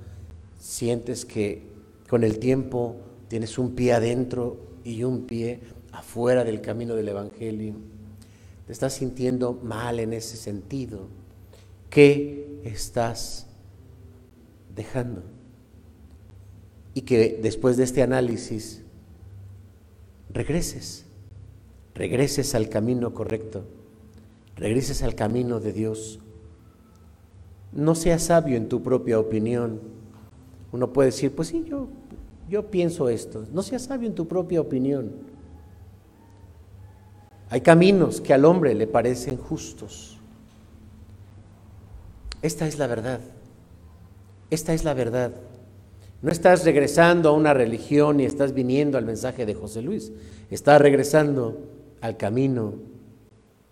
sientes 0.58 1.24
que 1.24 1.66
con 2.08 2.24
el 2.24 2.38
tiempo 2.38 2.96
tienes 3.28 3.58
un 3.58 3.74
pie 3.74 3.92
adentro 3.92 4.58
y 4.84 5.04
un 5.04 5.26
pie 5.26 5.60
afuera 5.92 6.44
del 6.44 6.60
camino 6.60 6.94
del 6.94 7.08
Evangelio, 7.08 7.74
te 8.66 8.72
estás 8.72 8.94
sintiendo 8.94 9.58
mal 9.62 10.00
en 10.00 10.12
ese 10.12 10.36
sentido, 10.36 11.08
¿qué 11.90 12.60
estás 12.64 13.46
dejando? 14.74 15.22
Y 16.94 17.02
que 17.02 17.38
después 17.42 17.76
de 17.76 17.84
este 17.84 18.02
análisis 18.02 18.82
regreses, 20.32 21.04
regreses 21.94 22.54
al 22.54 22.68
camino 22.68 23.12
correcto, 23.14 23.64
regreses 24.56 25.02
al 25.02 25.14
camino 25.14 25.60
de 25.60 25.72
Dios. 25.72 26.20
No 27.72 27.94
seas 27.94 28.24
sabio 28.24 28.56
en 28.56 28.68
tu 28.68 28.82
propia 28.82 29.18
opinión. 29.18 29.80
Uno 30.72 30.92
puede 30.92 31.10
decir, 31.10 31.34
pues 31.34 31.48
sí, 31.48 31.64
yo, 31.66 31.88
yo 32.48 32.70
pienso 32.70 33.08
esto. 33.08 33.46
No 33.52 33.62
seas 33.62 33.82
sabio 33.82 34.08
en 34.08 34.14
tu 34.14 34.28
propia 34.28 34.60
opinión. 34.60 35.31
Hay 37.52 37.60
caminos 37.60 38.22
que 38.22 38.32
al 38.32 38.46
hombre 38.46 38.74
le 38.74 38.86
parecen 38.86 39.36
justos. 39.36 40.16
Esta 42.40 42.66
es 42.66 42.78
la 42.78 42.86
verdad. 42.86 43.20
Esta 44.48 44.72
es 44.72 44.84
la 44.84 44.94
verdad. 44.94 45.32
No 46.22 46.32
estás 46.32 46.64
regresando 46.64 47.28
a 47.28 47.32
una 47.32 47.52
religión 47.52 48.20
y 48.20 48.24
estás 48.24 48.54
viniendo 48.54 48.96
al 48.96 49.04
mensaje 49.04 49.44
de 49.44 49.52
José 49.52 49.82
Luis. 49.82 50.12
Estás 50.50 50.80
regresando 50.80 51.58
al 52.00 52.16
camino 52.16 52.72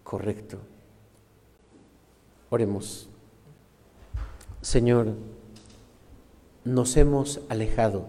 correcto. 0.05 0.59
Oremos. 2.51 3.09
Señor, 4.61 5.15
nos 6.67 6.99
hemos 6.99 7.41
alejado. 7.49 8.09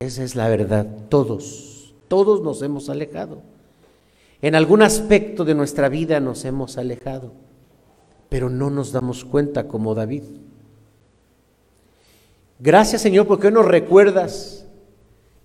Esa 0.00 0.24
es 0.24 0.34
la 0.34 0.48
verdad. 0.48 0.84
Todos, 1.08 1.94
todos 2.08 2.42
nos 2.42 2.60
hemos 2.62 2.88
alejado. 2.90 3.51
En 4.42 4.56
algún 4.56 4.82
aspecto 4.82 5.44
de 5.44 5.54
nuestra 5.54 5.88
vida 5.88 6.18
nos 6.18 6.44
hemos 6.44 6.76
alejado, 6.76 7.32
pero 8.28 8.50
no 8.50 8.70
nos 8.70 8.90
damos 8.90 9.24
cuenta 9.24 9.68
como 9.68 9.94
David. 9.94 10.24
Gracias 12.58 13.02
Señor 13.02 13.28
porque 13.28 13.46
hoy 13.46 13.52
nos 13.52 13.66
recuerdas 13.66 14.66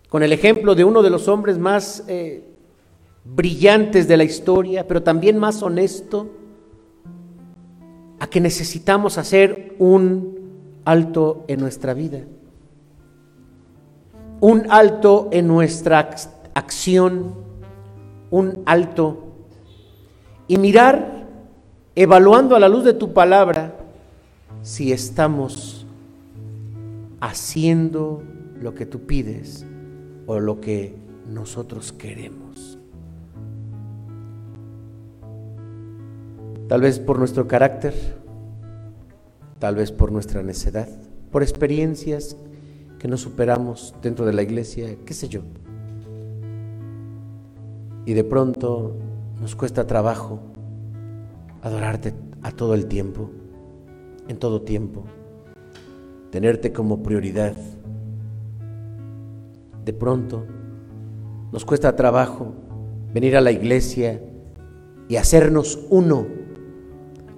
con 0.09 0.23
el 0.23 0.33
ejemplo 0.33 0.73
de 0.73 0.83
uno 0.83 1.03
de 1.03 1.11
los 1.11 1.27
hombres 1.27 1.59
más 1.59 2.05
eh, 2.07 2.43
brillantes 3.23 4.07
de 4.07 4.17
la 4.17 4.23
historia, 4.23 4.87
pero 4.87 5.03
también 5.03 5.37
más 5.37 5.61
honesto, 5.61 6.31
a 8.19 8.27
que 8.27 8.41
necesitamos 8.41 9.19
hacer 9.19 9.75
un 9.77 10.39
alto 10.85 11.45
en 11.47 11.59
nuestra 11.59 11.93
vida, 11.93 12.21
un 14.39 14.65
alto 14.71 15.29
en 15.31 15.45
nuestra 15.45 16.09
acción 16.55 17.46
un 18.29 18.63
alto 18.65 19.23
y 20.47 20.57
mirar, 20.57 21.27
evaluando 21.95 22.55
a 22.55 22.59
la 22.59 22.69
luz 22.69 22.83
de 22.83 22.93
tu 22.93 23.13
palabra, 23.13 23.75
si 24.61 24.91
estamos 24.91 25.85
haciendo 27.19 28.23
lo 28.59 28.73
que 28.75 28.85
tú 28.85 29.01
pides 29.01 29.65
o 30.25 30.39
lo 30.39 30.61
que 30.61 30.95
nosotros 31.27 31.91
queremos. 31.91 32.77
Tal 36.67 36.81
vez 36.81 36.99
por 36.99 37.17
nuestro 37.17 37.47
carácter, 37.47 37.93
tal 39.59 39.75
vez 39.75 39.91
por 39.91 40.11
nuestra 40.11 40.43
necedad, 40.43 40.89
por 41.31 41.41
experiencias 41.41 42.35
que 42.99 43.07
no 43.07 43.17
superamos 43.17 43.95
dentro 44.01 44.25
de 44.25 44.33
la 44.33 44.41
iglesia, 44.41 44.97
qué 45.05 45.13
sé 45.13 45.29
yo 45.29 45.41
y 48.07 48.13
de 48.13 48.23
pronto 48.23 48.95
nos 49.41 49.53
cuesta 49.57 49.85
trabajo 49.85 50.39
adorarte 51.61 52.13
a 52.41 52.51
todo 52.51 52.73
el 52.73 52.85
tiempo, 52.85 53.29
en 54.29 54.37
todo 54.37 54.61
tiempo, 54.61 55.03
tenerte 56.31 56.71
como 56.71 57.03
prioridad. 57.03 57.53
De 59.83 59.91
pronto 59.91 60.45
nos 61.51 61.65
cuesta 61.65 61.97
trabajo 61.97 62.53
venir 63.13 63.35
a 63.35 63.41
la 63.41 63.51
iglesia 63.51 64.21
y 65.09 65.17
hacernos 65.17 65.77
uno, 65.89 66.27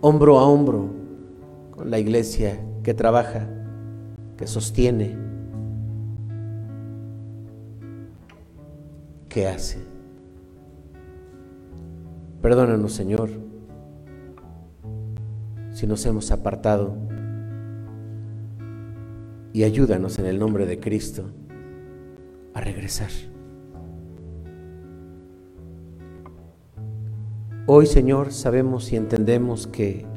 hombro 0.01 0.37
a 0.37 0.47
hombro, 0.47 0.87
con 1.71 1.89
la 1.89 1.97
iglesia 1.97 2.59
que 2.83 2.93
trabaja, 2.93 3.49
que 4.37 4.45
sostiene, 4.45 5.17
que 9.29 9.47
hace. 9.47 9.88
Perdónanos, 12.41 12.93
Señor, 12.93 13.29
si 15.71 15.87
nos 15.87 16.05
hemos 16.05 16.31
apartado 16.31 16.95
y 19.53 19.63
ayúdanos 19.63 20.19
en 20.19 20.25
el 20.25 20.39
nombre 20.39 20.65
de 20.65 20.79
Cristo 20.79 21.31
a 22.53 22.61
regresar. 22.61 23.11
Hoy, 27.65 27.85
Señor, 27.85 28.31
sabemos 28.31 28.91
y 28.91 28.95
entendemos 28.95 29.67
que 29.67 30.07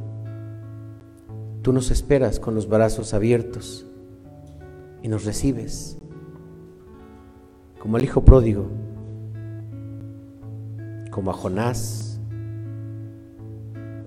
Tú 1.62 1.72
nos 1.72 1.92
esperas 1.92 2.40
con 2.40 2.56
los 2.56 2.68
brazos 2.68 3.14
abiertos 3.14 3.86
y 5.00 5.06
nos 5.06 5.24
recibes 5.24 5.96
como 7.78 7.98
el 7.98 8.04
hijo 8.04 8.24
pródigo, 8.24 8.66
como 11.12 11.30
a 11.30 11.34
Jonás, 11.34 12.11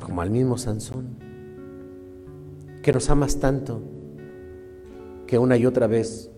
como 0.06 0.22
al 0.22 0.30
mismo 0.30 0.56
Sansón, 0.56 1.18
que 2.84 2.94
nos 2.94 3.10
amas 3.10 3.40
tanto 3.40 3.82
que 5.26 5.40
una 5.40 5.58
y 5.58 5.66
otra 5.66 5.88
vez 5.88 6.30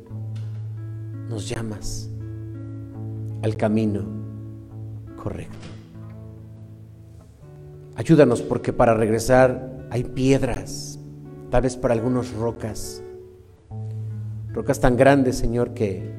nos 1.27 1.49
llamas 1.49 2.09
al 3.41 3.57
camino 3.57 4.05
correcto. 5.21 5.67
Ayúdanos 7.97 8.41
porque 8.41 8.71
para 8.71 8.93
regresar 8.93 9.85
hay 9.89 10.05
piedras, 10.05 10.97
tal 11.49 11.63
vez 11.63 11.75
para 11.75 11.93
algunos 11.93 12.31
rocas, 12.35 13.03
rocas 14.53 14.79
tan 14.79 14.95
grandes, 14.95 15.35
Señor, 15.35 15.73
que 15.73 16.09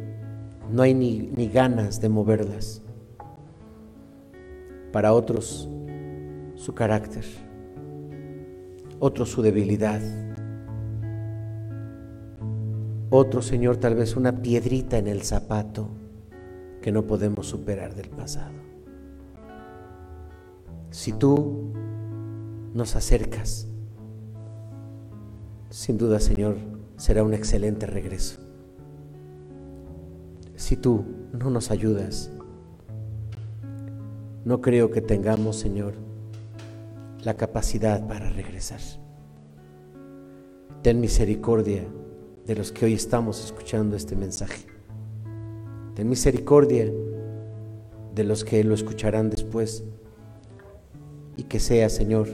no 0.70 0.82
hay 0.82 0.92
ni, 0.92 1.30
ni 1.34 1.48
ganas 1.48 2.02
de 2.02 2.10
moverlas. 2.10 2.82
Para 4.92 5.14
otros, 5.14 5.70
su 6.58 6.74
carácter, 6.74 7.24
otros 8.98 9.30
su 9.30 9.42
debilidad, 9.42 10.02
otro, 13.10 13.40
Señor, 13.40 13.76
tal 13.76 13.94
vez 13.94 14.16
una 14.16 14.42
piedrita 14.42 14.98
en 14.98 15.06
el 15.06 15.22
zapato 15.22 15.88
que 16.82 16.92
no 16.92 17.06
podemos 17.06 17.46
superar 17.46 17.94
del 17.94 18.10
pasado. 18.10 18.52
Si 20.90 21.12
tú 21.12 21.72
nos 22.74 22.96
acercas, 22.96 23.66
sin 25.70 25.96
duda, 25.96 26.18
Señor, 26.18 26.56
será 26.96 27.22
un 27.22 27.34
excelente 27.34 27.86
regreso. 27.86 28.40
Si 30.56 30.76
tú 30.76 31.04
no 31.32 31.50
nos 31.50 31.70
ayudas, 31.70 32.30
no 34.44 34.60
creo 34.60 34.90
que 34.90 35.00
tengamos, 35.00 35.56
Señor, 35.56 36.07
la 37.22 37.34
capacidad 37.34 38.06
para 38.06 38.30
regresar. 38.30 38.80
Ten 40.82 41.00
misericordia 41.00 41.84
de 42.46 42.54
los 42.54 42.72
que 42.72 42.86
hoy 42.86 42.94
estamos 42.94 43.44
escuchando 43.44 43.96
este 43.96 44.16
mensaje. 44.16 44.66
Ten 45.94 46.08
misericordia 46.08 46.90
de 48.14 48.24
los 48.24 48.44
que 48.44 48.62
lo 48.64 48.74
escucharán 48.74 49.30
después 49.30 49.84
y 51.36 51.44
que 51.44 51.60
sea, 51.60 51.88
Señor, 51.88 52.28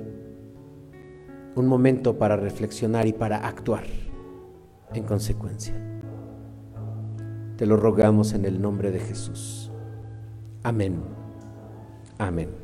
un 1.56 1.66
momento 1.66 2.18
para 2.18 2.36
reflexionar 2.36 3.06
y 3.06 3.12
para 3.12 3.46
actuar 3.46 3.84
en 4.92 5.04
consecuencia. 5.04 5.74
Te 7.56 7.66
lo 7.66 7.76
rogamos 7.76 8.32
en 8.32 8.44
el 8.44 8.60
nombre 8.60 8.90
de 8.90 9.00
Jesús. 9.00 9.70
Amén. 10.62 11.02
Amén. 12.18 12.63